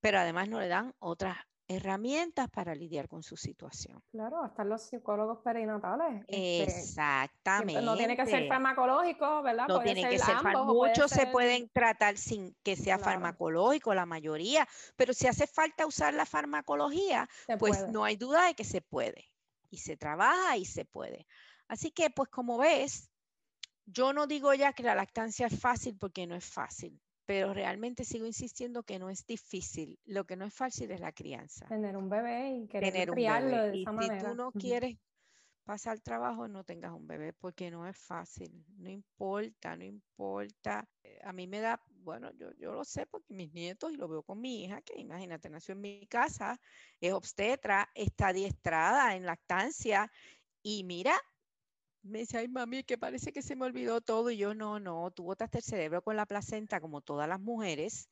Pero 0.00 0.18
además 0.18 0.48
no 0.48 0.60
le 0.60 0.68
dan 0.68 0.94
otras 0.98 1.36
herramientas 1.68 2.48
para 2.50 2.74
lidiar 2.74 3.08
con 3.08 3.22
su 3.22 3.36
situación. 3.36 4.02
Claro, 4.10 4.42
hasta 4.42 4.64
los 4.64 4.82
psicólogos 4.82 5.38
perinatales. 5.44 6.24
Exactamente. 6.26 7.82
No 7.82 7.96
tiene 7.96 8.16
que 8.16 8.26
ser 8.26 8.48
farmacológico, 8.48 9.42
¿verdad? 9.42 9.68
No 9.68 9.80
tiene 9.80 10.08
que 10.08 10.18
ser 10.18 10.36
Muchos 10.64 11.10
se 11.10 11.26
pueden 11.26 11.68
tratar 11.68 12.16
sin 12.16 12.56
que 12.62 12.74
sea 12.74 12.98
farmacológico, 12.98 13.94
la 13.94 14.06
mayoría, 14.06 14.66
pero 14.96 15.12
si 15.12 15.26
hace 15.26 15.46
falta 15.46 15.86
usar 15.86 16.14
la 16.14 16.24
farmacología, 16.24 17.28
pues 17.58 17.86
no 17.88 18.04
hay 18.04 18.16
duda 18.16 18.46
de 18.46 18.54
que 18.54 18.64
se 18.64 18.80
puede. 18.80 19.26
Y 19.70 19.78
se 19.78 19.98
trabaja 19.98 20.56
y 20.56 20.64
se 20.64 20.86
puede. 20.86 21.26
Así 21.68 21.90
que, 21.90 22.08
pues 22.08 22.30
como 22.30 22.56
ves, 22.56 23.10
yo 23.84 24.14
no 24.14 24.26
digo 24.26 24.54
ya 24.54 24.72
que 24.72 24.82
la 24.82 24.94
lactancia 24.94 25.46
es 25.46 25.60
fácil 25.60 25.98
porque 25.98 26.26
no 26.26 26.34
es 26.34 26.46
fácil 26.46 26.98
pero 27.28 27.52
realmente 27.52 28.06
sigo 28.06 28.24
insistiendo 28.24 28.84
que 28.84 28.98
no 28.98 29.10
es 29.10 29.26
difícil. 29.26 30.00
Lo 30.06 30.24
que 30.24 30.34
no 30.34 30.46
es 30.46 30.54
fácil 30.54 30.90
es 30.92 31.00
la 31.00 31.12
crianza. 31.12 31.66
Tener 31.66 31.94
un 31.94 32.08
bebé 32.08 32.54
y 32.54 32.66
querer 32.66 33.10
criarlo 33.10 33.64
de 33.64 33.82
esa 33.82 33.92
manera. 33.92 34.20
Si 34.20 34.26
tú 34.26 34.34
no 34.34 34.50
quieres 34.50 34.96
pasar 35.62 36.00
trabajo, 36.00 36.48
no 36.48 36.64
tengas 36.64 36.92
un 36.92 37.06
bebé 37.06 37.34
porque 37.34 37.70
no 37.70 37.86
es 37.86 37.98
fácil. 37.98 38.64
No 38.78 38.88
importa, 38.88 39.76
no 39.76 39.84
importa. 39.84 40.88
Eh, 41.02 41.20
a 41.22 41.34
mí 41.34 41.46
me 41.46 41.60
da, 41.60 41.82
bueno, 41.96 42.32
yo, 42.32 42.50
yo 42.54 42.72
lo 42.72 42.82
sé 42.82 43.04
porque 43.04 43.34
mis 43.34 43.52
nietos 43.52 43.92
y 43.92 43.96
lo 43.96 44.08
veo 44.08 44.22
con 44.22 44.40
mi 44.40 44.64
hija, 44.64 44.80
que 44.80 44.98
imagínate, 44.98 45.50
nació 45.50 45.72
en 45.72 45.82
mi 45.82 46.06
casa, 46.06 46.58
es 46.98 47.12
obstetra, 47.12 47.90
está 47.94 48.28
adiestrada 48.28 49.16
en 49.16 49.26
lactancia 49.26 50.10
y 50.62 50.82
mira, 50.84 51.14
me 52.02 52.20
dice, 52.20 52.38
ay 52.38 52.48
mami, 52.48 52.84
que 52.84 52.98
parece 52.98 53.32
que 53.32 53.42
se 53.42 53.56
me 53.56 53.66
olvidó 53.66 54.00
todo. 54.00 54.30
Y 54.30 54.36
yo, 54.36 54.54
no, 54.54 54.80
no, 54.80 55.10
tú 55.10 55.24
botaste 55.24 55.58
el 55.58 55.64
cerebro 55.64 56.02
con 56.02 56.16
la 56.16 56.26
placenta 56.26 56.80
como 56.80 57.00
todas 57.00 57.28
las 57.28 57.40
mujeres. 57.40 58.08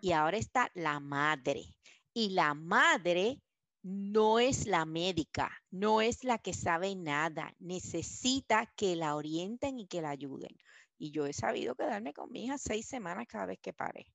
Y 0.00 0.12
ahora 0.12 0.36
está 0.36 0.70
la 0.74 1.00
madre. 1.00 1.74
Y 2.12 2.30
la 2.30 2.54
madre 2.54 3.40
no 3.82 4.38
es 4.38 4.66
la 4.66 4.84
médica, 4.84 5.50
no 5.70 6.00
es 6.00 6.24
la 6.24 6.38
que 6.38 6.52
sabe 6.52 6.94
nada. 6.96 7.54
Necesita 7.58 8.66
que 8.76 8.96
la 8.96 9.16
orienten 9.16 9.78
y 9.78 9.86
que 9.86 10.02
la 10.02 10.10
ayuden. 10.10 10.56
Y 10.98 11.12
yo 11.12 11.26
he 11.26 11.32
sabido 11.32 11.74
quedarme 11.74 12.12
con 12.12 12.30
mi 12.30 12.44
hija 12.44 12.58
seis 12.58 12.86
semanas 12.86 13.26
cada 13.28 13.46
vez 13.46 13.58
que 13.60 13.72
pare, 13.72 14.06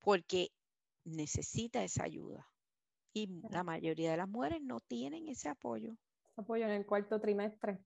porque 0.00 0.50
necesita 1.04 1.82
esa 1.82 2.04
ayuda. 2.04 2.46
Y 3.14 3.28
la 3.50 3.64
mayoría 3.64 4.10
de 4.10 4.18
las 4.18 4.28
mujeres 4.28 4.60
no 4.60 4.80
tienen 4.80 5.26
ese 5.28 5.48
apoyo. 5.48 5.96
Apoyo 6.36 6.66
en 6.66 6.72
el 6.72 6.86
cuarto 6.86 7.18
trimestre. 7.20 7.78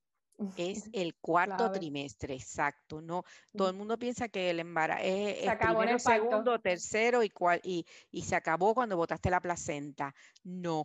Es 0.56 0.88
el 0.92 1.14
cuarto 1.16 1.70
trimestre, 1.72 2.34
exacto. 2.34 3.00
No, 3.00 3.24
todo 3.56 3.70
el 3.70 3.76
mundo 3.76 3.98
piensa 3.98 4.28
que 4.28 4.50
el 4.50 4.60
embarazo 4.60 5.02
es, 5.04 5.40
se 5.40 5.48
acabó 5.48 5.82
el 5.82 6.00
segundo, 6.00 6.58
tercero 6.60 7.22
y, 7.22 7.30
cual, 7.30 7.60
y, 7.62 7.86
y 8.10 8.22
se 8.22 8.36
acabó 8.36 8.74
cuando 8.74 8.96
botaste 8.96 9.30
la 9.30 9.40
placenta. 9.40 10.14
No, 10.42 10.84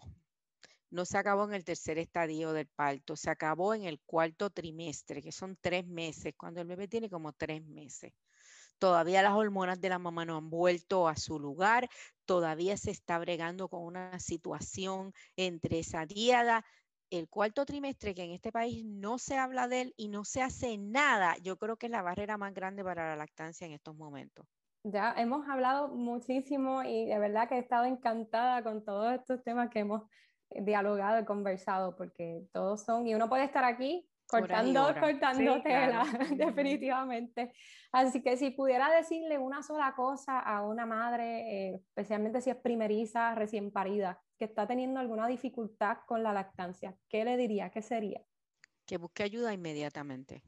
no 0.89 1.05
se 1.05 1.17
acabó 1.17 1.45
en 1.45 1.53
el 1.53 1.65
tercer 1.65 1.97
estadio 1.97 2.53
del 2.53 2.67
parto, 2.67 3.15
se 3.15 3.29
acabó 3.29 3.73
en 3.73 3.83
el 3.83 3.99
cuarto 3.99 4.49
trimestre, 4.49 5.21
que 5.21 5.31
son 5.31 5.57
tres 5.59 5.85
meses, 5.85 6.33
cuando 6.37 6.61
el 6.61 6.67
bebé 6.67 6.87
tiene 6.87 7.09
como 7.09 7.33
tres 7.33 7.63
meses. 7.65 8.13
Todavía 8.79 9.23
las 9.23 9.33
hormonas 9.33 9.81
de 9.81 9.89
la 9.89 9.97
mamá 9.97 10.23
no 10.23 10.37
han 10.37 10.49
vuelto 10.49 11.07
a 11.07 11.15
su 11.15 11.39
lugar, 11.39 11.89
todavía 12.25 12.77
se 12.77 12.91
está 12.91 13.17
bregando 13.17 13.69
con 13.69 13.81
una 13.83 14.19
situación 14.19 15.13
entre 15.35 15.79
esa 15.79 16.05
diada 16.05 16.63
el 17.09 17.29
cuarto 17.29 17.65
trimestre, 17.65 18.13
que 18.13 18.23
en 18.23 18.31
este 18.31 18.51
país 18.51 18.83
no 18.85 19.17
se 19.17 19.37
habla 19.37 19.67
de 19.67 19.81
él 19.81 19.93
y 19.97 20.09
no 20.09 20.23
se 20.25 20.41
hace 20.41 20.77
nada, 20.77 21.35
yo 21.41 21.57
creo 21.57 21.77
que 21.77 21.87
es 21.87 21.91
la 21.91 22.01
barrera 22.01 22.37
más 22.37 22.53
grande 22.53 22.83
para 22.83 23.09
la 23.09 23.15
lactancia 23.15 23.65
en 23.65 23.73
estos 23.73 23.95
momentos. 23.95 24.45
Ya 24.83 25.13
hemos 25.17 25.47
hablado 25.49 25.89
muchísimo 25.89 26.83
y 26.83 27.05
de 27.05 27.19
verdad 27.19 27.49
que 27.49 27.55
he 27.55 27.59
estado 27.59 27.85
encantada 27.85 28.63
con 28.63 28.85
todos 28.85 29.13
estos 29.13 29.43
temas 29.43 29.69
que 29.69 29.79
hemos 29.79 30.03
dialogado 30.49 31.19
y 31.19 31.25
conversado, 31.25 31.95
porque 31.95 32.47
todos 32.53 32.83
son, 32.83 33.07
y 33.07 33.13
uno 33.13 33.27
puede 33.27 33.43
estar 33.43 33.63
aquí 33.63 34.07
cortando, 34.27 34.93
cortando 34.99 35.61
tela, 35.61 36.03
definitivamente. 36.37 37.53
Así 37.91 38.21
que 38.21 38.37
si 38.37 38.51
pudiera 38.51 38.89
decirle 38.91 39.37
una 39.37 39.63
sola 39.63 39.93
cosa 39.95 40.39
a 40.39 40.63
una 40.63 40.85
madre, 40.85 41.71
eh, 41.71 41.75
especialmente 41.75 42.41
si 42.41 42.49
es 42.49 42.57
primeriza, 42.57 43.33
recién 43.35 43.71
parida, 43.71 44.21
que 44.37 44.45
está 44.45 44.67
teniendo 44.67 44.99
alguna 44.99 45.27
dificultad 45.27 45.97
con 46.05 46.23
la 46.23 46.33
lactancia, 46.33 46.95
¿qué 47.09 47.25
le 47.25 47.37
diría? 47.37 47.69
¿Qué 47.69 47.81
sería? 47.81 48.21
Que 48.85 48.97
busque 48.97 49.23
ayuda 49.23 49.53
inmediatamente. 49.53 50.43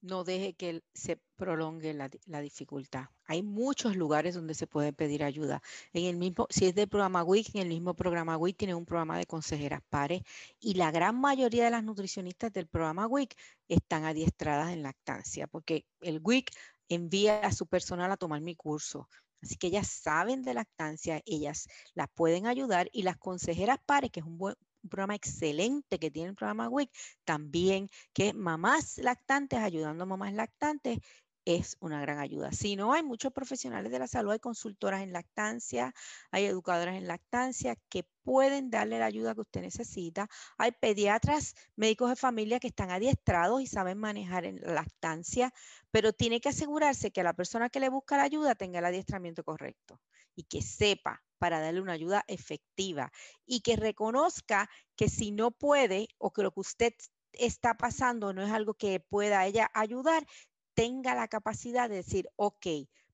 No 0.00 0.24
deje 0.24 0.54
que 0.54 0.82
se 0.94 1.20
prolongue 1.36 1.94
la, 1.94 2.10
la, 2.26 2.40
dificultad. 2.40 3.04
Hay 3.24 3.44
muchos 3.44 3.94
lugares 3.94 4.34
donde 4.34 4.54
se 4.54 4.66
puede 4.66 4.92
pedir 4.92 5.22
ayuda. 5.22 5.62
En 5.92 6.06
el 6.06 6.16
mismo, 6.16 6.48
si 6.50 6.66
es 6.66 6.74
del 6.74 6.88
programa 6.88 7.22
WIC, 7.22 7.54
en 7.54 7.62
el 7.62 7.68
mismo 7.68 7.94
programa 7.94 8.36
WIC 8.36 8.56
tiene 8.56 8.74
un 8.74 8.84
programa 8.84 9.16
de 9.16 9.26
consejeras 9.26 9.80
pares 9.88 10.22
y 10.58 10.74
la 10.74 10.90
gran 10.90 11.20
mayoría 11.20 11.64
de 11.64 11.70
las 11.70 11.84
nutricionistas 11.84 12.52
del 12.52 12.66
programa 12.66 13.06
WIC 13.06 13.36
están 13.68 14.04
adiestradas 14.04 14.72
en 14.72 14.82
lactancia, 14.82 15.46
porque 15.46 15.86
el 16.00 16.20
WIC 16.20 16.50
envía 16.88 17.38
a 17.40 17.52
su 17.52 17.66
personal 17.68 18.10
a 18.10 18.16
tomar 18.16 18.40
mi 18.40 18.56
curso. 18.56 19.08
Así 19.42 19.56
que 19.56 19.66
ellas 19.68 19.88
saben 19.88 20.42
de 20.42 20.54
lactancia, 20.54 21.20
ellas 21.26 21.68
las 21.94 22.08
pueden 22.14 22.46
ayudar 22.46 22.88
y 22.92 23.02
las 23.02 23.16
consejeras 23.16 23.78
pares, 23.84 24.10
que 24.10 24.20
es 24.20 24.26
un, 24.26 24.38
buen, 24.38 24.54
programa 24.88 25.14
excelente 25.14 25.98
que 25.98 26.10
tiene 26.10 26.30
el 26.30 26.34
programa 26.34 26.68
WIC, 26.68 26.90
también 27.24 27.88
que 28.12 28.32
mamás 28.32 28.98
lactantes 28.98 29.58
ayudando 29.60 30.04
a 30.04 30.06
mamás 30.06 30.32
lactantes 30.34 30.98
es 31.44 31.76
una 31.80 32.00
gran 32.00 32.18
ayuda. 32.18 32.52
Si 32.52 32.76
no, 32.76 32.92
hay 32.92 33.02
muchos 33.02 33.32
profesionales 33.32 33.90
de 33.90 33.98
la 33.98 34.06
salud, 34.06 34.32
hay 34.32 34.38
consultoras 34.38 35.02
en 35.02 35.12
lactancia, 35.12 35.94
hay 36.30 36.44
educadoras 36.44 36.96
en 36.96 37.08
lactancia 37.08 37.76
que 37.88 38.06
pueden 38.22 38.70
darle 38.70 38.98
la 38.98 39.06
ayuda 39.06 39.34
que 39.34 39.40
usted 39.40 39.62
necesita. 39.62 40.28
Hay 40.58 40.72
pediatras, 40.72 41.54
médicos 41.76 42.10
de 42.10 42.16
familia 42.16 42.60
que 42.60 42.68
están 42.68 42.90
adiestrados 42.90 43.60
y 43.62 43.66
saben 43.66 43.98
manejar 43.98 44.44
en 44.44 44.60
lactancia, 44.62 45.52
pero 45.90 46.12
tiene 46.12 46.40
que 46.40 46.50
asegurarse 46.50 47.10
que 47.10 47.22
la 47.22 47.34
persona 47.34 47.70
que 47.70 47.80
le 47.80 47.88
busca 47.88 48.16
la 48.16 48.24
ayuda 48.24 48.54
tenga 48.54 48.78
el 48.78 48.84
adiestramiento 48.84 49.44
correcto 49.44 50.00
y 50.34 50.44
que 50.44 50.62
sepa 50.62 51.22
para 51.38 51.60
darle 51.60 51.80
una 51.80 51.92
ayuda 51.92 52.24
efectiva 52.28 53.12
y 53.44 53.60
que 53.60 53.76
reconozca 53.76 54.70
que 54.96 55.08
si 55.08 55.32
no 55.32 55.50
puede 55.50 56.08
o 56.18 56.32
que 56.32 56.42
lo 56.42 56.52
que 56.52 56.60
usted 56.60 56.94
está 57.32 57.74
pasando 57.74 58.32
no 58.32 58.42
es 58.42 58.50
algo 58.50 58.74
que 58.74 59.00
pueda 59.00 59.46
ella 59.46 59.70
ayudar, 59.74 60.26
tenga 60.74 61.14
la 61.14 61.28
capacidad 61.28 61.88
de 61.88 61.96
decir, 61.96 62.28
ok, 62.36 62.66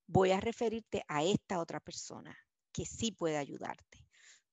voy 0.07 0.31
a 0.33 0.41
referirte 0.41 1.05
a 1.09 1.23
esta 1.23 1.59
otra 1.59 1.81
persona 1.81 2.37
que 2.73 2.85
sí 2.85 3.13
puede 3.13 3.37
ayudarte, 3.37 4.07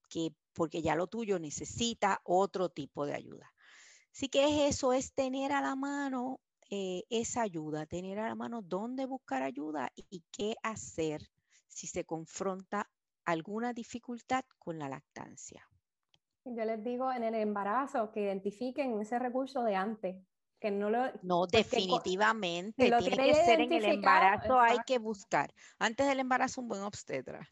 que 0.09 0.33
porque 0.53 0.81
ya 0.81 0.95
lo 0.95 1.07
tuyo 1.07 1.39
necesita 1.39 2.21
otro 2.23 2.69
tipo 2.69 3.05
de 3.05 3.13
ayuda. 3.13 3.51
Así 4.11 4.29
que 4.29 4.45
es 4.45 4.75
eso, 4.75 4.93
es 4.93 5.13
tener 5.13 5.51
a 5.51 5.61
la 5.61 5.75
mano 5.75 6.39
eh, 6.69 7.03
esa 7.09 7.41
ayuda, 7.41 7.85
tener 7.85 8.17
a 8.19 8.29
la 8.29 8.35
mano 8.35 8.61
dónde 8.61 9.05
buscar 9.05 9.43
ayuda 9.43 9.91
y 9.95 10.23
qué 10.31 10.55
hacer 10.63 11.29
si 11.67 11.87
se 11.87 12.05
confronta 12.05 12.89
alguna 13.25 13.73
dificultad 13.73 14.45
con 14.57 14.79
la 14.79 14.87
lactancia. 14.87 15.67
Yo 16.45 16.63
les 16.63 16.83
digo 16.83 17.11
en 17.11 17.23
el 17.23 17.35
embarazo 17.35 18.11
que 18.11 18.21
identifiquen 18.21 18.99
ese 19.01 19.19
recurso 19.19 19.63
de 19.63 19.75
antes, 19.75 20.15
que 20.65 20.71
no 20.71 20.89
lo... 20.89 21.11
No, 21.21 21.45
definitivamente, 21.45 22.91
tiene 22.99 23.17
que 23.17 23.35
ser 23.35 23.61
en 23.61 23.71
el 23.71 23.85
embarazo, 23.85 24.59
hay 24.59 24.79
que 24.87 24.97
buscar. 24.97 25.53
Antes 25.77 26.07
del 26.07 26.19
embarazo, 26.19 26.61
un 26.61 26.67
buen 26.69 26.81
obstetra 26.81 27.47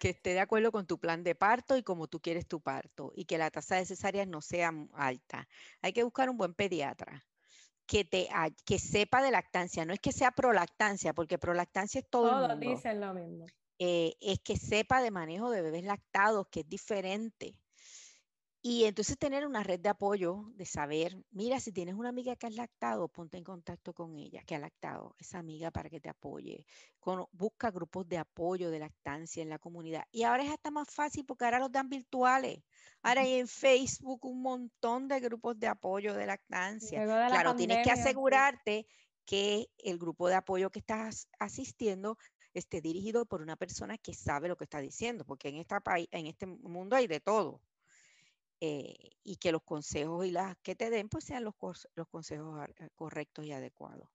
que 0.00 0.10
esté 0.10 0.30
de 0.30 0.40
acuerdo 0.40 0.72
con 0.72 0.86
tu 0.86 0.98
plan 0.98 1.22
de 1.22 1.36
parto 1.36 1.76
y 1.76 1.84
como 1.84 2.08
tú 2.08 2.20
quieres 2.20 2.48
tu 2.48 2.60
parto 2.60 3.12
y 3.14 3.26
que 3.26 3.38
la 3.38 3.50
tasa 3.50 3.76
de 3.76 3.86
cesáreas 3.86 4.26
no 4.26 4.40
sea 4.40 4.72
alta. 4.94 5.48
Hay 5.82 5.92
que 5.92 6.02
buscar 6.02 6.30
un 6.30 6.36
buen 6.36 6.54
pediatra 6.54 7.24
que, 7.86 8.04
te, 8.04 8.28
que 8.64 8.80
sepa 8.80 9.22
de 9.22 9.30
lactancia, 9.30 9.84
no 9.84 9.92
es 9.92 10.00
que 10.00 10.12
sea 10.12 10.32
prolactancia, 10.32 11.14
porque 11.14 11.38
prolactancia 11.38 12.00
es 12.00 12.10
todo 12.10 12.28
Todos 12.28 12.50
el 12.50 12.56
mundo. 12.56 12.70
dicen 12.74 13.00
lo 13.00 13.14
mismo. 13.14 13.46
Eh, 13.78 14.16
es 14.20 14.40
que 14.40 14.56
sepa 14.56 15.00
de 15.00 15.12
manejo 15.12 15.50
de 15.50 15.62
bebés 15.62 15.84
lactados, 15.84 16.48
que 16.48 16.60
es 16.60 16.68
diferente. 16.68 17.56
Y 18.60 18.84
entonces 18.84 19.16
tener 19.16 19.46
una 19.46 19.62
red 19.62 19.78
de 19.78 19.88
apoyo, 19.88 20.50
de 20.54 20.66
saber, 20.66 21.16
mira, 21.30 21.60
si 21.60 21.70
tienes 21.70 21.94
una 21.94 22.08
amiga 22.08 22.34
que 22.34 22.48
ha 22.48 22.50
lactado, 22.50 23.06
ponte 23.06 23.38
en 23.38 23.44
contacto 23.44 23.94
con 23.94 24.16
ella, 24.16 24.42
que 24.44 24.56
ha 24.56 24.58
lactado, 24.58 25.14
esa 25.18 25.38
amiga 25.38 25.70
para 25.70 25.88
que 25.88 26.00
te 26.00 26.08
apoye. 26.08 26.66
busca 27.32 27.70
grupos 27.70 28.08
de 28.08 28.18
apoyo 28.18 28.70
de 28.70 28.80
lactancia 28.80 29.42
en 29.42 29.48
la 29.48 29.60
comunidad. 29.60 30.04
Y 30.10 30.24
ahora 30.24 30.42
es 30.42 30.50
hasta 30.50 30.72
más 30.72 30.88
fácil 30.90 31.24
porque 31.24 31.44
ahora 31.44 31.60
los 31.60 31.70
dan 31.70 31.88
virtuales. 31.88 32.64
Ahora 33.02 33.20
hay 33.20 33.34
en 33.34 33.46
Facebook 33.46 34.24
un 34.24 34.42
montón 34.42 35.06
de 35.06 35.20
grupos 35.20 35.58
de 35.58 35.68
apoyo 35.68 36.14
de 36.14 36.26
lactancia. 36.26 37.04
claro, 37.04 37.54
tienes 37.54 37.84
que 37.84 37.92
asegurarte 37.92 38.86
que 39.24 39.70
el 39.78 39.98
grupo 39.98 40.28
de 40.28 40.34
apoyo 40.34 40.70
que 40.70 40.80
estás 40.80 41.28
asistiendo 41.38 42.18
esté 42.54 42.80
dirigido 42.80 43.24
por 43.24 43.40
una 43.40 43.56
persona 43.56 43.98
que 43.98 44.14
sabe 44.14 44.48
lo 44.48 44.56
que 44.56 44.64
está 44.64 44.80
diciendo, 44.80 45.24
porque 45.24 45.48
en, 45.48 45.56
esta 45.56 45.80
en 46.10 46.26
este 46.26 46.46
mundo 46.46 46.96
hay 46.96 47.06
de 47.06 47.20
todo. 47.20 47.62
Eh, 48.60 49.12
y 49.22 49.36
que 49.36 49.52
los 49.52 49.62
consejos 49.62 50.26
y 50.26 50.32
las 50.32 50.56
que 50.62 50.74
te 50.74 50.90
den 50.90 51.08
pues 51.08 51.24
sean 51.24 51.44
los, 51.44 51.54
los 51.94 52.08
consejos 52.08 52.60
eh, 52.78 52.88
correctos 52.96 53.44
y 53.44 53.52
adecuados. 53.52 54.08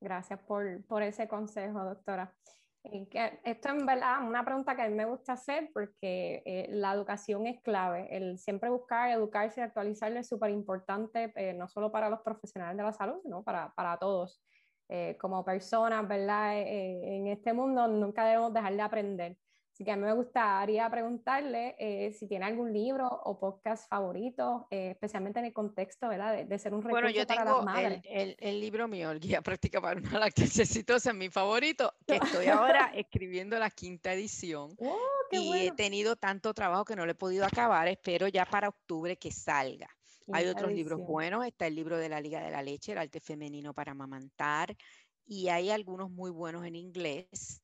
Gracias 0.00 0.40
por, 0.40 0.84
por, 0.86 1.02
ese 1.02 1.28
consejo, 1.28 1.84
doctora. 1.84 2.34
Esto 2.84 3.70
en 3.70 3.86
verdad 3.86 4.26
una 4.26 4.44
pregunta 4.44 4.76
que 4.76 4.82
a 4.82 4.88
mí 4.88 4.94
me 4.94 5.06
gusta 5.06 5.32
hacer 5.32 5.70
porque 5.72 6.42
eh, 6.44 6.66
la 6.70 6.92
educación 6.92 7.46
es 7.46 7.62
clave. 7.62 8.14
El 8.14 8.38
siempre 8.38 8.68
buscar, 8.68 9.10
educarse 9.10 9.60
y 9.60 9.64
actualizarse 9.64 10.18
es 10.18 10.28
súper 10.28 10.50
importante, 10.50 11.32
eh, 11.36 11.54
no 11.54 11.66
solo 11.66 11.90
para 11.90 12.10
los 12.10 12.20
profesionales 12.20 12.76
de 12.76 12.82
la 12.82 12.92
salud, 12.92 13.20
sino 13.22 13.42
para, 13.42 13.72
para 13.74 13.96
todos. 13.96 14.42
Eh, 14.90 15.16
como 15.18 15.42
personas, 15.42 16.06
¿verdad? 16.06 16.58
en 16.58 17.26
este 17.28 17.54
mundo 17.54 17.88
nunca 17.88 18.26
debemos 18.26 18.52
dejar 18.52 18.76
de 18.76 18.82
aprender. 18.82 19.38
Así 19.74 19.84
que 19.84 19.90
a 19.90 19.96
mí 19.96 20.02
me 20.02 20.14
gustaría 20.14 20.88
preguntarle 20.88 21.74
eh, 21.80 22.12
si 22.12 22.28
tiene 22.28 22.44
algún 22.44 22.72
libro 22.72 23.08
o 23.08 23.40
podcast 23.40 23.88
favorito, 23.88 24.68
eh, 24.70 24.90
especialmente 24.92 25.40
en 25.40 25.46
el 25.46 25.52
contexto 25.52 26.08
¿verdad? 26.08 26.46
De, 26.46 26.58
ser 26.60 26.74
un 26.74 26.80
recurso 26.80 27.02
bueno, 27.02 27.10
yo 27.10 27.26
para 27.26 27.42
tengo 27.42 27.56
las 27.56 27.64
madres. 27.64 28.00
El, 28.04 28.36
el, 28.38 28.60
libro 28.60 28.86
mío, 28.86 29.10
el 29.10 29.18
Guía 29.18 29.42
Práctica 29.42 29.80
para 29.80 29.98
una 29.98 30.20
lactancia 30.20 30.62
exitosa, 30.62 31.10
es 31.10 31.16
mi 31.16 31.28
favorito, 31.28 31.92
que 32.06 32.18
estoy 32.18 32.46
ahora 32.46 32.92
escribiendo 32.94 33.58
la 33.58 33.68
quinta 33.68 34.12
edición. 34.12 34.76
Oh, 34.78 34.96
y 35.32 35.66
he 35.66 35.72
tenido 35.72 36.14
tanto 36.14 36.54
trabajo 36.54 36.84
que 36.84 36.94
no 36.94 37.04
lo 37.04 37.10
he 37.10 37.16
podido 37.16 37.44
acabar, 37.44 37.88
espero 37.88 38.28
ya 38.28 38.44
para 38.44 38.68
octubre 38.68 39.16
que 39.16 39.32
salga. 39.32 39.88
Hay 40.32 40.46
otros 40.46 40.72
libros 40.72 41.00
buenos, 41.00 41.44
está 41.44 41.66
el 41.66 41.74
libro 41.74 41.98
de 41.98 42.08
la 42.08 42.20
Liga 42.20 42.40
de 42.40 42.52
la 42.52 42.62
Leche, 42.62 42.92
el 42.92 42.98
arte 42.98 43.18
femenino 43.18 43.74
para 43.74 43.90
amamantar, 43.90 44.76
y 45.26 45.48
hay 45.48 45.70
algunos 45.70 46.12
muy 46.12 46.30
buenos 46.30 46.64
en 46.64 46.76
inglés. 46.76 47.60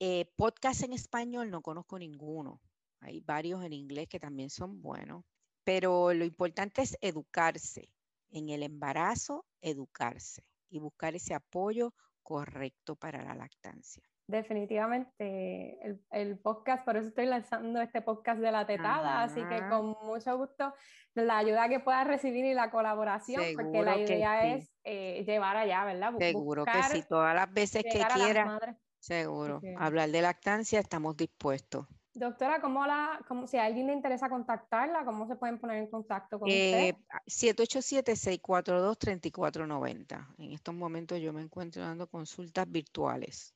Eh, 0.00 0.26
podcast 0.36 0.82
en 0.82 0.92
español 0.92 1.50
no 1.50 1.62
conozco 1.62 1.98
ninguno. 1.98 2.60
Hay 3.00 3.20
varios 3.20 3.64
en 3.64 3.72
inglés 3.72 4.08
que 4.08 4.18
también 4.18 4.50
son 4.50 4.80
buenos, 4.80 5.24
pero 5.62 6.12
lo 6.12 6.24
importante 6.24 6.82
es 6.82 6.96
educarse. 7.00 7.90
En 8.30 8.48
el 8.48 8.64
embarazo, 8.64 9.46
educarse 9.60 10.42
y 10.68 10.80
buscar 10.80 11.14
ese 11.14 11.34
apoyo 11.34 11.94
correcto 12.22 12.96
para 12.96 13.22
la 13.22 13.34
lactancia. 13.34 14.02
Definitivamente 14.26 15.78
el, 16.10 16.38
podcast, 16.38 16.84
por 16.84 16.96
eso 16.96 17.08
estoy 17.08 17.26
lanzando 17.26 17.80
este 17.82 18.00
podcast 18.00 18.40
de 18.40 18.50
la 18.50 18.66
tetada, 18.66 19.22
así 19.22 19.44
que 19.44 19.68
con 19.68 19.94
mucho 20.02 20.36
gusto 20.38 20.74
la 21.14 21.38
ayuda 21.38 21.68
que 21.68 21.78
pueda 21.78 22.02
recibir 22.04 22.44
y 22.46 22.54
la 22.54 22.70
colaboración, 22.70 23.44
porque 23.54 23.82
la 23.82 23.98
idea 23.98 24.54
es 24.54 24.72
eh, 24.82 25.24
llevar 25.26 25.58
allá, 25.58 25.84
¿verdad? 25.84 26.14
Seguro 26.18 26.64
que 26.64 26.82
sí, 26.84 27.04
todas 27.06 27.34
las 27.34 27.52
veces 27.52 27.84
que 27.84 28.02
quiera 28.14 28.58
Seguro. 29.04 29.60
Hablar 29.76 30.10
de 30.10 30.22
lactancia, 30.22 30.80
estamos 30.80 31.14
dispuestos. 31.14 31.86
Doctora, 32.14 32.62
¿cómo 32.62 32.86
la, 32.86 33.20
cómo, 33.28 33.46
si 33.46 33.58
a 33.58 33.66
alguien 33.66 33.88
le 33.88 33.92
interesa 33.92 34.30
contactarla, 34.30 35.04
¿cómo 35.04 35.26
se 35.26 35.36
pueden 35.36 35.58
poner 35.58 35.76
en 35.76 35.88
contacto 35.88 36.38
con 36.38 36.48
eh, 36.50 36.96
usted? 37.26 37.26
787-642-3490. 37.26 40.26
En 40.38 40.52
estos 40.52 40.74
momentos 40.74 41.20
yo 41.20 41.34
me 41.34 41.42
encuentro 41.42 41.82
dando 41.82 42.06
consultas 42.06 42.64
virtuales, 42.70 43.54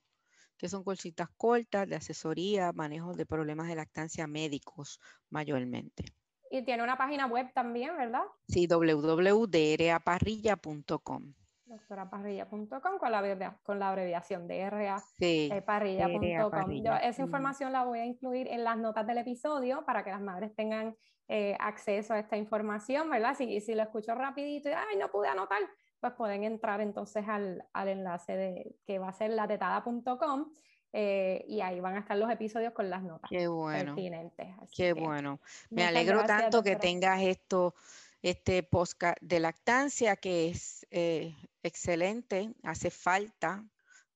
que 0.59 0.69
son 0.69 0.85
consultas 0.85 1.31
cortas 1.39 1.89
de 1.89 1.97
asesoría, 1.97 2.75
manejo 2.75 3.15
de 3.15 3.25
problemas 3.25 3.69
de 3.69 3.77
lactancia 3.77 4.27
médicos 4.27 5.01
mayormente. 5.31 6.13
Y 6.51 6.63
tiene 6.63 6.83
una 6.83 6.99
página 6.99 7.25
web 7.25 7.51
también, 7.55 7.97
¿verdad? 7.97 8.25
Sí, 8.49 8.67
www.draparrilla.com 8.67 11.33
doctoraparrilla.com 11.69 12.99
con 12.99 13.13
la, 13.13 13.59
con 13.63 13.79
la 13.79 13.89
abreviación 13.91 14.49
de 14.49 14.69
RA 14.71 14.99
sí, 15.19 15.51
eh, 15.53 15.63
parrilla.com. 15.63 16.71
esa 17.03 17.23
información 17.23 17.73
la 17.73 17.85
voy 17.85 18.01
a 18.01 18.05
incluir 18.05 18.49
en 18.49 18.65
las 18.65 18.77
notas 18.77 19.07
del 19.07 19.19
episodio 19.19 19.85
para 19.85 20.05
que 20.05 20.11
las 20.11 20.21
madres 20.21 20.55
tengan 20.55 20.97
eh, 21.29 21.57
acceso 21.61 22.15
a 22.15 22.19
esta 22.19 22.37
información, 22.37 23.11
¿verdad? 23.11 23.35
Si, 23.37 23.61
si 23.61 23.75
lo 23.75 23.83
escucho 23.83 24.15
rapidito 24.15 24.71
y, 24.71 24.73
ay, 24.73 24.97
no 24.99 25.11
pude 25.11 25.29
anotar, 25.29 25.61
pues 26.01 26.15
pueden 26.15 26.45
entrar 26.45 26.81
entonces 26.81 27.29
al, 27.29 27.67
al 27.73 27.89
enlace 27.89 28.37
de, 28.37 28.77
que 28.87 28.99
va 28.99 29.09
a 29.09 29.13
ser 29.13 29.33
latetada.com 29.33 30.53
eh, 30.93 31.45
y 31.47 31.61
ahí 31.61 31.81
van 31.81 31.97
a 31.97 31.99
estar 31.99 32.17
los 32.17 32.31
episodios 32.31 32.73
con 32.73 32.89
las 32.89 33.03
notas 33.03 33.29
Qué 33.29 33.47
bueno. 33.47 33.95
pertinentes. 33.95 34.49
Qué 34.75 34.95
bueno. 34.95 35.39
Me 35.69 35.85
alegro 35.85 36.25
tanto 36.25 36.63
que 36.63 36.77
tengas 36.77 37.21
esto 37.21 37.75
este 38.23 38.63
podcast 38.63 39.17
de 39.21 39.41
lactancia 39.41 40.17
que 40.17 40.49
es 40.49 40.87
eh, 40.91 41.37
excelente, 41.63 42.53
hace 42.63 42.91
falta. 42.91 43.65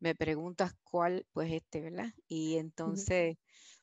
Me 0.00 0.14
preguntas 0.14 0.74
cuál, 0.82 1.26
pues 1.32 1.52
este, 1.52 1.80
¿verdad? 1.80 2.12
Y 2.26 2.56
entonces, 2.56 3.36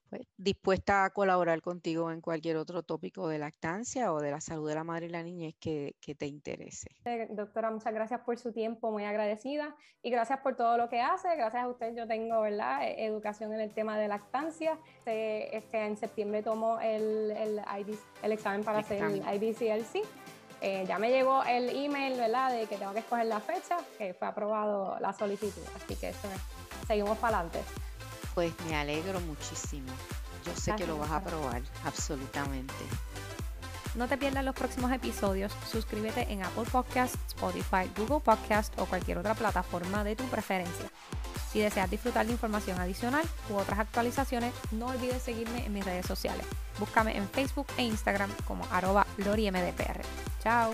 pues, 0.10 0.24
dispuesta 0.38 1.06
a 1.06 1.10
colaborar 1.12 1.62
contigo 1.62 2.12
en 2.12 2.22
cualquier 2.22 2.58
otro 2.58 2.84
tópico 2.84 3.28
de 3.28 3.40
lactancia 3.40 4.12
o 4.14 4.20
de 4.20 4.32
la 4.32 4.42
salud 4.42 4.68
de 4.68 4.76
la 4.76 4.84
madre 4.84 5.06
y 5.06 5.10
la 5.10 5.24
niñez 5.24 5.56
que, 5.60 5.96
que 6.02 6.16
te 6.16 6.26
interese. 6.26 6.90
Eh, 7.06 7.28
doctora, 7.32 7.72
muchas 7.72 7.94
gracias 7.94 8.22
por 8.22 8.38
su 8.38 8.52
tiempo, 8.52 8.92
muy 8.92 9.06
agradecida. 9.06 9.76
Y 10.02 10.10
gracias 10.10 10.40
por 10.40 10.56
todo 10.56 10.78
lo 10.78 10.90
que 10.90 11.02
hace. 11.02 11.36
Gracias 11.36 11.64
a 11.64 11.68
usted 11.68 11.96
yo 11.96 12.08
tengo, 12.08 12.42
¿verdad? 12.42 12.84
E, 12.84 13.06
educación 13.06 13.54
en 13.54 13.60
el 13.60 13.74
tema 13.74 13.98
de 13.98 14.08
lactancia. 14.08 14.80
Este, 14.98 15.56
este 15.56 15.86
en 15.86 15.98
septiembre 15.98 16.42
tomo 16.42 16.80
el, 16.80 17.32
el, 17.32 17.62
el 18.24 18.32
examen 18.32 18.64
para 18.64 18.80
hacer 18.80 19.04
el 19.04 19.24
IBCLC. 19.36 20.06
Eh, 20.62 20.86
ya 20.88 21.00
me 21.00 21.10
llegó 21.10 21.44
el 21.44 21.70
email, 21.70 22.18
¿verdad? 22.18 22.52
De 22.52 22.66
que 22.66 22.78
tengo 22.78 22.92
que 22.94 23.00
escoger 23.00 23.26
la 23.28 23.40
fecha, 23.40 23.78
que 23.98 24.14
fue 24.14 24.28
aprobado 24.28 24.98
la 25.00 25.14
solicitud. 25.14 25.62
Así 25.76 25.96
que 25.96 26.10
eso 26.10 26.28
seguimos 26.88 27.18
para 27.18 27.40
adelante. 27.40 27.89
Pues 28.34 28.54
me 28.68 28.76
alegro 28.76 29.20
muchísimo. 29.22 29.92
Yo 30.46 30.56
sé 30.56 30.76
que 30.76 30.88
lo 30.88 30.98
vas 30.98 31.12
a 31.12 31.18
aprobar, 31.18 31.62
absolutamente. 31.86 32.74
No 33.96 34.08
te 34.08 34.18
pierdas 34.18 34.46
los 34.46 34.56
próximos 34.56 34.92
episodios. 34.92 35.52
Suscríbete 35.70 36.32
en 36.32 36.44
Apple 36.44 36.66
Podcasts, 36.72 37.18
Spotify, 37.28 37.90
Google 37.98 38.20
Podcasts 38.20 38.78
o 38.78 38.86
cualquier 38.86 39.18
otra 39.18 39.34
plataforma 39.34 40.04
de 40.04 40.16
tu 40.16 40.24
preferencia. 40.26 40.90
Si 41.52 41.60
deseas 41.60 41.90
disfrutar 41.90 42.28
de 42.28 42.34
información 42.34 42.80
adicional 42.80 43.26
u 43.50 43.56
otras 43.56 43.80
actualizaciones, 43.80 44.54
no 44.72 44.88
olvides 44.88 45.24
seguirme 45.24 45.66
en 45.66 45.74
mis 45.74 45.84
redes 45.84 46.06
sociales. 46.06 46.46
Búscame 46.78 47.18
en 47.18 47.28
Facebook 47.28 47.68
e 47.78 47.84
Instagram 47.84 48.30
como 48.46 48.64
arroba 48.72 49.08
LoriMDPR. 49.18 50.02
Chao. 50.44 50.72